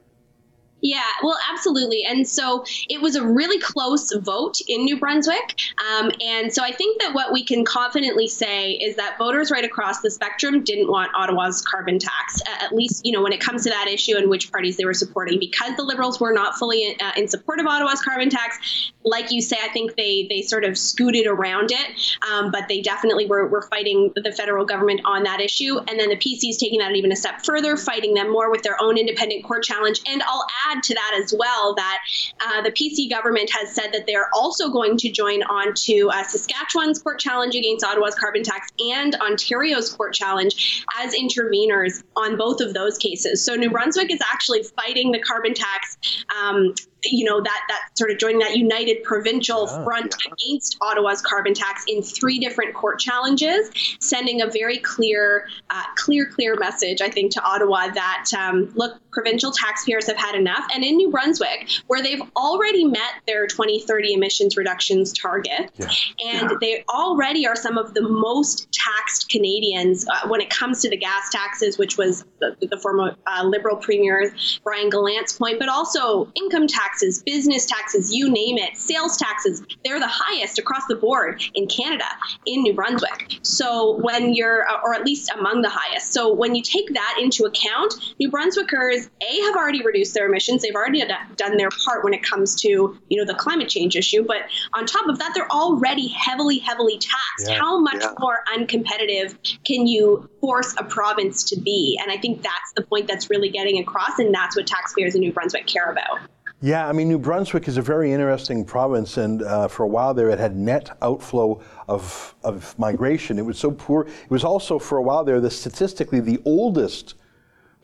Yeah, 0.81 1.03
well, 1.23 1.37
absolutely. 1.51 2.05
And 2.05 2.27
so 2.27 2.65
it 2.89 3.01
was 3.01 3.17
a 3.17 3.27
really 3.27 3.59
close 3.59 4.13
vote 4.13 4.59
in 4.69 4.85
New 4.85 4.99
Brunswick. 4.99 5.57
Um, 5.91 6.13
and 6.21 6.53
so 6.53 6.63
I 6.63 6.73
think 6.73 7.01
that 7.01 7.15
what 7.15 7.33
we 7.33 7.45
can 7.45 7.65
confidently 7.65 8.29
say 8.29 8.73
is 8.73 8.95
that 8.97 9.19
voters 9.19 9.51
right 9.51 9.65
across 9.65 10.01
the 10.03 10.11
spectrum 10.11 10.63
didn't 10.63 10.89
want 10.89 11.11
Ottawa's 11.17 11.63
carbon 11.63 11.99
tax, 11.99 12.41
at 12.63 12.73
least, 12.73 13.05
you 13.05 13.13
know, 13.13 13.23
when 13.23 13.33
it 13.33 13.41
comes 13.41 13.65
to 13.65 13.71
that 13.71 13.89
issue 13.89 14.17
and 14.17 14.31
which 14.31 14.53
parties 14.53 14.77
they 14.77 14.85
were 14.85 14.95
supporting. 14.95 15.41
Because 15.41 15.77
the 15.77 15.83
Liberals 15.83 16.21
were 16.21 16.33
not 16.33 16.55
fully 16.55 16.87
in, 16.87 16.95
uh, 17.01 17.13
in 17.17 17.27
support 17.27 17.59
of 17.59 17.67
Ottawa's 17.67 18.01
carbon 18.01 18.31
tax, 18.31 18.93
like 19.05 19.33
you 19.33 19.43
say, 19.43 19.57
I 19.63 19.69
think 19.69 19.97
they, 19.97 20.27
they 20.29 20.43
sort 20.43 20.65
of 20.65 20.79
scooted 20.79 21.27
around 21.27 21.73
it, 21.73 22.17
um, 22.31 22.53
but 22.53 22.69
they 22.69 22.83
definitely 22.83 23.27
were, 23.27 23.49
were 23.49 23.63
fighting 23.63 24.13
the 24.15 24.33
federal 24.33 24.65
government 24.65 25.01
on 25.05 25.25
that 25.25 25.41
issue. 25.41 25.79
And 25.79 25.99
then 25.99 26.09
the 26.09 26.17
PC 26.17 26.51
is 26.51 26.57
taking 26.57 26.79
that 26.79 26.95
even 26.95 27.11
a 27.11 27.17
step 27.17 27.45
further, 27.45 27.77
fighting 27.77 28.15
them 28.15 28.31
more 28.31 28.51
with 28.51 28.63
their 28.63 28.81
own 28.81 28.97
independent 28.97 29.45
court 29.45 29.65
challenge. 29.65 30.01
And 30.07 30.23
I'll 30.23 30.47
add 30.67 30.68
add 30.71 30.83
to 30.83 30.95
that 30.95 31.21
as 31.23 31.35
well 31.37 31.75
that 31.75 31.99
uh, 32.41 32.63
the 32.63 32.71
PC 32.71 33.11
government 33.11 33.51
has 33.51 33.75
said 33.75 33.93
that 33.93 34.07
they're 34.07 34.31
also 34.35 34.71
going 34.71 34.97
to 34.99 35.11
join 35.11 35.43
on 35.45 35.75
to 35.75 36.11
uh, 36.11 36.23
Saskatchewan's 36.23 37.01
court 37.03 37.19
challenge 37.19 37.55
against 37.55 37.85
Ottawa's 37.85 38.15
carbon 38.15 38.43
tax 38.43 38.69
and 38.79 39.15
Ontario's 39.17 39.93
court 39.93 40.15
challenge 40.15 40.85
as 40.99 41.15
interveners 41.15 42.03
on 42.17 42.37
both 42.37 42.61
of 42.61 42.75
those 42.75 42.99
cases. 42.99 43.45
So 43.45 43.55
New 43.55 43.71
Brunswick 43.71 44.13
is 44.13 44.21
actually 44.33 44.63
fighting 44.63 45.13
the 45.13 45.21
carbon 45.21 45.55
tax 45.55 45.97
um, 46.41 46.75
you 47.05 47.25
know 47.25 47.41
that 47.41 47.61
that 47.69 47.81
sort 47.97 48.11
of 48.11 48.19
joining 48.19 48.39
that 48.39 48.57
united 48.57 49.03
provincial 49.05 49.67
yeah. 49.67 49.85
front 49.85 50.15
against 50.27 50.77
Ottawa's 50.81 51.23
carbon 51.23 51.55
tax 51.55 51.85
in 51.89 52.03
three 52.03 52.39
different 52.39 52.75
court 52.75 52.99
challenges, 52.99 53.71
sending 54.01 54.43
a 54.43 54.47
very 54.47 54.79
clear, 54.79 55.49
uh, 55.71 55.83
clear, 55.97 56.27
clear 56.27 56.57
message, 56.57 57.01
I 57.01 57.09
think, 57.09 57.33
to 57.33 57.43
Ottawa 57.43 57.89
that 57.89 58.27
um, 58.37 58.73
look, 58.75 59.01
provincial 59.11 59.51
taxpayers 59.51 60.07
have 60.07 60.17
had 60.17 60.35
enough. 60.35 60.67
And 60.75 60.85
in 60.85 60.97
New 60.97 61.11
Brunswick, 61.11 61.69
where 61.87 62.03
they've 62.03 62.23
already 62.37 62.85
met 62.85 63.15
their 63.27 63.47
2030 63.47 64.15
emissions 64.15 64.57
reductions 64.57 65.13
target, 65.13 65.71
yeah. 65.77 65.89
and 66.25 66.51
yeah. 66.51 66.57
they 66.61 66.85
already 66.89 67.47
are 67.47 67.57
some 67.57 67.79
of 67.79 67.95
the 67.95 68.03
most 68.03 68.71
taxed 68.73 69.29
Canadians 69.29 70.07
uh, 70.09 70.29
when 70.29 70.41
it 70.41 70.51
comes 70.51 70.81
to 70.83 70.91
the 70.91 70.97
gas 70.97 71.31
taxes, 71.31 71.79
which 71.79 71.97
was 71.97 72.25
the, 72.41 72.57
the 72.61 72.79
former 72.79 73.17
uh, 73.27 73.45
Liberal 73.45 73.77
Premier 73.77 74.33
Brian 74.63 74.91
Gallant's 74.91 75.33
point, 75.33 75.59
but 75.59 75.69
also 75.69 76.31
income 76.35 76.67
tax 76.67 76.88
taxes, 76.89 77.23
business 77.23 77.67
taxes, 77.67 78.15
you 78.15 78.31
name 78.31 78.59
it, 78.59 78.77
sales 78.77 79.17
taxes, 79.17 79.63
they're 79.85 80.01
the 80.01 80.07
highest 80.07 80.59
across 80.59 80.87
the 80.89 80.97
board 80.97 81.43
in 81.55 81.67
Canada, 81.67 82.05
in 82.47 82.63
New 82.63 82.75
Brunswick. 82.75 83.39
So 83.43 83.99
when 84.01 84.35
you're, 84.35 84.69
uh, 84.69 84.81
or 84.83 84.95
at 84.95 85.05
least 85.05 85.31
among 85.39 85.63
the 85.63 85.69
highest. 85.69 86.13
So 86.13 86.33
when 86.33 86.55
you 86.55 86.63
take 86.63 86.93
that 86.95 87.19
into 87.21 87.45
account, 87.45 87.95
New 88.19 88.31
Brunswickers, 88.31 89.09
A, 89.21 89.41
have 89.43 89.57
already 89.57 89.85
reduced 89.85 90.15
their 90.15 90.27
emissions. 90.27 90.63
They've 90.63 90.75
already 90.75 91.03
done 91.37 91.57
their 91.57 91.69
part 91.85 92.05
when 92.05 92.15
it 92.15 92.23
comes 92.23 92.61
to, 92.63 92.69
you 92.69 93.17
know, 93.17 93.25
the 93.25 93.39
climate 93.39 93.69
change 93.69 93.97
issue. 93.97 94.25
But 94.25 94.43
on 94.75 94.87
top 94.87 95.09
of 95.09 95.19
that, 95.19 95.33
they're 95.35 95.51
already 95.51 96.09
heavily, 96.09 96.59
heavily 96.59 96.99
taxed. 96.99 97.49
Yeah. 97.49 97.59
How 97.59 97.79
much 97.81 98.01
yeah. 98.01 98.15
more 98.19 98.39
uncompetitive 98.57 99.37
can 99.65 99.87
you 99.87 100.29
force 100.41 100.75
a 100.79 100.85
province 100.85 101.45
to 101.45 101.61
be? 101.61 101.99
And 102.03 102.11
I 102.11 102.17
think 102.17 102.43
that's 102.43 102.73
the 102.77 102.83
point 102.83 103.07
that's 103.07 103.31
really 103.31 103.51
getting 103.51 103.79
across, 103.79 104.19
and 104.19 104.35
that's 104.35 104.57
what 104.57 104.67
taxpayers 104.67 105.15
in 105.15 105.21
New 105.21 105.33
Brunswick 105.33 105.67
care 105.67 105.91
about. 105.91 106.21
Yeah, 106.61 106.89
I 106.89 106.93
mean, 106.93 107.09
New 107.09 107.21
Brunswick 107.21 107.69
is 107.69 107.77
a 107.77 107.83
very 107.83 108.13
interesting 108.13 108.65
province, 108.65 109.17
and 109.17 109.43
uh, 109.43 109.69
for 109.69 109.85
a 109.85 109.87
while 109.87 110.13
there 110.13 110.29
it 110.31 110.41
had 110.41 110.57
net 110.57 110.97
outflow 111.03 111.63
of, 111.87 112.35
of 112.43 112.77
migration. 112.81 113.39
It 113.39 113.47
was 113.47 113.57
so 113.59 113.71
poor. 113.71 114.07
It 114.07 114.31
was 114.31 114.43
also, 114.43 114.77
for 114.79 114.99
a 114.99 115.03
while 115.03 115.23
there, 115.23 115.41
the 115.41 115.51
statistically 115.51 116.19
the 116.19 116.41
oldest 116.45 117.15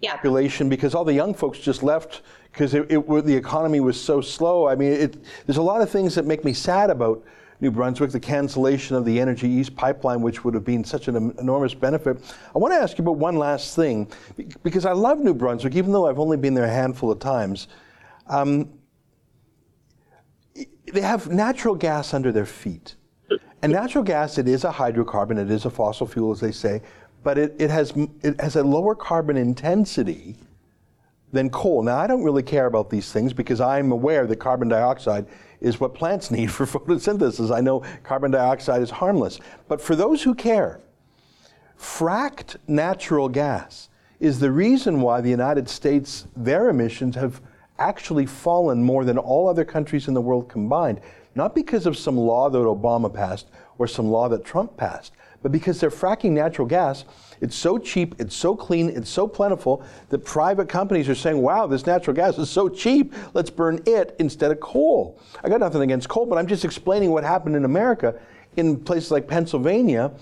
Yeah. 0.00 0.16
population 0.16 0.68
because 0.68 0.92
all 0.92 1.04
the 1.04 1.14
young 1.14 1.34
folks 1.34 1.60
just 1.60 1.84
left 1.84 2.22
because 2.50 2.74
it, 2.74 2.90
it, 2.90 3.06
the 3.24 3.36
economy 3.36 3.78
was 3.78 4.00
so 4.00 4.20
slow. 4.20 4.66
I 4.66 4.74
mean, 4.74 4.92
it, 4.92 5.16
there's 5.46 5.56
a 5.58 5.62
lot 5.62 5.80
of 5.80 5.88
things 5.88 6.16
that 6.16 6.26
make 6.26 6.44
me 6.44 6.52
sad 6.52 6.90
about 6.90 7.22
New 7.60 7.70
Brunswick, 7.70 8.10
the 8.10 8.18
cancellation 8.18 8.96
of 8.96 9.04
the 9.04 9.20
Energy 9.20 9.48
East 9.48 9.76
pipeline, 9.76 10.20
which 10.20 10.44
would 10.44 10.52
have 10.54 10.64
been 10.64 10.82
such 10.82 11.06
an 11.06 11.14
em- 11.14 11.34
enormous 11.38 11.74
benefit. 11.74 12.18
I 12.52 12.58
want 12.58 12.74
to 12.74 12.78
ask 12.78 12.98
you 12.98 13.02
about 13.04 13.18
one 13.18 13.36
last 13.36 13.76
thing 13.76 14.08
because 14.64 14.84
I 14.84 14.92
love 14.92 15.20
New 15.20 15.32
Brunswick, 15.34 15.76
even 15.76 15.92
though 15.92 16.08
I've 16.08 16.18
only 16.18 16.36
been 16.36 16.54
there 16.54 16.64
a 16.64 16.68
handful 16.70 17.12
of 17.12 17.20
times. 17.20 17.68
Um, 18.26 18.70
they 20.92 21.00
have 21.00 21.28
natural 21.28 21.74
gas 21.74 22.14
under 22.14 22.32
their 22.32 22.46
feet. 22.46 22.96
And 23.62 23.72
natural 23.72 24.04
gas, 24.04 24.36
it 24.36 24.46
is 24.46 24.64
a 24.64 24.70
hydrocarbon, 24.70 25.38
it 25.38 25.50
is 25.50 25.64
a 25.64 25.70
fossil 25.70 26.06
fuel, 26.06 26.32
as 26.32 26.40
they 26.40 26.52
say, 26.52 26.82
but 27.22 27.38
it, 27.38 27.54
it, 27.58 27.70
has, 27.70 27.94
it 28.22 28.38
has 28.40 28.56
a 28.56 28.62
lower 28.62 28.94
carbon 28.94 29.38
intensity 29.38 30.36
than 31.32 31.50
coal. 31.50 31.82
Now, 31.82 31.96
I 31.96 32.06
don't 32.06 32.22
really 32.22 32.42
care 32.42 32.66
about 32.66 32.90
these 32.90 33.10
things 33.10 33.32
because 33.32 33.60
I'm 33.60 33.90
aware 33.90 34.26
that 34.26 34.36
carbon 34.36 34.68
dioxide 34.68 35.26
is 35.60 35.80
what 35.80 35.94
plants 35.94 36.30
need 36.30 36.50
for 36.50 36.66
photosynthesis. 36.66 37.54
I 37.54 37.60
know 37.60 37.82
carbon 38.02 38.30
dioxide 38.30 38.82
is 38.82 38.90
harmless. 38.90 39.40
But 39.66 39.80
for 39.80 39.96
those 39.96 40.22
who 40.22 40.34
care, 40.34 40.80
fracked 41.78 42.56
natural 42.68 43.28
gas 43.28 43.88
is 44.20 44.38
the 44.38 44.52
reason 44.52 45.00
why 45.00 45.20
the 45.20 45.30
United 45.30 45.68
States, 45.68 46.26
their 46.36 46.68
emissions 46.68 47.16
have 47.16 47.40
actually 47.78 48.26
fallen 48.26 48.82
more 48.82 49.04
than 49.04 49.18
all 49.18 49.48
other 49.48 49.64
countries 49.64 50.08
in 50.08 50.14
the 50.14 50.20
world 50.20 50.48
combined. 50.48 51.00
Not 51.34 51.54
because 51.54 51.86
of 51.86 51.96
some 51.96 52.16
law 52.16 52.48
that 52.50 52.58
Obama 52.58 53.12
passed 53.12 53.48
or 53.78 53.86
some 53.86 54.06
law 54.08 54.28
that 54.28 54.44
Trump 54.44 54.76
passed, 54.76 55.12
but 55.42 55.50
because 55.50 55.80
they're 55.80 55.90
fracking 55.90 56.30
natural 56.30 56.66
gas. 56.66 57.04
It's 57.40 57.56
so 57.56 57.76
cheap, 57.76 58.14
it's 58.18 58.36
so 58.36 58.54
clean, 58.54 58.88
it's 58.88 59.10
so 59.10 59.26
plentiful 59.26 59.84
that 60.10 60.24
private 60.24 60.68
companies 60.68 61.08
are 61.08 61.14
saying, 61.14 61.38
wow, 61.38 61.66
this 61.66 61.86
natural 61.86 62.14
gas 62.14 62.38
is 62.38 62.48
so 62.48 62.68
cheap, 62.68 63.12
let's 63.34 63.50
burn 63.50 63.82
it 63.84 64.14
instead 64.20 64.52
of 64.52 64.60
coal. 64.60 65.20
I 65.42 65.48
got 65.48 65.60
nothing 65.60 65.82
against 65.82 66.08
coal, 66.08 66.26
but 66.26 66.38
I'm 66.38 66.46
just 66.46 66.64
explaining 66.64 67.10
what 67.10 67.24
happened 67.24 67.56
in 67.56 67.64
America 67.64 68.18
in 68.56 68.78
places 68.78 69.10
like 69.10 69.26
Pennsylvania 69.26 70.12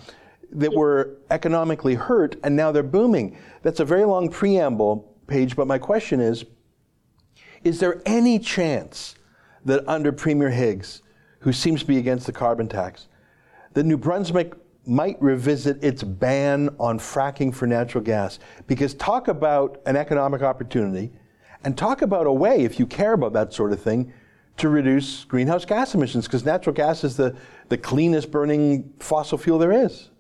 that 0.53 0.73
were 0.73 1.19
economically 1.31 1.95
hurt 1.95 2.37
and 2.43 2.57
now 2.57 2.73
they're 2.73 2.83
booming. 2.83 3.37
That's 3.63 3.81
a 3.81 3.85
very 3.85 4.05
long 4.05 4.31
preamble 4.31 5.15
page, 5.27 5.55
but 5.55 5.67
my 5.67 5.79
question 5.79 6.21
is 6.21 6.45
is 7.65 7.79
there 7.81 8.03
any 8.07 8.39
chance 8.39 9.15
that 9.65 9.87
under 9.89 10.13
Premier 10.13 10.51
Higgs, 10.51 11.03
who 11.41 11.53
seems 11.53 11.81
to 11.81 11.87
be 11.87 11.99
against 11.99 12.27
the 12.27 12.33
carbon 12.33 12.69
tax, 12.69 13.09
that 13.75 13.85
New 13.85 13.97
Brunswick 13.97 14.55
might 14.85 15.21
revisit 15.23 15.83
its 15.83 16.03
ban 16.03 16.69
on 16.81 16.99
fracking 16.99 17.55
for 17.55 17.67
natural 17.67 18.03
gas? 18.03 18.39
Because 18.67 18.95
talk 18.95 19.29
about 19.29 19.81
an 19.87 19.97
economic 19.97 20.43
opportunity 20.43 21.13
and 21.65 21.79
talk 21.79 22.03
about 22.03 22.27
a 22.27 22.33
way, 22.33 22.65
if 22.65 22.79
you 22.79 22.87
care 22.87 23.13
about 23.13 23.33
that 23.35 23.53
sort 23.53 23.73
of 23.73 23.81
thing, 23.81 24.13
to 24.57 24.69
reduce 24.69 25.25
greenhouse 25.25 25.65
gas 25.65 25.95
emissions, 25.95 26.27
because 26.27 26.45
natural 26.45 26.75
gas 26.75 27.05
is 27.05 27.17
the, 27.17 27.35
the 27.69 27.79
cleanest 27.79 28.31
burning 28.31 28.93
fossil 28.99 29.39
fuel 29.39 29.59
there 29.59 29.73
is. 29.73 30.11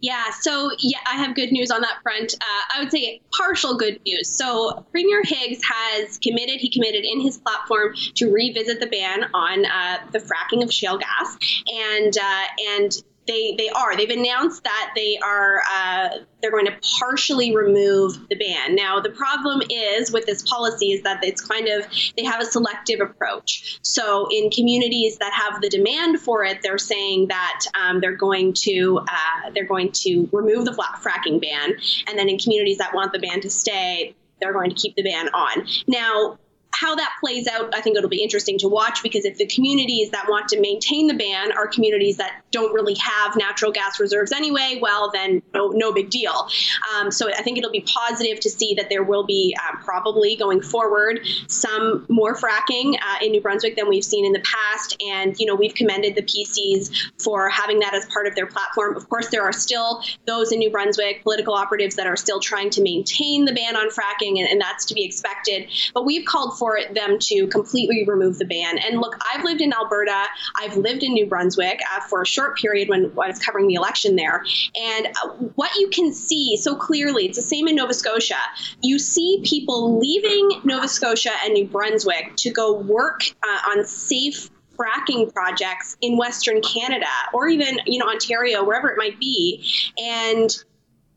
Yeah, 0.00 0.30
so 0.30 0.70
yeah, 0.78 0.98
I 1.06 1.16
have 1.16 1.34
good 1.34 1.52
news 1.52 1.70
on 1.70 1.80
that 1.80 1.98
front. 2.02 2.34
Uh, 2.34 2.76
I 2.76 2.80
would 2.80 2.90
say 2.90 3.20
partial 3.36 3.76
good 3.76 3.98
news. 4.04 4.28
So 4.28 4.84
Premier 4.90 5.22
Higgs 5.24 5.60
has 5.64 6.18
committed, 6.18 6.56
he 6.60 6.70
committed 6.70 7.04
in 7.04 7.20
his 7.20 7.38
platform 7.38 7.94
to 8.16 8.30
revisit 8.30 8.80
the 8.80 8.86
ban 8.86 9.24
on 9.32 9.64
uh, 9.64 9.98
the 10.12 10.18
fracking 10.18 10.62
of 10.62 10.72
shale 10.72 10.98
gas, 10.98 11.38
and 11.66 12.16
uh, 12.16 12.44
and 12.76 13.02
they 13.26 13.54
they 13.56 13.68
are 13.68 13.96
they've 13.96 14.10
announced 14.10 14.64
that 14.64 14.92
they 14.94 15.18
are 15.24 15.62
uh, 15.74 16.08
they're 16.40 16.50
going 16.50 16.66
to 16.66 16.76
partially 16.98 17.54
remove 17.54 18.28
the 18.28 18.36
ban. 18.36 18.74
Now 18.74 19.00
the 19.00 19.10
problem 19.10 19.62
is 19.70 20.12
with 20.12 20.26
this 20.26 20.42
policy 20.42 20.92
is 20.92 21.02
that 21.02 21.22
it's 21.24 21.40
kind 21.40 21.68
of 21.68 21.86
they 22.16 22.24
have 22.24 22.40
a 22.40 22.44
selective 22.44 23.00
approach. 23.00 23.78
So 23.82 24.28
in 24.30 24.50
communities 24.50 25.18
that 25.18 25.32
have 25.32 25.60
the 25.60 25.68
demand 25.68 26.20
for 26.20 26.44
it, 26.44 26.62
they're 26.62 26.78
saying 26.78 27.28
that 27.28 27.64
um, 27.74 28.00
they're 28.00 28.16
going 28.16 28.52
to 28.64 29.00
uh, 29.08 29.50
they're 29.54 29.66
going 29.66 29.92
to 29.92 30.28
remove 30.32 30.64
the 30.64 30.72
fracking 31.02 31.40
ban, 31.40 31.74
and 32.06 32.18
then 32.18 32.28
in 32.28 32.38
communities 32.38 32.78
that 32.78 32.94
want 32.94 33.12
the 33.12 33.18
ban 33.18 33.40
to 33.40 33.50
stay, 33.50 34.14
they're 34.40 34.52
going 34.52 34.70
to 34.70 34.76
keep 34.76 34.94
the 34.96 35.02
ban 35.02 35.28
on. 35.28 35.66
Now 35.86 36.38
how 36.72 36.94
that 36.94 37.12
plays 37.20 37.48
out, 37.48 37.74
I 37.74 37.80
think 37.80 37.96
it'll 37.96 38.10
be 38.10 38.22
interesting 38.22 38.58
to 38.58 38.68
watch 38.68 39.02
because 39.02 39.24
if 39.24 39.38
the 39.38 39.46
communities 39.46 40.10
that 40.10 40.26
want 40.28 40.48
to 40.48 40.60
maintain 40.60 41.06
the 41.06 41.14
ban 41.14 41.52
are 41.52 41.66
communities 41.66 42.18
that 42.18 42.42
don't 42.50 42.72
really 42.74 42.94
have 42.94 43.34
natural 43.36 43.72
gas 43.72 43.98
reserves 43.98 44.30
anyway, 44.30 44.78
well, 44.80 45.10
then 45.10 45.42
no, 45.54 45.68
no 45.68 45.92
big 45.92 46.10
deal. 46.10 46.48
Um, 46.94 47.10
so 47.10 47.30
I 47.30 47.42
think 47.42 47.56
it'll 47.56 47.70
be 47.70 47.86
positive 47.86 48.40
to 48.40 48.50
see 48.50 48.74
that 48.74 48.90
there 48.90 49.02
will 49.02 49.24
be 49.24 49.56
uh, 49.58 49.76
probably 49.84 50.36
going 50.36 50.60
forward 50.60 51.20
some 51.48 52.04
more 52.08 52.34
fracking 52.34 52.94
uh, 52.94 53.24
in 53.24 53.32
New 53.32 53.40
Brunswick 53.40 53.76
than 53.76 53.88
we've 53.88 54.04
seen 54.04 54.26
in 54.26 54.32
the 54.32 54.40
past. 54.40 54.96
And, 55.02 55.38
you 55.38 55.46
know, 55.46 55.54
we've 55.54 55.74
commended 55.74 56.14
the 56.14 56.22
PCs 56.22 56.90
for 57.22 57.48
having 57.48 57.78
that 57.80 57.94
as 57.94 58.04
part 58.06 58.26
of 58.26 58.34
their 58.34 58.46
platform. 58.46 58.96
Of 58.96 59.08
course, 59.08 59.28
there 59.28 59.42
are 59.42 59.52
still 59.52 60.02
those 60.26 60.52
in 60.52 60.58
New 60.58 60.70
Brunswick, 60.70 61.22
political 61.22 61.54
operatives 61.54 61.96
that 61.96 62.06
are 62.06 62.16
still 62.16 62.40
trying 62.40 62.70
to 62.70 62.82
maintain 62.82 63.46
the 63.46 63.52
ban 63.52 63.76
on 63.76 63.88
fracking, 63.88 64.38
and, 64.38 64.48
and 64.48 64.60
that's 64.60 64.84
to 64.86 64.94
be 64.94 65.04
expected. 65.04 65.68
But 65.94 66.04
we've 66.04 66.26
called 66.26 66.58
for 66.58 66.65
them 66.92 67.18
to 67.18 67.46
completely 67.48 68.04
remove 68.06 68.38
the 68.38 68.44
ban. 68.44 68.78
And 68.78 69.00
look, 69.00 69.16
I've 69.32 69.44
lived 69.44 69.60
in 69.60 69.72
Alberta, 69.72 70.24
I've 70.56 70.76
lived 70.76 71.02
in 71.02 71.12
New 71.12 71.26
Brunswick 71.26 71.80
uh, 71.94 72.00
for 72.00 72.22
a 72.22 72.26
short 72.26 72.56
period 72.58 72.88
when 72.88 73.06
I 73.06 73.28
was 73.28 73.38
covering 73.38 73.66
the 73.66 73.74
election 73.74 74.16
there. 74.16 74.44
And 74.74 75.06
uh, 75.06 75.28
what 75.54 75.74
you 75.76 75.88
can 75.88 76.12
see 76.12 76.56
so 76.56 76.74
clearly, 76.74 77.26
it's 77.26 77.36
the 77.36 77.42
same 77.42 77.68
in 77.68 77.76
Nova 77.76 77.94
Scotia. 77.94 78.36
You 78.82 78.98
see 78.98 79.42
people 79.44 79.98
leaving 79.98 80.60
Nova 80.64 80.88
Scotia 80.88 81.32
and 81.44 81.54
New 81.54 81.66
Brunswick 81.66 82.36
to 82.36 82.50
go 82.50 82.74
work 82.74 83.22
uh, 83.42 83.70
on 83.70 83.84
safe 83.84 84.50
fracking 84.76 85.32
projects 85.32 85.96
in 86.02 86.18
Western 86.18 86.60
Canada 86.60 87.06
or 87.32 87.48
even, 87.48 87.80
you 87.86 87.98
know, 87.98 88.08
Ontario, 88.08 88.62
wherever 88.62 88.88
it 88.88 88.98
might 88.98 89.18
be. 89.18 89.66
And 89.98 90.54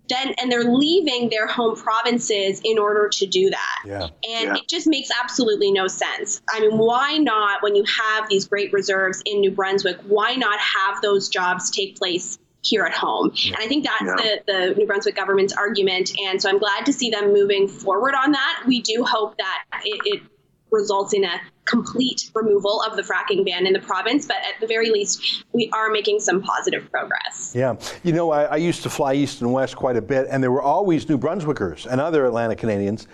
then 0.09 0.33
and 0.41 0.51
they're 0.51 0.63
leaving 0.63 1.29
their 1.29 1.47
home 1.47 1.75
provinces 1.75 2.61
in 2.63 2.77
order 2.77 3.09
to 3.09 3.25
do 3.27 3.49
that. 3.49 3.83
Yeah. 3.85 4.03
And 4.03 4.13
Yeah. 4.49 4.55
it 4.55 4.67
just 4.67 4.87
makes 4.87 5.09
absolutely 5.23 5.71
no 5.71 5.87
sense. 5.87 6.41
I 6.49 6.59
mean, 6.61 6.77
why 6.77 7.17
not 7.17 7.61
when 7.61 7.75
you 7.75 7.83
have 7.83 8.27
these 8.29 8.47
great 8.47 8.73
reserves 8.73 9.21
in 9.25 9.39
New 9.39 9.51
Brunswick, 9.51 9.97
why 10.07 10.35
not 10.35 10.59
have 10.59 11.01
those 11.01 11.29
jobs 11.29 11.69
take 11.71 11.97
place 11.97 12.37
here 12.61 12.83
at 12.83 12.93
home? 12.93 13.31
And 13.45 13.55
I 13.57 13.67
think 13.67 13.85
that's 13.85 14.21
the, 14.21 14.41
the 14.47 14.75
New 14.77 14.85
Brunswick 14.87 15.15
government's 15.15 15.53
argument. 15.53 16.11
And 16.19 16.41
so 16.41 16.49
I'm 16.49 16.59
glad 16.59 16.85
to 16.87 16.93
see 16.93 17.09
them 17.09 17.31
moving 17.33 17.67
forward 17.67 18.15
on 18.15 18.33
that. 18.33 18.63
We 18.67 18.81
do 18.81 19.03
hope 19.03 19.37
that 19.37 19.63
it, 19.85 20.01
it 20.05 20.23
results 20.71 21.13
in 21.13 21.23
a 21.23 21.41
complete 21.65 22.31
removal 22.33 22.81
of 22.81 22.95
the 22.95 23.03
fracking 23.03 23.45
ban 23.45 23.67
in 23.67 23.73
the 23.73 23.79
province, 23.79 24.25
but 24.25 24.37
at 24.37 24.59
the 24.59 24.67
very 24.67 24.89
least, 24.89 25.45
we 25.53 25.69
are 25.73 25.89
making 25.89 26.19
some 26.19 26.41
positive 26.41 26.89
progress. 26.91 27.53
Yeah. 27.55 27.75
You 28.03 28.13
know, 28.13 28.31
I, 28.31 28.43
I 28.45 28.55
used 28.57 28.83
to 28.83 28.89
fly 28.89 29.13
east 29.13 29.41
and 29.41 29.53
west 29.53 29.75
quite 29.75 29.95
a 29.95 30.01
bit, 30.01 30.27
and 30.29 30.41
there 30.41 30.51
were 30.51 30.61
always 30.61 31.07
New 31.07 31.17
Brunswickers 31.17 31.85
and 31.85 32.01
other 32.01 32.25
Atlantic 32.25 32.57
Canadians. 32.57 33.07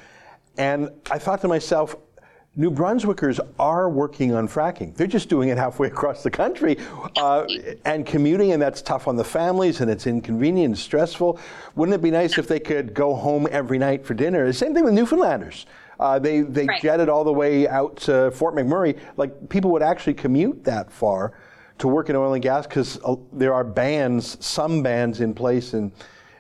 And 0.58 0.89
I 1.12 1.18
thought 1.18 1.41
to 1.41 1.47
myself, 1.47 1.95
New 2.58 2.72
Brunswickers 2.72 3.41
are 3.60 3.89
working 3.89 4.34
on 4.34 4.47
fracking. 4.47 4.95
They're 4.95 5.08
just 5.08 5.28
doing 5.28 5.49
it 5.49 5.58
halfway 5.58 5.89
across 5.89 6.24
the 6.24 6.32
country 6.32 6.78
uh, 7.18 7.45
and 7.84 8.06
commuting, 8.06 8.53
and 8.53 8.62
that's 8.62 8.82
tough 8.82 9.10
on 9.10 9.18
the 9.18 9.26
families 9.26 9.82
and 9.82 9.91
it's 9.91 10.08
inconvenient 10.08 10.68
and 10.68 10.78
stressful. 10.78 11.38
Wouldn't 11.76 11.93
it 11.93 12.01
be 12.01 12.12
nice 12.12 12.38
if 12.38 12.47
they 12.47 12.62
could 12.62 12.93
go 12.93 13.14
home 13.14 13.45
every 13.51 13.78
night 13.78 14.06
for 14.06 14.14
dinner? 14.14 14.45
The 14.45 14.53
same 14.53 14.74
thing 14.74 14.86
with 14.86 14.93
Newfoundlanders. 14.93 15.66
Uh, 16.00 16.20
they 16.20 16.41
they 16.41 16.66
Right. 16.66 16.82
jetted 16.82 17.10
all 17.10 17.24
the 17.24 17.34
way 17.34 17.68
out 17.68 17.96
to 17.98 18.32
Fort 18.32 18.56
McMurray. 18.56 18.98
Like 19.18 19.50
people 19.50 19.72
would 19.72 19.84
actually 19.84 20.14
commute 20.16 20.64
that 20.66 20.91
far 20.91 21.34
to 21.78 21.88
work 21.88 22.10
in 22.10 22.16
oil 22.16 22.34
and 22.34 22.41
gas 22.43 22.66
because 22.68 23.00
uh, 23.04 23.16
there 23.34 23.54
are 23.54 23.64
bans, 23.64 24.38
some 24.46 24.82
bans 24.84 25.22
in 25.22 25.34
place 25.34 25.74
in 25.74 25.91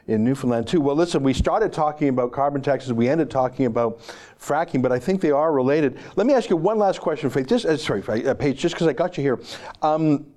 in 0.07 0.23
Newfoundland 0.23 0.67
too. 0.67 0.79
Well, 0.81 0.95
listen, 0.95 1.23
we 1.23 1.33
started 1.33 1.73
talking 1.73 2.09
about 2.09 2.31
carbon 2.31 2.61
taxes, 2.61 2.93
we 2.93 3.09
ended 3.09 3.31
talking 3.31 3.65
about 3.65 4.01
fracking, 4.39 4.81
but 4.83 4.91
I 4.91 4.99
think 4.99 5.19
they 5.19 5.31
are 5.31 5.51
related. 5.51 5.97
Let 6.15 6.27
me 6.27 6.33
ask 6.35 6.47
you 6.49 6.57
one 6.57 6.77
last 6.77 7.01
question, 7.01 7.29
Faith. 7.31 7.47
Just 7.47 7.65
uh, 7.65 7.75
sorry, 7.75 8.03
uh, 8.27 8.35
Paige, 8.35 8.59
just 8.59 8.75
because 8.75 8.87
I 8.87 8.93
got 8.93 9.17
you 9.17 9.23
here. 9.23 9.39
Um, 9.81 10.27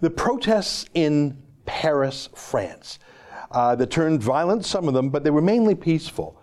the 0.00 0.10
protests 0.10 0.86
in 0.94 1.36
Paris, 1.64 2.28
France, 2.34 2.98
uh, 3.50 3.74
that 3.76 3.90
turned 3.90 4.22
violent, 4.22 4.64
some 4.64 4.86
of 4.88 4.94
them, 4.94 5.10
but 5.10 5.24
they 5.24 5.30
were 5.30 5.42
mainly 5.42 5.74
peaceful. 5.74 6.40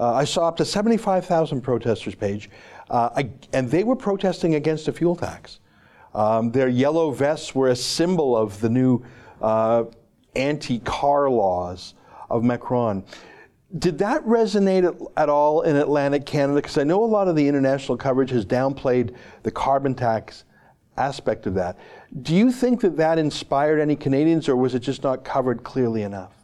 Uh, 0.00 0.14
I 0.14 0.24
saw 0.24 0.48
up 0.48 0.56
to 0.56 0.64
75,000 0.64 1.60
protesters, 1.60 2.14
Paige, 2.14 2.48
uh, 2.88 3.22
and 3.52 3.70
they 3.70 3.84
were 3.84 3.94
protesting 3.94 4.54
against 4.54 4.88
a 4.88 4.92
fuel 4.92 5.14
tax. 5.14 5.60
Um, 6.14 6.50
their 6.52 6.68
yellow 6.68 7.10
vests 7.10 7.54
were 7.54 7.68
a 7.68 7.76
symbol 7.76 8.34
of 8.34 8.58
the 8.62 8.70
new 8.70 9.04
uh, 9.42 9.84
anti 10.34 10.78
car 10.78 11.28
laws 11.28 11.92
of 12.30 12.42
Macron. 12.42 13.04
Did 13.78 13.98
that 13.98 14.24
resonate 14.24 14.88
at, 14.88 15.22
at 15.22 15.28
all 15.28 15.60
in 15.62 15.76
Atlantic 15.76 16.24
Canada? 16.24 16.62
Because 16.62 16.78
I 16.78 16.84
know 16.84 17.04
a 17.04 17.06
lot 17.06 17.28
of 17.28 17.36
the 17.36 17.46
international 17.46 17.98
coverage 17.98 18.30
has 18.30 18.46
downplayed 18.46 19.14
the 19.42 19.50
carbon 19.50 19.94
tax 19.94 20.44
aspect 20.96 21.46
of 21.46 21.52
that. 21.54 21.78
Do 22.22 22.34
you 22.34 22.50
think 22.50 22.80
that 22.80 22.96
that 22.96 23.18
inspired 23.18 23.78
any 23.78 23.96
Canadians, 23.96 24.48
or 24.48 24.56
was 24.56 24.74
it 24.74 24.80
just 24.80 25.02
not 25.02 25.24
covered 25.24 25.62
clearly 25.62 26.02
enough? 26.02 26.39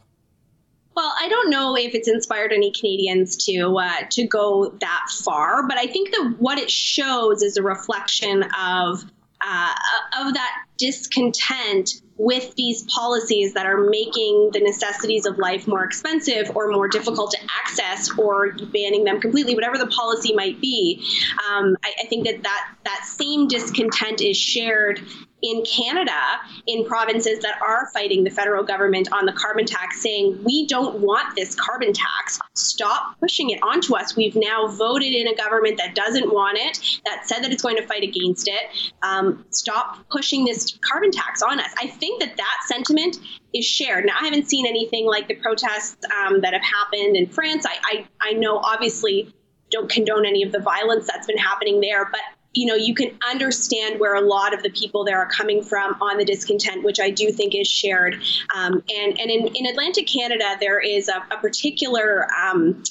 I 1.26 1.28
don't 1.28 1.50
know 1.50 1.76
if 1.76 1.92
it's 1.92 2.06
inspired 2.06 2.52
any 2.52 2.70
Canadians 2.70 3.36
to 3.46 3.76
uh, 3.78 4.06
to 4.10 4.28
go 4.28 4.72
that 4.80 5.06
far, 5.24 5.66
but 5.66 5.76
I 5.76 5.88
think 5.88 6.12
that 6.12 6.36
what 6.38 6.56
it 6.56 6.70
shows 6.70 7.42
is 7.42 7.56
a 7.56 7.64
reflection 7.64 8.44
of 8.44 9.04
uh, 9.44 9.74
of 10.20 10.34
that 10.34 10.64
discontent 10.78 12.00
with 12.16 12.54
these 12.54 12.84
policies 12.84 13.54
that 13.54 13.66
are 13.66 13.88
making 13.90 14.50
the 14.52 14.60
necessities 14.60 15.26
of 15.26 15.36
life 15.36 15.66
more 15.66 15.82
expensive 15.82 16.56
or 16.56 16.70
more 16.70 16.86
difficult 16.86 17.32
to 17.32 17.38
access 17.60 18.16
or 18.16 18.52
banning 18.72 19.02
them 19.02 19.20
completely, 19.20 19.54
whatever 19.56 19.78
the 19.78 19.88
policy 19.88 20.32
might 20.32 20.60
be. 20.60 21.04
Um, 21.50 21.76
I, 21.84 21.92
I, 22.04 22.06
think 22.06 22.26
that, 22.26 22.42
that 22.44 22.74
that 22.84 23.04
same 23.04 23.48
discontent 23.48 24.22
is 24.22 24.36
shared 24.36 25.00
in 25.46 25.64
Canada, 25.64 26.20
in 26.66 26.84
provinces 26.84 27.38
that 27.40 27.56
are 27.62 27.88
fighting 27.92 28.24
the 28.24 28.30
federal 28.30 28.64
government 28.64 29.08
on 29.12 29.26
the 29.26 29.32
carbon 29.32 29.64
tax, 29.64 30.02
saying, 30.02 30.42
we 30.44 30.66
don't 30.66 30.98
want 30.98 31.36
this 31.36 31.54
carbon 31.54 31.92
tax. 31.92 32.40
Stop 32.54 33.16
pushing 33.20 33.50
it 33.50 33.62
onto 33.62 33.94
us. 33.94 34.16
We've 34.16 34.34
now 34.34 34.66
voted 34.66 35.12
in 35.12 35.28
a 35.28 35.36
government 35.36 35.78
that 35.78 35.94
doesn't 35.94 36.32
want 36.32 36.58
it, 36.58 37.00
that 37.04 37.28
said 37.28 37.44
that 37.44 37.52
it's 37.52 37.62
going 37.62 37.76
to 37.76 37.86
fight 37.86 38.02
against 38.02 38.48
it. 38.48 38.92
Um, 39.02 39.44
stop 39.50 39.98
pushing 40.10 40.44
this 40.44 40.76
carbon 40.80 41.12
tax 41.12 41.42
on 41.42 41.60
us. 41.60 41.72
I 41.80 41.86
think 41.86 42.20
that 42.20 42.36
that 42.36 42.56
sentiment 42.66 43.18
is 43.54 43.64
shared. 43.64 44.04
Now, 44.04 44.16
I 44.20 44.24
haven't 44.24 44.48
seen 44.48 44.66
anything 44.66 45.06
like 45.06 45.28
the 45.28 45.36
protests 45.36 46.04
um, 46.06 46.40
that 46.40 46.52
have 46.52 46.62
happened 46.62 47.16
in 47.16 47.28
France. 47.28 47.64
I, 47.64 48.06
I, 48.22 48.30
I 48.30 48.32
know, 48.32 48.58
obviously, 48.58 49.32
don't 49.70 49.90
condone 49.90 50.26
any 50.26 50.42
of 50.42 50.52
the 50.52 50.60
violence 50.60 51.06
that's 51.06 51.26
been 51.26 51.38
happening 51.38 51.80
there, 51.80 52.04
but 52.04 52.20
you 52.56 52.66
know, 52.66 52.74
you 52.74 52.94
can 52.94 53.10
understand 53.30 54.00
where 54.00 54.14
a 54.14 54.20
lot 54.20 54.54
of 54.54 54.62
the 54.62 54.70
people 54.70 55.04
there 55.04 55.18
are 55.18 55.28
coming 55.28 55.62
from 55.62 55.94
on 56.00 56.16
the 56.16 56.24
discontent, 56.24 56.82
which 56.82 56.98
I 56.98 57.10
do 57.10 57.30
think 57.30 57.54
is 57.54 57.68
shared. 57.68 58.14
Um, 58.54 58.82
and 58.88 59.20
and 59.20 59.30
in, 59.30 59.48
in 59.54 59.66
Atlantic 59.66 60.06
Canada, 60.06 60.56
there 60.58 60.80
is 60.80 61.08
a, 61.08 61.22
a 61.30 61.38
particular 61.38 62.26
um, 62.32 62.82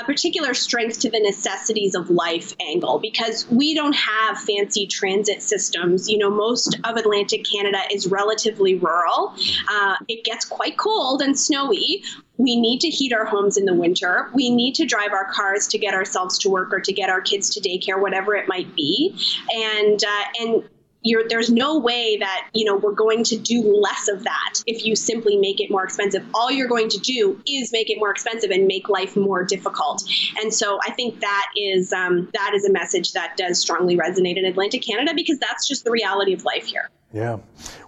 a 0.00 0.04
particular 0.04 0.54
strength 0.54 1.00
to 1.00 1.10
the 1.10 1.20
necessities 1.20 1.94
of 1.94 2.10
life 2.10 2.54
angle 2.60 2.98
because 2.98 3.46
we 3.50 3.74
don't 3.74 3.94
have 3.94 4.38
fancy 4.38 4.86
transit 4.86 5.42
systems. 5.42 6.08
You 6.08 6.18
know, 6.18 6.30
most 6.30 6.78
of 6.84 6.96
Atlantic 6.96 7.44
Canada 7.50 7.78
is 7.90 8.06
relatively 8.06 8.74
rural. 8.76 9.34
Uh, 9.70 9.96
it 10.08 10.24
gets 10.24 10.44
quite 10.44 10.76
cold 10.76 11.22
and 11.22 11.38
snowy. 11.38 12.02
We 12.38 12.60
need 12.60 12.80
to 12.80 12.88
heat 12.88 13.12
our 13.12 13.24
homes 13.24 13.56
in 13.56 13.64
the 13.64 13.74
winter. 13.74 14.30
We 14.34 14.50
need 14.50 14.74
to 14.74 14.84
drive 14.84 15.12
our 15.12 15.30
cars 15.32 15.66
to 15.68 15.78
get 15.78 15.94
ourselves 15.94 16.38
to 16.40 16.50
work 16.50 16.72
or 16.72 16.80
to 16.80 16.92
get 16.92 17.08
our 17.08 17.20
kids 17.20 17.48
to 17.50 17.60
daycare, 17.60 18.00
whatever 18.00 18.34
it 18.34 18.46
might 18.48 18.74
be. 18.76 19.14
And 19.54 20.02
uh, 20.04 20.24
and 20.40 20.68
you're, 21.06 21.28
there's 21.28 21.50
no 21.50 21.78
way 21.78 22.16
that 22.18 22.48
you 22.52 22.64
know 22.64 22.76
we're 22.76 22.92
going 22.92 23.22
to 23.24 23.36
do 23.36 23.62
less 23.62 24.08
of 24.08 24.24
that 24.24 24.62
if 24.66 24.84
you 24.84 24.96
simply 24.96 25.36
make 25.36 25.60
it 25.60 25.70
more 25.70 25.84
expensive. 25.84 26.24
All 26.34 26.50
you're 26.50 26.68
going 26.68 26.88
to 26.88 26.98
do 26.98 27.40
is 27.46 27.72
make 27.72 27.90
it 27.90 27.98
more 27.98 28.10
expensive 28.10 28.50
and 28.50 28.66
make 28.66 28.88
life 28.88 29.16
more 29.16 29.44
difficult. 29.44 30.02
And 30.40 30.52
so 30.52 30.78
I 30.82 30.90
think 30.90 31.20
that 31.20 31.46
is 31.56 31.92
um, 31.92 32.28
that 32.34 32.52
is 32.54 32.64
a 32.64 32.72
message 32.72 33.12
that 33.12 33.36
does 33.36 33.60
strongly 33.60 33.96
resonate 33.96 34.36
in 34.36 34.44
Atlantic 34.44 34.82
Canada 34.82 35.12
because 35.14 35.38
that's 35.38 35.66
just 35.66 35.84
the 35.84 35.90
reality 35.90 36.32
of 36.32 36.44
life 36.44 36.66
here. 36.66 36.90
Yeah. 37.12 37.38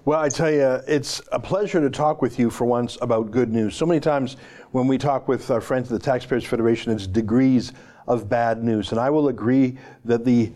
Well, 0.05 0.21
I 0.21 0.29
tell 0.29 0.51
you, 0.51 0.81
it's 0.87 1.21
a 1.33 1.41
pleasure 1.41 1.81
to 1.81 1.91
talk 1.91 2.23
with 2.23 2.39
you 2.39 2.51
for 2.51 2.65
once 2.65 2.97
about 3.03 3.31
good 3.31 3.51
news. 3.51 3.75
So 3.75 3.85
many 3.85 4.01
times 4.01 4.37
when 4.71 4.87
we 4.87 4.97
talk 4.97 5.29
with 5.29 5.51
our 5.51 5.61
friends 5.61 5.93
at 5.93 6.01
the 6.01 6.05
Taxpayers 6.05 6.45
Federation, 6.45 6.93
it's 6.93 7.07
degrees 7.07 7.73
of 8.07 8.29
bad 8.29 8.63
news. 8.63 8.93
And 8.93 9.01
I 9.01 9.11
will 9.11 9.29
agree 9.29 9.77
that 10.05 10.25
the 10.25 10.53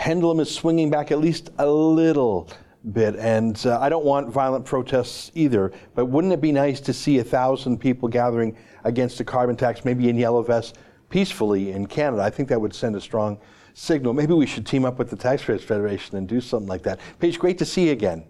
pendulum 0.00 0.40
is 0.40 0.50
swinging 0.50 0.88
back 0.88 1.12
at 1.12 1.18
least 1.18 1.50
a 1.58 1.66
little 1.66 2.48
bit. 2.92 3.16
And 3.16 3.60
uh, 3.66 3.78
I 3.82 3.90
don't 3.90 4.04
want 4.04 4.30
violent 4.30 4.64
protests 4.64 5.30
either, 5.34 5.72
but 5.94 6.06
wouldn't 6.06 6.32
it 6.32 6.40
be 6.40 6.52
nice 6.52 6.80
to 6.80 6.94
see 6.94 7.18
a 7.18 7.24
thousand 7.24 7.76
people 7.78 8.08
gathering 8.08 8.56
against 8.84 9.20
a 9.20 9.24
carbon 9.24 9.56
tax, 9.56 9.84
maybe 9.84 10.08
in 10.08 10.16
yellow 10.16 10.42
vests, 10.42 10.72
peacefully 11.10 11.72
in 11.72 11.84
Canada? 11.86 12.22
I 12.22 12.30
think 12.30 12.48
that 12.48 12.58
would 12.58 12.72
send 12.72 12.96
a 12.96 13.00
strong 13.00 13.38
signal. 13.74 14.14
Maybe 14.14 14.32
we 14.32 14.46
should 14.46 14.66
team 14.66 14.86
up 14.86 14.98
with 14.98 15.10
the 15.10 15.16
Taxpayers 15.16 15.62
Federation 15.62 16.16
and 16.16 16.26
do 16.26 16.40
something 16.40 16.66
like 16.66 16.82
that. 16.84 16.98
Paige, 17.18 17.38
great 17.38 17.58
to 17.58 17.66
see 17.66 17.88
you 17.88 17.92
again. 17.92 18.24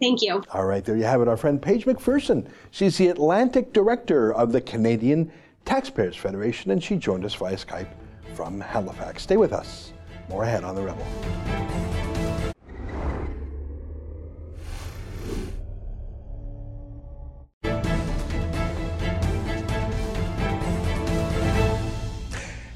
Thank 0.00 0.20
you. 0.20 0.42
All 0.52 0.66
right, 0.66 0.84
there 0.84 0.96
you 0.96 1.04
have 1.04 1.20
it, 1.20 1.28
our 1.28 1.36
friend 1.36 1.62
Paige 1.62 1.86
MacPherson. 1.86 2.50
She's 2.72 2.98
the 2.98 3.06
Atlantic 3.06 3.72
Director 3.72 4.34
of 4.34 4.50
the 4.50 4.60
Canadian 4.60 5.30
Taxpayers 5.64 6.16
Federation, 6.16 6.72
and 6.72 6.82
she 6.82 6.96
joined 6.96 7.24
us 7.24 7.34
via 7.34 7.54
Skype 7.54 7.90
from 8.34 8.60
Halifax. 8.60 9.22
Stay 9.22 9.36
with 9.36 9.52
us. 9.52 9.92
More 10.28 10.42
ahead 10.42 10.64
on 10.64 10.74
The 10.74 10.82
Rebel. 10.82 11.06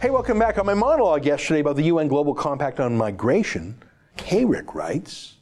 Hey, 0.01 0.09
welcome 0.09 0.38
back. 0.38 0.59
On 0.59 0.64
my 0.64 0.74
monologue 0.74 1.26
yesterday 1.26 1.61
about 1.61 1.76
the 1.76 1.82
UN 1.82 2.09
Global 2.09 2.34
Compact 2.34 2.80
on 2.80 2.96
Migration, 2.96 3.76
K-Rick 4.16 4.74
writes, 4.74 5.34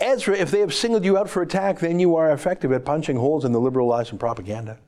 Ezra, 0.00 0.36
if 0.36 0.50
they 0.50 0.60
have 0.60 0.74
singled 0.74 1.04
you 1.04 1.16
out 1.16 1.28
for 1.28 1.42
attack, 1.42 1.78
then 1.78 2.00
you 2.00 2.16
are 2.16 2.32
effective 2.32 2.72
at 2.72 2.84
punching 2.84 3.16
holes 3.16 3.44
in 3.44 3.52
the 3.52 3.60
liberal 3.60 3.86
lies 3.86 4.10
and 4.10 4.18
propaganda. 4.18 4.78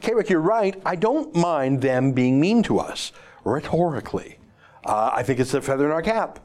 K-Rick, 0.00 0.30
you're 0.30 0.40
right. 0.40 0.80
I 0.84 0.96
don't 0.96 1.34
mind 1.34 1.80
them 1.80 2.12
being 2.12 2.40
mean 2.40 2.62
to 2.64 2.78
us, 2.78 3.10
rhetorically. 3.44 4.38
Uh, 4.84 5.10
I 5.14 5.22
think 5.22 5.40
it's 5.40 5.54
a 5.54 5.62
feather 5.62 5.86
in 5.86 5.90
our 5.90 6.02
cap. 6.02 6.40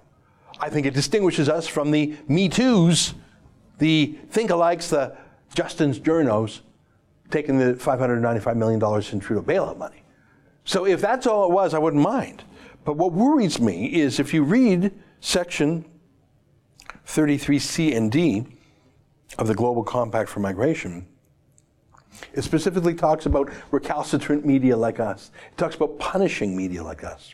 I 0.59 0.69
think 0.69 0.85
it 0.85 0.93
distinguishes 0.93 1.49
us 1.49 1.67
from 1.67 1.91
the 1.91 2.15
Me 2.27 2.49
Too's, 2.49 3.13
the 3.77 4.17
think-alikes, 4.29 4.89
the 4.89 5.15
Justin's 5.53 5.99
journos, 5.99 6.61
taking 7.31 7.57
the 7.57 7.73
$595 7.73 8.55
million 8.55 9.03
in 9.11 9.19
Trudeau 9.19 9.41
bailout 9.41 9.77
money. 9.77 10.03
So 10.65 10.85
if 10.85 11.01
that's 11.01 11.27
all 11.27 11.49
it 11.49 11.53
was, 11.53 11.73
I 11.73 11.79
wouldn't 11.79 12.03
mind. 12.03 12.43
But 12.85 12.97
what 12.97 13.13
worries 13.13 13.59
me 13.59 13.87
is 13.87 14.19
if 14.19 14.33
you 14.33 14.43
read 14.43 14.91
section 15.19 15.85
33C 17.05 17.95
and 17.95 18.11
D 18.11 18.45
of 19.37 19.47
the 19.47 19.55
Global 19.55 19.83
Compact 19.83 20.29
for 20.29 20.39
Migration, 20.39 21.07
it 22.33 22.43
specifically 22.43 22.93
talks 22.93 23.25
about 23.25 23.49
recalcitrant 23.71 24.45
media 24.45 24.75
like 24.75 24.99
us. 24.99 25.31
It 25.51 25.57
talks 25.57 25.75
about 25.75 25.99
punishing 25.99 26.55
media 26.55 26.83
like 26.83 27.03
us. 27.03 27.33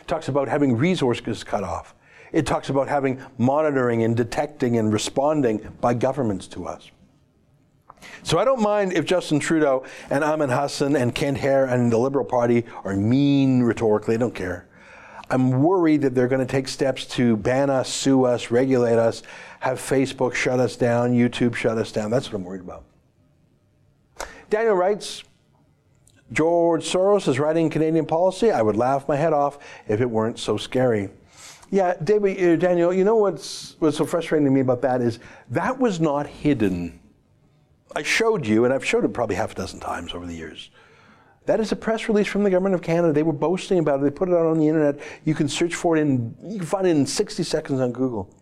It 0.00 0.08
talks 0.08 0.28
about 0.28 0.48
having 0.48 0.76
resources 0.76 1.44
cut 1.44 1.64
off. 1.64 1.94
It 2.32 2.46
talks 2.46 2.70
about 2.70 2.88
having 2.88 3.20
monitoring 3.38 4.04
and 4.04 4.16
detecting 4.16 4.78
and 4.78 4.92
responding 4.92 5.58
by 5.80 5.94
governments 5.94 6.46
to 6.48 6.66
us. 6.66 6.90
So 8.22 8.38
I 8.38 8.44
don't 8.44 8.60
mind 8.60 8.94
if 8.94 9.04
Justin 9.04 9.38
Trudeau 9.38 9.84
and 10.10 10.24
Ahmed 10.24 10.50
Hussen 10.50 10.96
and 10.96 11.14
Kent 11.14 11.38
Hehr 11.38 11.66
and 11.72 11.92
the 11.92 11.98
Liberal 11.98 12.24
Party 12.24 12.64
are 12.84 12.96
mean 12.96 13.62
rhetorically. 13.62 14.14
I 14.14 14.18
don't 14.18 14.34
care. 14.34 14.66
I'm 15.30 15.62
worried 15.62 16.02
that 16.02 16.14
they're 16.14 16.28
going 16.28 16.46
to 16.46 16.50
take 16.50 16.68
steps 16.68 17.06
to 17.06 17.36
ban 17.36 17.70
us, 17.70 17.88
sue 17.92 18.24
us, 18.24 18.50
regulate 18.50 18.98
us, 18.98 19.22
have 19.60 19.78
Facebook 19.78 20.34
shut 20.34 20.60
us 20.60 20.76
down, 20.76 21.12
YouTube 21.12 21.54
shut 21.54 21.78
us 21.78 21.90
down. 21.90 22.10
That's 22.10 22.30
what 22.30 22.36
I'm 22.36 22.44
worried 22.44 22.60
about. 22.60 22.84
Daniel 24.50 24.74
writes, 24.74 25.24
George 26.32 26.84
Soros 26.84 27.28
is 27.28 27.38
writing 27.38 27.68
Canadian 27.68 28.06
policy. 28.06 28.50
I 28.50 28.62
would 28.62 28.76
laugh 28.76 29.06
my 29.06 29.16
head 29.16 29.32
off 29.32 29.58
if 29.86 30.00
it 30.00 30.10
weren't 30.10 30.38
so 30.38 30.56
scary. 30.56 31.10
Yeah, 31.70 31.94
David, 32.02 32.42
uh, 32.42 32.56
Daniel, 32.56 32.92
you 32.92 33.04
know 33.04 33.16
what's, 33.16 33.76
what's 33.78 33.96
so 33.96 34.04
frustrating 34.04 34.44
to 34.46 34.50
me 34.50 34.60
about 34.60 34.82
that 34.82 35.00
is 35.00 35.18
that 35.50 35.78
was 35.78 36.00
not 36.00 36.26
hidden. 36.26 37.00
I 37.94 38.02
showed 38.02 38.46
you, 38.46 38.64
and 38.64 38.72
I've 38.72 38.84
showed 38.84 39.04
it 39.04 39.12
probably 39.12 39.36
half 39.36 39.52
a 39.52 39.54
dozen 39.54 39.80
times 39.80 40.14
over 40.14 40.26
the 40.26 40.34
years. 40.34 40.70
That 41.46 41.60
is 41.60 41.72
a 41.72 41.76
press 41.76 42.08
release 42.08 42.28
from 42.28 42.44
the 42.44 42.50
government 42.50 42.74
of 42.74 42.82
Canada. 42.82 43.12
They 43.12 43.22
were 43.22 43.32
boasting 43.32 43.78
about 43.78 44.00
it. 44.00 44.04
They 44.04 44.10
put 44.10 44.28
it 44.28 44.34
out 44.34 44.46
on 44.46 44.58
the 44.58 44.68
internet. 44.68 45.00
You 45.24 45.34
can 45.34 45.48
search 45.48 45.74
for 45.74 45.96
it 45.96 46.00
in, 46.00 46.34
you 46.44 46.58
can 46.58 46.66
find 46.66 46.86
it 46.86 46.90
in 46.90 47.06
60 47.06 47.42
seconds 47.42 47.80
on 47.80 47.92
Google. 47.92 48.32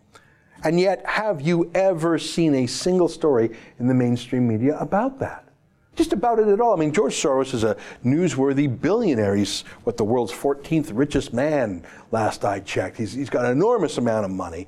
And 0.63 0.79
yet, 0.79 1.03
have 1.05 1.41
you 1.41 1.71
ever 1.73 2.19
seen 2.19 2.53
a 2.53 2.67
single 2.67 3.07
story 3.07 3.57
in 3.79 3.87
the 3.87 3.93
mainstream 3.93 4.47
media 4.47 4.77
about 4.77 5.19
that? 5.19 5.50
Just 5.95 6.13
about 6.13 6.39
it 6.39 6.47
at 6.47 6.61
all. 6.61 6.73
I 6.73 6.77
mean, 6.77 6.93
George 6.93 7.13
Soros 7.13 7.53
is 7.53 7.63
a 7.63 7.75
newsworthy 8.05 8.67
billionaire. 8.81 9.35
He's 9.35 9.61
what 9.83 9.97
the 9.97 10.05
world's 10.05 10.31
14th 10.31 10.89
richest 10.93 11.33
man, 11.33 11.83
last 12.11 12.45
I 12.45 12.61
checked. 12.61 12.97
He's, 12.97 13.13
he's 13.13 13.29
got 13.29 13.45
an 13.45 13.51
enormous 13.51 13.97
amount 13.97 14.25
of 14.25 14.31
money. 14.31 14.67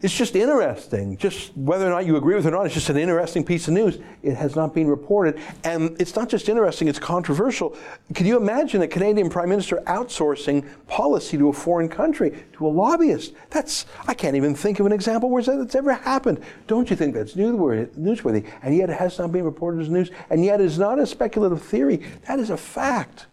It's 0.00 0.14
just 0.14 0.36
interesting. 0.36 1.16
Just 1.16 1.56
whether 1.56 1.84
or 1.84 1.90
not 1.90 2.06
you 2.06 2.16
agree 2.16 2.36
with 2.36 2.46
it 2.46 2.50
or 2.50 2.52
not, 2.52 2.66
it's 2.66 2.74
just 2.74 2.88
an 2.88 2.96
interesting 2.96 3.42
piece 3.42 3.66
of 3.66 3.74
news. 3.74 3.98
It 4.22 4.36
has 4.36 4.54
not 4.54 4.72
been 4.72 4.86
reported. 4.86 5.40
And 5.64 6.00
it's 6.00 6.14
not 6.14 6.28
just 6.28 6.48
interesting, 6.48 6.86
it's 6.86 7.00
controversial. 7.00 7.76
Can 8.14 8.24
you 8.24 8.36
imagine 8.36 8.80
a 8.82 8.86
Canadian 8.86 9.28
Prime 9.28 9.48
Minister 9.48 9.82
outsourcing 9.86 10.64
policy 10.86 11.36
to 11.36 11.48
a 11.48 11.52
foreign 11.52 11.88
country, 11.88 12.44
to 12.52 12.66
a 12.66 12.68
lobbyist? 12.68 13.34
That's, 13.50 13.86
I 14.06 14.14
can't 14.14 14.36
even 14.36 14.54
think 14.54 14.78
of 14.78 14.86
an 14.86 14.92
example 14.92 15.30
where 15.30 15.42
that's 15.42 15.74
ever 15.74 15.92
happened. 15.94 16.44
Don't 16.68 16.88
you 16.90 16.94
think 16.94 17.12
that's 17.12 17.34
newsworthy? 17.34 18.48
And 18.62 18.76
yet 18.76 18.90
it 18.90 18.98
has 18.98 19.18
not 19.18 19.32
been 19.32 19.44
reported 19.44 19.80
as 19.80 19.88
news. 19.88 20.12
And 20.30 20.44
yet 20.44 20.60
it's 20.60 20.78
not 20.78 21.00
a 21.00 21.06
speculative 21.06 21.60
theory. 21.60 22.04
That 22.28 22.38
is 22.38 22.50
a 22.50 22.56
fact. 22.56 23.26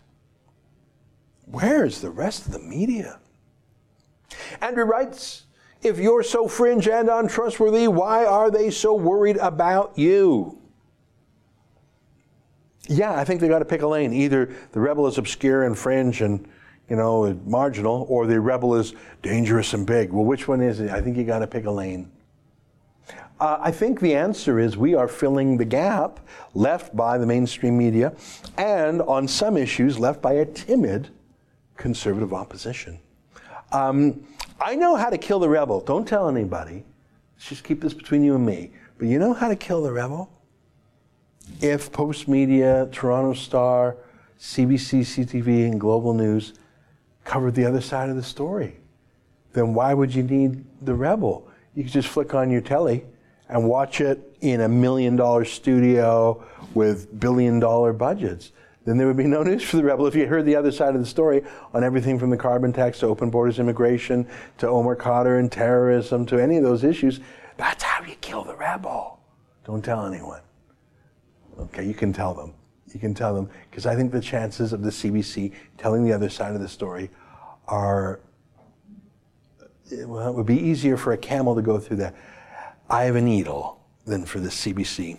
Where 1.46 1.86
is 1.86 2.02
the 2.02 2.10
rest 2.10 2.48
of 2.48 2.54
the 2.54 2.60
media? 2.60 3.20
Andrew 4.62 4.84
writes, 4.84 5.45
if 5.86 6.00
you're 6.00 6.24
so 6.24 6.48
fringe 6.48 6.88
and 6.88 7.10
untrustworthy, 7.10 7.88
why 7.88 8.26
are 8.26 8.50
they 8.50 8.72
so 8.72 8.96
worried 8.96 9.38
about 9.38 9.98
you? 9.98 10.60
Yeah, 12.88 13.14
I 13.14 13.24
think 13.24 13.42
they 13.42 13.48
got 13.48 13.60
to 13.60 13.66
pick 13.66 13.82
a 13.82 13.88
lane. 13.88 14.14
Either 14.14 14.54
the 14.72 14.80
rebel 14.80 15.08
is 15.08 15.18
obscure 15.18 15.64
and 15.64 15.78
fringe 15.78 16.22
and 16.22 16.48
you 16.90 16.96
know 16.96 17.34
marginal, 17.46 18.06
or 18.10 18.28
the 18.28 18.40
rebel 18.40 18.76
is 18.76 18.94
dangerous 19.22 19.74
and 19.74 19.88
big. 19.88 20.12
Well, 20.12 20.26
which 20.26 20.48
one 20.48 20.62
is 20.62 20.80
it? 20.80 20.92
I 20.92 21.02
think 21.02 21.18
you 21.18 21.24
got 21.24 21.40
to 21.40 21.48
pick 21.48 21.66
a 21.66 21.72
lane. 21.72 22.12
Uh, 23.40 23.58
I 23.60 23.72
think 23.72 24.00
the 24.00 24.16
answer 24.16 24.60
is 24.60 24.78
we 24.78 24.96
are 24.96 25.08
filling 25.08 25.58
the 25.58 25.66
gap 25.66 26.20
left 26.54 26.96
by 26.96 27.18
the 27.18 27.26
mainstream 27.26 27.78
media, 27.78 28.14
and 28.58 29.02
on 29.02 29.28
some 29.28 29.58
issues 29.58 30.00
left 30.00 30.22
by 30.22 30.34
a 30.34 30.46
timid 30.46 31.10
conservative 31.76 32.34
opposition. 32.34 33.00
Um, 33.72 34.26
I 34.60 34.76
know 34.76 34.96
how 34.96 35.10
to 35.10 35.18
kill 35.18 35.40
the 35.40 35.50
rebel. 35.50 35.82
Don't 35.82 36.08
tell 36.08 36.30
anybody. 36.30 36.86
Let's 37.36 37.50
just 37.50 37.64
keep 37.64 37.82
this 37.82 37.94
between 37.94 38.24
you 38.24 38.36
and 38.36 38.46
me. 38.46 38.72
But 38.98 39.08
you 39.08 39.20
know 39.20 39.34
how 39.34 39.50
to 39.50 39.56
kill 39.56 39.84
the 39.84 39.92
rebel? 39.92 40.30
If 41.62 41.92
Postmedia, 41.92 42.92
Toronto 42.92 43.34
Star, 43.34 43.98
CBC, 44.40 45.02
CTV, 45.02 45.70
and 45.70 45.80
Global 45.80 46.14
News 46.14 46.54
covered 47.24 47.56
the 47.56 47.66
other 47.66 47.82
side 47.82 48.10
of 48.10 48.16
the 48.16 48.24
story, 48.24 48.78
then 49.54 49.74
why 49.74 49.94
would 49.94 50.14
you 50.14 50.24
need 50.24 50.64
the 50.82 50.94
rebel? 50.94 51.48
You 51.74 51.84
could 51.84 51.92
just 51.92 52.08
flick 52.08 52.34
on 52.34 52.50
your 52.50 52.62
telly 52.62 53.06
and 53.50 53.68
watch 53.68 54.02
it 54.02 54.38
in 54.42 54.62
a 54.62 54.70
million 54.70 55.16
dollar 55.16 55.46
studio 55.46 56.44
with 56.74 57.20
billion 57.20 57.60
dollar 57.60 57.94
budgets 57.94 58.52
then 58.86 58.98
there 58.98 59.08
would 59.08 59.18
be 59.18 59.26
no 59.26 59.42
news 59.42 59.64
for 59.64 59.78
the 59.78 59.84
rebel 59.84 60.06
if 60.06 60.16
you 60.16 60.28
heard 60.28 60.46
the 60.46 60.56
other 60.56 60.72
side 60.72 60.94
of 60.96 61.02
the 61.02 61.08
story 61.08 61.44
on 61.74 61.84
everything 61.84 62.20
from 62.20 62.30
the 62.30 62.38
carbon 62.38 62.72
tax 62.72 63.00
to 63.00 63.08
open 63.08 63.32
borders 63.32 63.60
immigration 63.60 64.28
to 64.60 64.68
Omar 64.68 64.96
Khadr 64.96 65.40
and 65.40 65.52
terrorism 65.52 66.26
to 66.28 66.40
any 66.40 66.58
of 66.58 66.64
those 66.64 66.84
issues. 66.84 67.20
That's 67.58 67.84
how 67.84 68.06
you 68.06 68.16
kill 68.22 68.44
the 68.44 68.56
rebel. 68.56 69.20
Don't 69.66 69.84
tell 69.84 70.06
anyone. 70.06 70.42
Okay, 71.60 71.84
you 71.84 71.96
can 71.96 72.14
tell 72.14 72.36
them. 72.36 72.54
You 72.94 73.00
can 73.00 73.16
tell 73.16 73.34
them 73.34 73.50
because 73.70 73.88
I 73.88 73.96
think 73.96 74.12
the 74.12 74.22
chances 74.22 74.72
of 74.72 74.84
the 74.84 74.92
CBC 74.92 75.52
telling 75.78 76.06
the 76.06 76.14
other 76.14 76.30
side 76.30 76.54
of 76.54 76.62
the 76.62 76.70
story 76.70 77.10
are 77.68 78.20
eh, 79.92 80.06
well, 80.06 80.30
it 80.30 80.36
would 80.36 80.46
be 80.46 80.60
easier 80.60 80.96
for 80.96 81.12
a 81.12 81.18
camel 81.18 81.56
to 81.56 81.62
go 81.62 81.80
through 81.80 81.98
the 81.98 82.14
eye 82.90 83.06
of 83.06 83.16
a 83.16 83.22
needle 83.22 83.82
than 84.06 84.26
for 84.26 84.40
the 84.40 84.50
CBC 84.50 85.18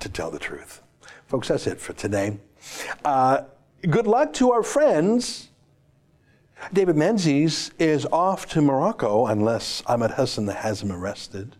to 0.00 0.08
tell 0.08 0.30
the 0.32 0.38
truth. 0.38 0.82
Folks, 1.28 1.48
that's 1.48 1.66
it 1.68 1.80
for 1.80 1.92
today. 1.92 2.38
Uh, 3.04 3.42
good 3.88 4.06
luck 4.06 4.32
to 4.34 4.52
our 4.52 4.62
friends. 4.62 5.48
David 6.72 6.96
Menzies 6.96 7.72
is 7.78 8.06
off 8.06 8.46
to 8.50 8.62
Morocco 8.62 9.26
unless 9.26 9.82
Ahmed 9.86 10.12
Hussen 10.12 10.46
has 10.46 10.82
him 10.82 10.92
arrested. 10.92 11.56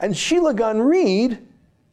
And 0.00 0.16
Sheila 0.16 0.54
Gunn 0.54 0.80
Reid 0.80 1.46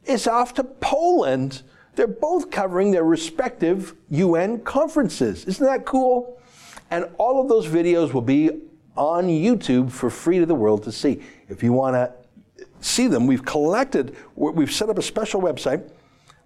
is 0.05 0.27
off 0.27 0.53
to 0.55 0.63
Poland. 0.63 1.63
They're 1.95 2.07
both 2.07 2.49
covering 2.49 2.91
their 2.91 3.03
respective 3.03 3.95
UN 4.09 4.61
conferences. 4.61 5.45
Isn't 5.45 5.65
that 5.65 5.85
cool? 5.85 6.39
And 6.89 7.09
all 7.17 7.41
of 7.41 7.49
those 7.49 7.67
videos 7.67 8.13
will 8.13 8.21
be 8.21 8.49
on 8.95 9.25
YouTube 9.25 9.91
for 9.91 10.09
free 10.09 10.39
to 10.39 10.45
the 10.45 10.55
world 10.55 10.83
to 10.83 10.91
see. 10.91 11.21
If 11.49 11.63
you 11.63 11.73
want 11.73 11.95
to 11.95 12.13
see 12.79 13.07
them, 13.07 13.27
we've 13.27 13.43
collected, 13.43 14.15
we've 14.35 14.71
set 14.71 14.89
up 14.89 14.97
a 14.97 15.01
special 15.01 15.41
website 15.41 15.89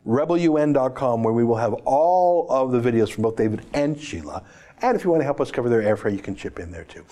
rebelun.com, 0.08 1.22
where 1.22 1.34
we 1.34 1.44
will 1.44 1.58
have 1.58 1.74
all 1.86 2.48
of 2.50 2.72
the 2.72 2.80
videos 2.80 3.12
from 3.12 3.24
both 3.24 3.36
David 3.36 3.66
and 3.74 4.00
Sheila. 4.00 4.44
And 4.82 4.96
if 4.96 5.04
you 5.04 5.10
want 5.10 5.22
to 5.22 5.26
help 5.26 5.42
us 5.42 5.52
cover 5.52 5.70
their 5.70 5.82
airfare, 5.82 6.12
you 6.12 6.20
can 6.20 6.36
chip 6.36 6.60
in 6.60 6.72
there 6.72 6.84
too. 6.84 7.04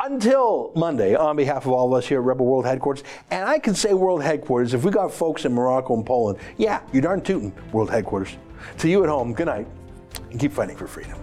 Until 0.00 0.72
Monday, 0.74 1.14
on 1.14 1.36
behalf 1.36 1.66
of 1.66 1.72
all 1.72 1.86
of 1.86 1.98
us 1.98 2.06
here 2.06 2.18
at 2.18 2.24
Rebel 2.24 2.46
World 2.46 2.66
Headquarters, 2.66 3.04
and 3.30 3.48
I 3.48 3.58
can 3.58 3.74
say 3.74 3.94
World 3.94 4.22
Headquarters, 4.22 4.74
if 4.74 4.84
we 4.84 4.90
got 4.90 5.12
folks 5.12 5.44
in 5.44 5.52
Morocco 5.52 5.94
and 5.94 6.04
Poland, 6.04 6.38
yeah, 6.58 6.80
you're 6.92 7.02
darn 7.02 7.22
tootin' 7.22 7.52
World 7.72 7.90
Headquarters. 7.90 8.36
To 8.78 8.88
you 8.88 9.02
at 9.04 9.08
home, 9.08 9.32
good 9.32 9.46
night, 9.46 9.68
and 10.30 10.40
keep 10.40 10.52
fighting 10.52 10.76
for 10.76 10.86
freedom. 10.86 11.16